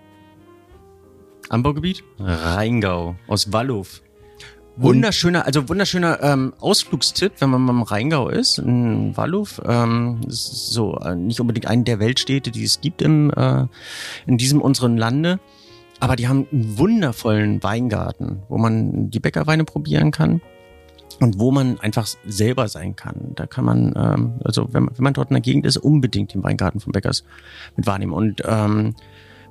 Anbaugebiet? 1.49 2.04
Rheingau 2.19 3.15
aus 3.28 3.52
Wallow. 3.52 3.86
Wunderschöner, 4.76 5.45
also 5.45 5.69
wunderschöner 5.69 6.23
ähm, 6.23 6.54
Ausflugstipp, 6.60 7.34
wenn 7.39 7.52
man 7.52 7.62
mal 7.62 7.73
im 7.73 7.82
Rheingau 7.84 8.30
ist, 8.30 8.58
in 8.58 9.15
Wallow. 9.15 9.47
Ähm, 9.63 10.21
ist 10.28 10.71
so 10.71 10.97
äh, 10.97 11.15
nicht 11.15 11.39
unbedingt 11.39 11.67
eine 11.67 11.84
der 11.84 11.99
Weltstädte, 11.99 12.49
die 12.49 12.63
es 12.63 12.82
gibt 12.82 13.04
im, 13.04 13.30
äh, 13.32 13.67
in 14.26 14.38
diesem 14.39 14.62
unseren 14.62 14.97
Lande. 14.97 15.39
Aber 15.99 16.15
die 16.15 16.28
haben 16.28 16.47
einen 16.52 16.78
wundervollen 16.80 17.62
Weingarten, 17.62 18.41
wo 18.49 18.58
man 18.58 19.12
die 19.12 19.19
Bäckerweine 19.19 19.63
probieren 19.63 20.10
kann 20.10 20.41
und 21.19 21.39
wo 21.39 21.52
man 21.52 21.80
einfach 21.80 22.08
selber 22.26 22.67
sein 22.67 22.95
kann. 22.95 23.32
Da 23.36 23.45
kann 23.45 23.65
man, 23.65 23.93
ähm, 23.95 24.34
also 24.43 24.67
wenn, 24.73 24.86
man- 24.86 24.97
wenn 24.97 25.04
man 25.04 25.13
dort 25.13 25.30
in 25.30 25.36
der 25.36 25.41
Gegend 25.41 25.65
ist, 25.65 25.78
unbedingt 25.78 26.34
den 26.34 26.43
Weingarten 26.43 26.80
von 26.80 26.91
Bäckers 26.91 27.23
mit 27.76 27.86
wahrnehmen. 27.88 28.13
Und 28.13 28.41
ähm, 28.45 28.95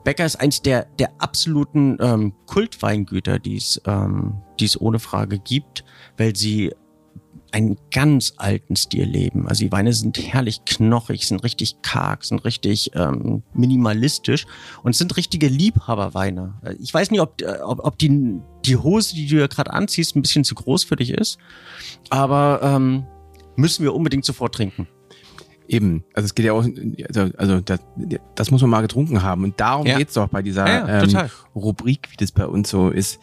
Bäcker 0.04 0.24
ist 0.24 0.36
eins 0.40 0.62
der, 0.62 0.86
der 0.98 1.10
absoluten 1.18 1.96
ähm, 2.00 2.32
Kultweingüter, 2.46 3.38
die 3.38 3.56
es, 3.56 3.80
ähm, 3.86 4.34
die 4.58 4.64
es 4.64 4.80
ohne 4.80 4.98
Frage 4.98 5.38
gibt, 5.38 5.84
weil 6.16 6.34
sie 6.34 6.72
einen 7.52 7.76
ganz 7.90 8.34
alten 8.38 8.76
Stil 8.76 9.04
leben. 9.04 9.46
Also 9.48 9.64
die 9.64 9.72
Weine 9.72 9.92
sind 9.92 10.18
herrlich 10.18 10.64
knochig, 10.64 11.26
sind 11.26 11.44
richtig 11.44 11.82
karg, 11.82 12.24
sind 12.24 12.44
richtig 12.44 12.92
ähm, 12.94 13.42
minimalistisch 13.54 14.46
und 14.82 14.96
sind 14.96 15.16
richtige 15.16 15.48
Liebhaberweine. 15.48 16.54
Äh, 16.64 16.74
Ich 16.80 16.92
weiß 16.92 17.10
nicht, 17.10 17.20
ob, 17.20 17.40
äh, 17.42 17.58
ob, 17.62 17.84
ob 17.84 17.98
die, 17.98 18.40
die 18.64 18.76
Hose, 18.76 19.14
die 19.14 19.26
du 19.26 19.36
ja 19.38 19.46
gerade 19.46 19.72
anziehst, 19.72 20.16
ein 20.16 20.22
bisschen 20.22 20.44
zu 20.44 20.54
groß 20.54 20.84
für 20.84 20.96
dich 20.96 21.10
ist, 21.10 21.38
aber 22.10 22.60
ähm, 22.62 23.04
müssen 23.56 23.84
wir 23.84 23.94
unbedingt 23.94 24.24
sofort 24.24 24.54
trinken. 24.54 24.88
Eben. 25.68 26.04
Also 26.14 26.26
es 26.26 26.34
geht 26.34 26.46
ja 26.46 26.52
auch, 26.52 26.64
also, 27.08 27.30
also 27.36 27.60
das, 27.60 27.80
das 28.34 28.50
muss 28.50 28.60
man 28.62 28.70
mal 28.70 28.80
getrunken 28.82 29.22
haben. 29.22 29.44
Und 29.44 29.60
darum 29.60 29.86
Ja. 29.86 29.98
geht's 29.98 30.14
doch 30.14 30.28
bei 30.28 30.42
dieser 30.42 30.66
Ja, 30.66 31.02
ja, 31.02 31.22
ähm. 31.24 31.30
Rubrik, 31.54 32.08
wie 32.10 32.16
das 32.16 32.32
bei 32.32 32.46
uns 32.46 32.70
so 32.70 32.90
ist. 32.90 33.18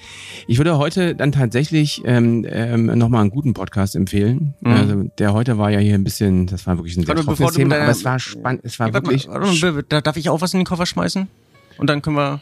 Ich 0.48 0.58
würde 0.58 0.78
heute 0.78 1.16
dann 1.16 1.32
tatsächlich 1.32 2.02
ähm, 2.06 2.46
ähm, 2.50 2.86
nochmal 2.98 3.22
einen 3.22 3.32
guten 3.32 3.54
Podcast 3.54 3.96
empfehlen. 3.96 4.54
Mhm. 4.62 4.72
Also 4.72 5.04
der 5.18 5.34
heute 5.34 5.58
war 5.58 5.72
ja 5.72 5.80
hier 5.80 5.96
ein 5.96 6.04
bisschen, 6.04 6.48
das 6.48 6.66
war 6.68 6.78
wirklich 6.78 6.98
ein 6.98 7.06
sehr 7.06 7.16
trockenes 7.16 7.54
Thema, 7.54 7.76
aber 7.78 7.90
es 7.90 8.06
war 8.06 8.20
spannend, 8.20 8.62
es 8.64 8.80
war 8.80 8.94
wirklich, 8.94 9.28
mal, 9.28 9.84
darf 9.84 10.18
ich 10.18 10.30
auch 10.30 10.42
was 10.42 10.54
in 10.54 10.60
den 10.62 10.66
Koffer 10.66 10.86
schmeißen? 10.86 11.28
Und 11.78 11.90
dann 11.90 12.02
können 12.02 12.18
wir. 12.18 12.42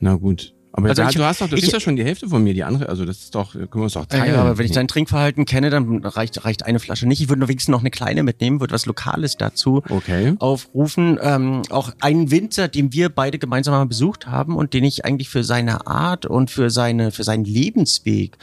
na 0.00 0.14
gut. 0.14 0.54
Aber 0.78 0.90
Also 0.90 1.02
ich- 1.02 1.14
du 1.16 1.24
hast 1.24 1.40
doch, 1.40 1.48
du 1.48 1.56
ich- 1.56 1.70
ja 1.72 1.80
schon 1.80 1.96
die 1.96 2.04
Hälfte 2.04 2.28
von 2.28 2.42
mir, 2.44 2.54
die 2.54 2.62
andere, 2.62 2.88
also 2.88 3.04
das 3.04 3.18
ist 3.18 3.34
doch, 3.34 3.52
können 3.52 3.68
wir 3.72 3.82
uns 3.82 3.94
doch 3.94 4.06
teilen. 4.06 4.32
Ja, 4.34 4.40
aber 4.42 4.58
wenn 4.58 4.64
ich 4.66 4.72
dein 4.72 4.86
Trinkverhalten 4.86 5.44
kenne, 5.44 5.70
dann 5.70 6.04
reicht, 6.04 6.44
reicht 6.44 6.64
eine 6.64 6.78
Flasche 6.78 7.06
nicht. 7.06 7.20
Ich 7.20 7.28
würde 7.28 7.40
nur 7.40 7.48
wenigstens 7.48 7.72
noch 7.72 7.80
eine 7.80 7.90
kleine 7.90 8.22
mitnehmen, 8.22 8.60
würde 8.60 8.72
was 8.74 8.86
Lokales 8.86 9.36
dazu 9.36 9.82
Okay. 9.88 10.34
aufrufen. 10.38 11.18
Ähm, 11.20 11.62
auch 11.70 11.90
einen 12.00 12.30
Winzer, 12.30 12.68
den 12.68 12.92
wir 12.92 13.08
beide 13.08 13.38
gemeinsam 13.38 13.74
mal 13.74 13.84
besucht 13.86 14.26
haben 14.28 14.54
und 14.56 14.72
den 14.72 14.84
ich 14.84 15.04
eigentlich 15.04 15.28
für 15.28 15.42
seine 15.44 15.86
Art 15.86 16.26
und 16.26 16.50
für 16.50 16.70
seine 16.70 17.10
für 17.10 17.24
seinen 17.24 17.44
Lebensweg 17.44 18.38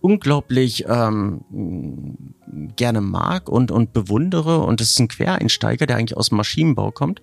unglaublich 0.00 0.84
ähm, 0.88 1.40
gerne 2.76 3.00
mag 3.00 3.48
und 3.48 3.70
und 3.70 3.92
bewundere. 3.92 4.60
Und 4.60 4.80
das 4.80 4.90
ist 4.92 4.98
ein 5.00 5.08
Quereinsteiger, 5.08 5.86
der 5.86 5.96
eigentlich 5.96 6.16
aus 6.16 6.28
dem 6.30 6.36
Maschinenbau 6.38 6.90
kommt. 6.90 7.20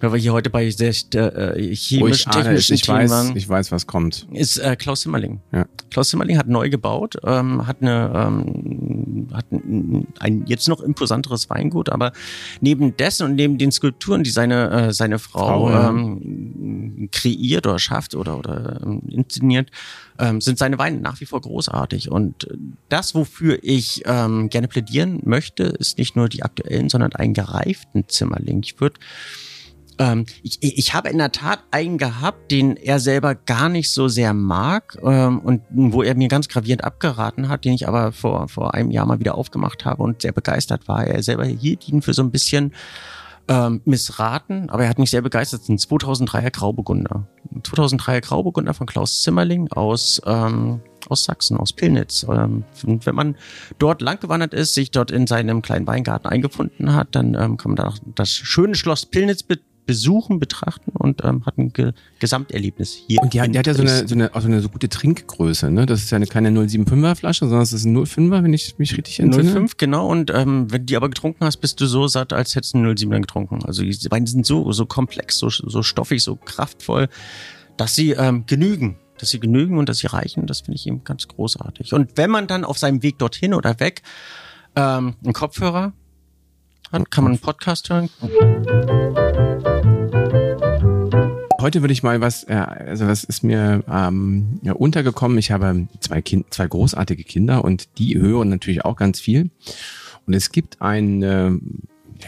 Weil 0.00 0.12
wir 0.12 0.18
hier 0.20 0.32
heute 0.32 0.50
bei 0.50 0.70
sehr 0.70 0.92
äh, 1.14 1.52
Ruhig, 1.52 1.80
chemischen, 1.80 2.30
es. 2.30 2.36
technischen 2.36 2.74
ich 2.74 2.82
Themen 2.82 2.98
weiß, 2.98 3.10
waren 3.10 3.36
ich 3.36 3.48
weiß, 3.48 3.72
was 3.72 3.86
kommt. 3.86 4.26
ist 4.32 4.58
äh, 4.58 4.76
Klaus 4.76 5.00
Zimmerling. 5.00 5.40
Ja. 5.52 5.66
Klaus 5.90 6.10
Zimmerling 6.10 6.36
hat 6.36 6.48
neu 6.48 6.68
gebaut, 6.68 7.16
ähm, 7.24 7.66
hat 7.66 7.80
eine 7.80 8.12
ähm, 8.14 9.28
hat 9.32 9.50
ein, 9.52 10.06
ein 10.18 10.44
jetzt 10.46 10.68
noch 10.68 10.80
imposanteres 10.80 11.48
Weingut, 11.48 11.88
aber 11.88 12.12
neben 12.60 12.96
dessen 12.96 13.24
und 13.24 13.36
neben 13.36 13.58
den 13.58 13.72
Skulpturen, 13.72 14.22
die 14.22 14.30
seine 14.30 14.70
äh, 14.70 14.92
seine 14.92 15.18
Frau 15.18 15.36
Frau, 15.46 15.70
ja. 15.70 15.88
ähm, 15.88 17.08
kreiert 17.12 17.66
oder 17.66 17.78
schafft 17.78 18.14
oder 18.14 18.38
oder 18.38 18.80
ähm, 18.84 19.02
inszeniert, 19.08 19.70
ähm, 20.18 20.40
sind 20.40 20.58
seine 20.58 20.78
Weine 20.78 21.00
nach 21.00 21.20
wie 21.20 21.26
vor 21.26 21.40
großartig. 21.40 22.10
Und 22.10 22.48
das, 22.88 23.14
wofür 23.14 23.58
ich 23.62 24.02
ähm, 24.06 24.48
gerne 24.48 24.68
plädieren 24.68 25.20
möchte, 25.24 25.64
ist 25.64 25.98
nicht 25.98 26.16
nur 26.16 26.28
die 26.28 26.42
aktuellen, 26.42 26.88
sondern 26.88 27.12
einen 27.12 27.34
gereiften 27.34 28.08
Zimmerling. 28.08 28.62
Ich 28.62 28.80
würde 28.80 28.98
ähm, 29.98 30.26
ich, 30.42 30.58
ich 30.60 30.94
habe 30.94 31.08
in 31.08 31.18
der 31.18 31.32
Tat 31.32 31.60
einen 31.70 31.98
gehabt, 31.98 32.50
den 32.50 32.76
er 32.76 32.98
selber 32.98 33.34
gar 33.34 33.68
nicht 33.68 33.90
so 33.90 34.08
sehr 34.08 34.34
mag 34.34 34.96
ähm, 35.02 35.40
und 35.40 35.62
wo 35.70 36.02
er 36.02 36.14
mir 36.14 36.28
ganz 36.28 36.48
gravierend 36.48 36.84
abgeraten 36.84 37.48
hat, 37.48 37.64
den 37.64 37.72
ich 37.72 37.88
aber 37.88 38.12
vor, 38.12 38.48
vor 38.48 38.74
einem 38.74 38.90
Jahr 38.90 39.06
mal 39.06 39.20
wieder 39.20 39.36
aufgemacht 39.36 39.84
habe 39.84 40.02
und 40.02 40.22
sehr 40.22 40.32
begeistert 40.32 40.88
war. 40.88 41.06
Er 41.06 41.22
selber 41.22 41.44
hielt 41.44 41.88
ihn 41.88 42.02
für 42.02 42.14
so 42.14 42.22
ein 42.22 42.30
bisschen 42.30 42.72
ähm, 43.48 43.80
missraten, 43.84 44.70
aber 44.70 44.84
er 44.84 44.88
hat 44.88 44.98
mich 44.98 45.10
sehr 45.10 45.22
begeistert. 45.22 45.60
Das 45.60 45.68
ist 45.68 45.92
ein 45.92 45.98
2003er 45.98 46.50
Grauburgunder. 46.50 47.26
Ein 47.54 47.62
2003er 47.62 48.20
Grauburgunder 48.20 48.74
von 48.74 48.86
Klaus 48.86 49.22
Zimmerling 49.22 49.70
aus, 49.72 50.20
ähm, 50.26 50.80
aus 51.08 51.24
Sachsen, 51.24 51.56
aus 51.56 51.72
Pillnitz. 51.72 52.26
Ähm, 52.28 52.64
wenn 52.82 53.14
man 53.14 53.36
dort 53.78 54.02
langgewandert 54.02 54.52
ist, 54.52 54.74
sich 54.74 54.90
dort 54.90 55.10
in 55.10 55.26
seinem 55.26 55.62
kleinen 55.62 55.86
Weingarten 55.86 56.26
eingefunden 56.26 56.94
hat, 56.94 57.08
dann 57.12 57.34
ähm, 57.34 57.56
kann 57.56 57.72
man 57.72 57.76
da 57.76 57.94
das 58.14 58.30
schöne 58.30 58.74
Schloss 58.74 59.06
Pillnitz 59.06 59.42
be 59.42 59.58
besuchen, 59.86 60.40
betrachten 60.40 60.90
und 60.90 61.24
ähm, 61.24 61.46
hat 61.46 61.56
ein 61.58 61.72
Ge 61.72 61.92
Gesamterlebnis 62.18 62.92
hier. 63.06 63.22
Und 63.22 63.32
die 63.32 63.40
hat, 63.40 63.54
die 63.54 63.58
hat 63.58 63.66
ja 63.66 63.74
so 63.74 63.82
eine, 63.82 64.08
so 64.08 64.14
eine, 64.14 64.34
auch 64.34 64.40
so 64.40 64.48
eine 64.48 64.60
so 64.60 64.68
gute 64.68 64.88
Trinkgröße, 64.88 65.70
ne? 65.70 65.86
Das 65.86 66.02
ist 66.02 66.10
ja 66.10 66.16
eine, 66.16 66.26
keine 66.26 66.50
075er 66.50 67.14
Flasche, 67.14 67.46
sondern 67.46 67.62
es 67.62 67.72
ist 67.72 67.84
ein 67.84 67.96
05er, 67.96 68.42
wenn 68.42 68.52
ich 68.52 68.78
mich 68.78 68.96
richtig 68.96 69.20
entsinne. 69.20 69.50
05, 69.50 69.76
genau. 69.76 70.08
Und 70.08 70.30
ähm, 70.34 70.70
wenn 70.70 70.82
du 70.82 70.86
die 70.86 70.96
aber 70.96 71.08
getrunken 71.08 71.44
hast, 71.44 71.58
bist 71.58 71.80
du 71.80 71.86
so 71.86 72.08
satt, 72.08 72.32
als 72.32 72.54
hättest 72.56 72.74
du 72.74 72.78
einen 72.78 72.94
07er 72.94 73.20
getrunken. 73.20 73.64
Also 73.64 73.82
die 73.82 74.10
Weine 74.10 74.26
sind 74.26 74.44
so, 74.44 74.72
so 74.72 74.86
komplex, 74.86 75.38
so, 75.38 75.48
so 75.48 75.82
stoffig, 75.82 76.22
so 76.22 76.36
kraftvoll, 76.36 77.08
dass 77.76 77.94
sie 77.94 78.12
ähm, 78.12 78.44
genügen. 78.46 78.96
Dass 79.18 79.30
sie 79.30 79.40
genügen 79.40 79.78
und 79.78 79.88
dass 79.88 79.98
sie 79.98 80.08
reichen, 80.08 80.46
das 80.46 80.60
finde 80.60 80.76
ich 80.76 80.86
eben 80.86 81.02
ganz 81.02 81.26
großartig. 81.26 81.94
Und 81.94 82.16
wenn 82.16 82.30
man 82.30 82.46
dann 82.46 82.64
auf 82.64 82.76
seinem 82.76 83.02
Weg 83.02 83.18
dorthin 83.18 83.54
oder 83.54 83.80
weg 83.80 84.02
ähm, 84.74 85.14
einen 85.24 85.32
Kopfhörer 85.32 85.94
hat, 86.92 87.10
kann 87.10 87.24
man 87.24 87.32
einen 87.32 87.40
Podcast 87.40 87.88
hören. 87.90 88.10
Heute 91.66 91.82
würde 91.82 91.92
ich 91.92 92.04
mal 92.04 92.20
was, 92.20 92.44
äh, 92.44 92.52
also 92.52 93.08
das 93.08 93.24
ist 93.24 93.42
mir 93.42 93.82
ähm, 93.90 94.60
ja, 94.62 94.72
untergekommen. 94.72 95.36
Ich 95.36 95.50
habe 95.50 95.88
zwei, 95.98 96.22
kind, 96.22 96.46
zwei 96.54 96.68
großartige 96.68 97.24
Kinder 97.24 97.64
und 97.64 97.98
die 97.98 98.16
hören 98.16 98.50
natürlich 98.50 98.84
auch 98.84 98.94
ganz 98.94 99.18
viel. 99.18 99.50
Und 100.28 100.34
es 100.34 100.52
gibt 100.52 100.80
ein 100.80 101.24
äh, 101.24 101.50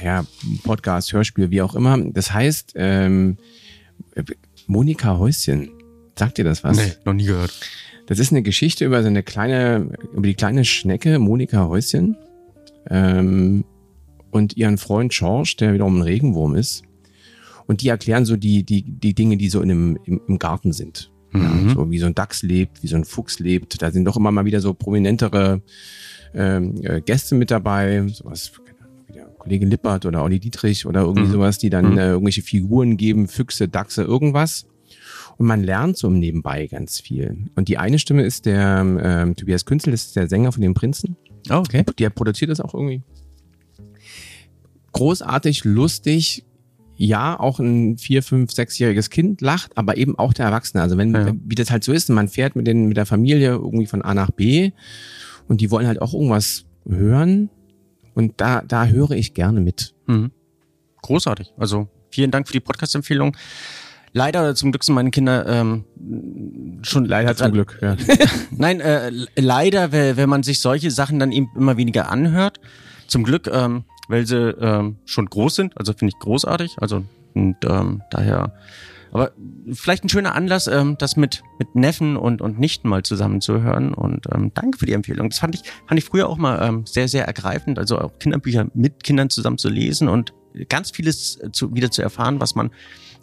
ja, 0.05 0.25
Podcast, 0.65 1.13
Hörspiel, 1.13 1.53
wie 1.53 1.63
auch 1.63 1.77
immer. 1.77 1.99
Das 1.99 2.35
heißt 2.35 2.73
ähm, 2.75 3.37
Monika 4.67 5.19
Häuschen. 5.19 5.71
Sagt 6.17 6.39
dir 6.39 6.45
das 6.45 6.65
was? 6.65 6.99
noch 7.05 7.13
nie 7.13 7.27
gehört. 7.27 7.53
Das 8.07 8.19
ist 8.19 8.33
eine 8.33 8.43
Geschichte 8.43 8.85
über 8.87 9.03
so 9.03 9.09
eine 9.09 9.23
kleine, 9.23 9.93
über 10.15 10.27
die 10.27 10.35
kleine 10.35 10.65
Schnecke 10.65 11.21
Monika 11.21 11.69
Häuschen 11.69 12.17
ähm, 12.91 13.65
und 14.33 14.57
ihren 14.57 14.79
Freund 14.79 15.13
George, 15.13 15.55
der 15.61 15.75
wiederum 15.75 15.99
ein 15.99 16.03
Regenwurm 16.03 16.57
ist. 16.57 16.83
Und 17.69 17.83
die 17.83 17.89
erklären 17.89 18.25
so 18.25 18.37
die, 18.37 18.65
die, 18.65 18.83
die 18.83 19.15
Dinge, 19.15 19.37
die 19.37 19.49
so 19.49 19.61
in 19.61 19.71
einem, 19.71 19.99
im, 20.05 20.21
im 20.27 20.39
Garten 20.41 20.73
sind. 20.73 21.13
Mhm. 21.33 21.43
Ja, 21.69 21.75
so 21.75 21.91
wie 21.91 21.99
so 21.99 22.07
ein 22.07 22.15
Dachs 22.17 22.43
lebt, 22.43 22.83
wie 22.83 22.89
so 22.89 22.97
ein 22.97 23.05
Fuchs 23.05 23.39
lebt. 23.39 23.81
Da 23.81 23.91
sind 23.93 24.05
doch 24.07 24.17
immer 24.17 24.33
mal 24.33 24.47
wieder 24.47 24.61
so 24.61 24.75
prominentere 24.75 25.63
ähm, 26.35 26.75
äh, 26.83 27.01
Gäste 27.03 27.35
mit 27.37 27.51
dabei. 27.51 28.05
Sowas, 28.09 28.51
keine 28.65 28.81
Ahnung, 28.81 29.03
wie 29.07 29.13
der 29.13 29.27
Kollege 29.27 29.67
Lippert 29.67 30.07
oder 30.07 30.25
Olli 30.25 30.41
Dietrich 30.41 30.87
oder 30.87 31.03
irgendwie 31.03 31.29
Mhm. 31.29 31.33
sowas, 31.33 31.59
die 31.59 31.71
dann 31.71 31.93
Mhm. 31.93 31.99
äh, 31.99 32.09
irgendwelche 32.09 32.43
Figuren 32.43 32.97
geben, 32.97 33.29
Füchse, 33.29 33.69
Dachse, 33.69 34.03
irgendwas. 34.03 34.67
Und 35.37 35.47
man 35.47 35.63
lernt 35.63 35.97
so 35.99 36.09
im 36.09 36.19
Nebenbei 36.19 36.67
ganz 36.67 36.99
viel. 37.01 37.45
Und 37.55 37.69
die 37.69 37.79
eine 37.79 37.99
Stimme 38.01 38.23
ist 38.25 38.47
der 38.47 38.81
ähm, 39.01 39.37
Tobias 39.37 39.67
Künzel, 39.67 39.93
das 39.93 40.07
ist 40.07 40.17
der 40.17 40.29
Sänger 40.29 40.51
von 40.51 40.63
den 40.63 40.75
Prinzen. 40.75 41.17
Oh, 41.51 41.57
okay. 41.57 41.85
Der 41.99 42.11
produziert 42.11 42.51
das 42.51 42.61
auch 42.61 42.75
irgendwie. 42.75 43.03
Großartig, 44.93 45.65
lustig. 45.65 46.45
Ja, 47.01 47.39
auch 47.39 47.61
ein 47.61 47.97
vier, 47.97 48.25
fünf, 48.25 48.51
sechsjähriges 48.51 49.09
Kind 49.09 49.41
lacht, 49.41 49.79
aber 49.79 49.97
eben 49.97 50.19
auch 50.19 50.33
der 50.33 50.47
Erwachsene. 50.47 50.83
Also 50.83 50.99
wenn, 50.99 51.15
Ja. 51.15 51.33
wie 51.47 51.55
das 51.55 51.71
halt 51.71 51.85
so 51.85 51.93
ist, 51.93 52.11
man 52.11 52.27
fährt 52.27 52.57
mit, 52.57 52.67
den, 52.67 52.87
mit 52.87 52.97
der 52.97 53.07
Familie 53.07 53.51
irgendwie 53.53 53.87
von 53.87 54.03
A 54.03 54.15
nach 54.15 54.33
B 54.33 54.73
und 55.47 55.61
die 55.61 55.71
wollen 55.71 55.87
halt 55.87 56.03
auch 56.03 56.13
irgendwas 56.13 56.65
hören. 56.89 57.51
Und 58.15 58.35
da, 58.41 58.63
da 58.67 58.87
höre 58.87 59.13
ich 59.13 59.33
gerne 59.33 59.61
mit. 59.61 59.95
Mhm. 60.09 60.33
Großartig. 61.03 61.53
Also 61.57 61.87
vielen 62.11 62.33
Dank 62.33 62.49
für 62.49 62.53
die 62.53 62.59
Podcast-Empfehlung. 62.61 63.37
Leider 64.13 64.41
oder 64.41 64.55
zum 64.57 64.73
Glück 64.73 64.83
sind 64.83 64.97
meine 64.97 65.11
Kinder 65.13 65.47
ähm, 65.47 65.85
schon 66.83 67.05
Leider 67.05 67.37
zum 67.37 67.53
Glück, 67.53 67.79
ja. 67.81 67.97
Nein, 68.51 68.81
äh, 68.81 69.11
le- 69.11 69.27
leider, 69.37 69.93
wenn 69.93 70.29
man 70.29 70.43
sich 70.43 70.61
solche 70.61 70.91
Sachen 70.91 71.21
dann 71.21 71.31
eben 71.31 71.49
immer 71.55 71.77
weniger 71.77 72.11
anhört. 72.11 72.59
Zum 73.07 73.23
Glück, 73.23 73.49
ähm, 73.53 73.85
weil 74.09 74.27
sie 74.27 74.37
ähm, 74.37 74.97
schon 75.05 75.27
groß 75.27 75.55
sind. 75.55 75.79
Also 75.79 75.93
finde 75.93 76.15
ich 76.15 76.19
großartig. 76.19 76.77
Also 76.81 77.05
und 77.35 77.57
ähm, 77.65 78.03
daher. 78.11 78.55
Aber 79.11 79.33
vielleicht 79.73 80.05
ein 80.05 80.11
schöner 80.11 80.35
Anlass, 80.35 80.67
ähm, 80.67 80.97
das 80.99 81.17
mit 81.17 81.43
mit 81.59 81.75
Neffen 81.75 82.17
und 82.17 82.43
und 82.43 82.59
Nichten 82.59 82.89
mal 82.89 83.03
zusammenzuhören. 83.05 83.95
Und 83.95 84.27
ähm, 84.35 84.53
danke 84.53 84.79
für 84.79 84.87
die 84.87 84.93
Empfehlung. 84.93 85.31
Das 85.31 85.39
fand 85.39 85.55
ich 85.55 85.63
fand 85.87 85.99
ich 85.99 86.05
früher 86.05 86.29
auch 86.29 86.37
mal 86.37 86.61
ähm, 86.63 86.85
sehr 86.87 87.09
sehr 87.09 87.27
ergreifend. 87.27 87.79
Also 87.79 87.99
auch 87.99 88.19
Kinderbücher 88.19 88.67
mit 88.75 89.05
Kindern 89.05 89.31
zusammen 89.31 89.59
zu 89.59 89.69
lesen 89.69 90.09
und 90.09 90.35
ganz 90.69 90.91
vieles 90.91 91.39
zu, 91.53 91.75
wieder 91.75 91.91
zu 91.91 92.03
erfahren, 92.03 92.41
was 92.41 92.55
man 92.55 92.71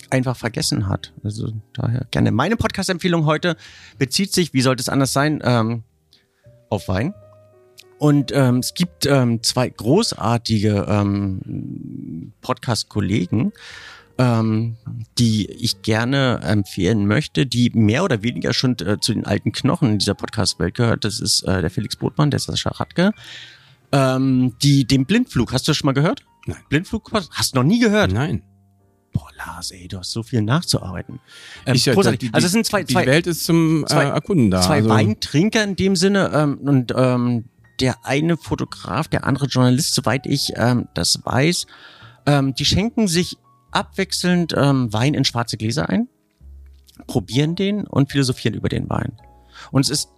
einfach 0.10 0.38
vergessen 0.38 0.88
hat. 0.88 1.14
Also 1.24 1.54
daher 1.74 2.08
gerne. 2.12 2.32
Meine 2.32 2.56
Podcast-Empfehlung 2.58 3.26
heute 3.26 3.56
bezieht 3.98 4.34
sich, 4.34 4.54
wie 4.54 4.62
sollte 4.62 4.82
es 4.82 4.90
anders 4.90 5.14
sein, 5.14 5.42
ähm, 5.44 5.84
auf 6.70 6.88
Wein. 6.88 7.14
Und 7.98 8.32
ähm, 8.34 8.58
es 8.58 8.74
gibt 8.74 9.06
ähm, 9.06 9.42
zwei 9.42 9.70
großartige 9.70 10.86
ähm, 10.90 12.34
Podcast-Kollegen, 12.42 13.54
ähm, 14.18 14.76
die 15.18 15.50
ich 15.50 15.82
gerne 15.82 16.40
empfehlen 16.44 17.08
möchte, 17.08 17.46
die 17.46 17.70
mehr 17.74 18.04
oder 18.04 18.22
weniger 18.22 18.54
schon 18.54 18.78
äh, 18.80 19.00
zu 19.00 19.14
den 19.14 19.26
alten 19.26 19.52
Knochen 19.52 19.92
in 19.94 20.00
dieser 20.00 20.14
Podcast-Welt 20.14 20.76
gehört. 20.76 21.04
Das 21.06 21.20
ist 21.20 21.44
äh, 21.44 21.62
der 21.62 21.70
Felix 21.70 21.96
Botmann, 21.96 22.32
der 22.32 22.40
Sascha 22.40 22.70
Radke. 22.72 23.12
Ähm, 23.92 24.54
die, 24.62 24.86
den 24.86 25.06
Blindflug, 25.06 25.54
hast 25.54 25.68
du 25.68 25.72
das 25.72 25.78
schon 25.78 25.86
mal 25.88 25.94
gehört? 25.94 26.24
Nein. 26.48 26.58
Blindflug? 26.70 27.12
Hast 27.32 27.54
du 27.54 27.60
noch 27.60 27.64
nie 27.66 27.80
gehört? 27.80 28.12
Nein. 28.12 28.42
Boah, 29.14 29.30
Lars, 29.38 29.72
ey, 29.72 29.88
du 29.88 30.00
hast 30.00 30.12
so 30.12 30.22
viel 30.24 30.42
nachzuarbeiten. 30.42 31.20
Ähm, 31.66 31.76
Ich, 31.76 31.86
großartig. 31.86 32.20
die- 32.20 32.28
die- 32.28 32.34
also 32.34 32.46
es 32.48 32.52
sind 32.52 32.66
zwei, 32.66 32.84
Die 32.84 32.94
zwei, 32.94 33.06
Welt 33.06 33.28
ist 33.28 33.46
zum 33.46 33.86
zwei- 33.88 34.04
äh, 34.04 34.10
Erkunden 34.10 34.52
da. 34.52 34.62
zwei 34.62 34.76
also, 34.78 34.90
Weintrinker 34.90 35.64
in 35.64 35.78
dem 35.78 35.96
Sinne 35.96 36.32
ähm, 36.34 36.58
und 36.58 36.94
ähm, 36.96 37.46
der 37.80 38.06
eine 38.06 38.38
Fotograf, 38.38 39.08
der 39.08 39.26
andere 39.26 39.48
Journalist, 39.48 39.94
soweit 39.96 40.26
ich 40.26 40.54
ähm, 40.56 40.88
das 40.94 41.20
weiß, 41.24 41.66
ähm, 42.26 42.54
die 42.56 42.66
schenken 42.66 43.08
sich 43.08 43.38
abwechselnd 43.72 44.54
ähm, 44.58 44.92
Wein 44.94 45.14
in 45.14 45.26
schwarze 45.26 45.58
Gläser 45.58 45.90
ein, 45.90 46.08
probieren 47.08 47.56
den 47.56 47.86
und 47.86 48.12
philosophieren 48.12 48.56
über 48.56 48.70
den 48.70 48.90
Wein. 48.90 49.14
Und 49.72 49.82
es 49.82 49.90
ist 49.90 50.10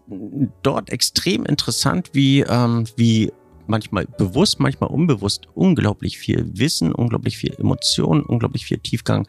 dort 0.64 0.90
extrem 0.90 1.46
interessant, 1.46 2.12
wie, 2.14 2.42
ähm, 2.42 2.86
wie 2.96 3.32
manchmal 3.68 4.06
bewusst, 4.06 4.60
manchmal 4.60 4.90
unbewusst 4.90 5.48
unglaublich 5.54 6.18
viel 6.18 6.50
Wissen, 6.54 6.94
unglaublich 6.94 7.38
viel 7.38 7.54
Emotion, 7.54 8.24
unglaublich 8.24 8.66
viel 8.66 8.78
Tiefgang 8.78 9.28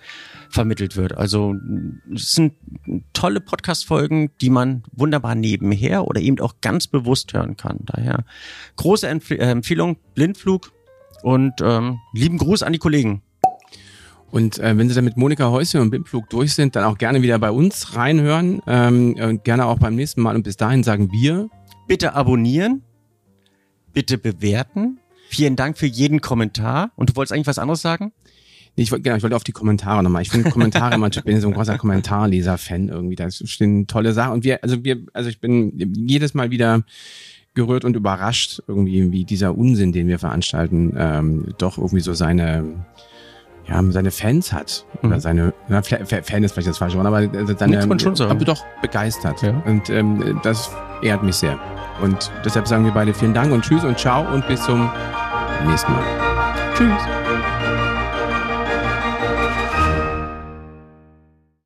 vermittelt 0.50 0.96
wird. 0.96 1.16
Also 1.16 1.54
es 2.14 2.32
sind 2.32 2.54
tolle 3.12 3.40
Podcast-Folgen, 3.40 4.30
die 4.40 4.50
man 4.50 4.82
wunderbar 4.92 5.34
nebenher 5.34 6.06
oder 6.06 6.20
eben 6.20 6.40
auch 6.40 6.54
ganz 6.60 6.86
bewusst 6.86 7.32
hören 7.32 7.56
kann. 7.56 7.78
Daher 7.86 8.24
große 8.76 9.08
Empf 9.08 9.30
äh, 9.30 9.36
Empfehlung, 9.36 9.96
Blindflug 10.14 10.72
und 11.22 11.54
ähm, 11.60 11.98
lieben 12.12 12.38
Gruß 12.38 12.62
an 12.62 12.72
die 12.72 12.78
Kollegen. 12.78 13.22
Und 14.30 14.58
äh, 14.58 14.76
wenn 14.76 14.88
Sie 14.88 14.94
dann 14.94 15.04
mit 15.04 15.16
Monika 15.16 15.50
Häuschen 15.50 15.80
und 15.80 15.90
Bimflug 15.90 16.28
durch 16.28 16.52
sind, 16.54 16.76
dann 16.76 16.84
auch 16.84 16.98
gerne 16.98 17.22
wieder 17.22 17.38
bei 17.38 17.50
uns 17.50 17.96
reinhören. 17.96 18.60
Ähm, 18.66 19.16
und 19.18 19.44
gerne 19.44 19.64
auch 19.64 19.78
beim 19.78 19.94
nächsten 19.94 20.20
Mal. 20.20 20.36
Und 20.36 20.42
bis 20.42 20.58
dahin 20.58 20.82
sagen 20.82 21.10
wir, 21.12 21.48
Bitte 21.88 22.14
abonnieren, 22.14 22.82
bitte 23.94 24.18
bewerten. 24.18 25.00
Vielen 25.30 25.56
Dank 25.56 25.78
für 25.78 25.86
jeden 25.86 26.20
Kommentar. 26.20 26.92
Und 26.96 27.08
du 27.08 27.16
wolltest 27.16 27.32
eigentlich 27.32 27.46
was 27.46 27.58
anderes 27.58 27.80
sagen? 27.80 28.12
Nee, 28.78 28.84
ich 28.84 28.92
wollte 28.92 29.02
genau, 29.02 29.16
ich 29.16 29.22
wollte 29.24 29.34
auf 29.34 29.42
die 29.44 29.50
Kommentare 29.52 30.02
nochmal. 30.04 30.22
Ich 30.22 30.30
finde 30.30 30.50
Kommentare 30.50 30.94
immer, 30.94 31.08
ich 31.08 31.22
bin 31.24 31.40
so 31.40 31.48
ein 31.48 31.54
großer 31.54 31.76
Kommentarleser-Fan 31.78 32.88
irgendwie. 32.88 33.16
Da 33.16 33.28
stehen 33.30 33.88
tolle 33.88 34.12
Sachen. 34.12 34.34
Und 34.34 34.44
wir, 34.44 34.62
also 34.62 34.84
wir, 34.84 34.98
also 35.12 35.28
ich 35.28 35.40
bin 35.40 35.72
jedes 35.96 36.32
Mal 36.32 36.50
wieder 36.52 36.84
gerührt 37.54 37.84
und 37.84 37.96
überrascht 37.96 38.62
irgendwie, 38.68 39.10
wie 39.10 39.24
dieser 39.24 39.58
Unsinn, 39.58 39.90
den 39.92 40.06
wir 40.06 40.20
veranstalten, 40.20 40.94
ähm, 40.96 41.48
doch 41.58 41.76
irgendwie 41.76 41.98
so 42.00 42.12
seine, 42.14 42.86
ja, 43.68 43.82
seine 43.90 44.12
Fans 44.12 44.52
hat. 44.52 44.86
Oder 45.02 45.16
Mhm. 45.16 45.20
seine, 45.20 45.54
na, 45.68 45.82
Fa- 45.82 46.04
Fa- 46.04 46.22
Fan 46.22 46.44
ist 46.44 46.52
vielleicht 46.52 46.68
das 46.68 46.78
falsche 46.78 46.96
Wort, 46.98 47.06
aber 47.08 47.22
äh, 47.22 47.28
seine, 47.58 47.80
kann 47.80 47.88
man 47.88 47.98
schon 47.98 48.14
sagen. 48.14 48.30
aber 48.30 48.44
doch 48.44 48.64
begeistert. 48.80 49.42
Ja. 49.42 49.60
Und 49.66 49.90
ähm, 49.90 50.38
das 50.44 50.70
ehrt 51.02 51.24
mich 51.24 51.34
sehr. 51.34 51.58
Und 52.00 52.30
deshalb 52.44 52.68
sagen 52.68 52.84
wir 52.84 52.92
beide 52.92 53.12
vielen 53.12 53.34
Dank 53.34 53.50
und 53.52 53.64
tschüss 53.64 53.82
und 53.82 53.98
ciao 53.98 54.32
und 54.32 54.46
bis 54.46 54.62
zum 54.62 54.88
nächsten 55.66 55.90
Mal. 55.90 56.04
Tschüss. 56.76 57.17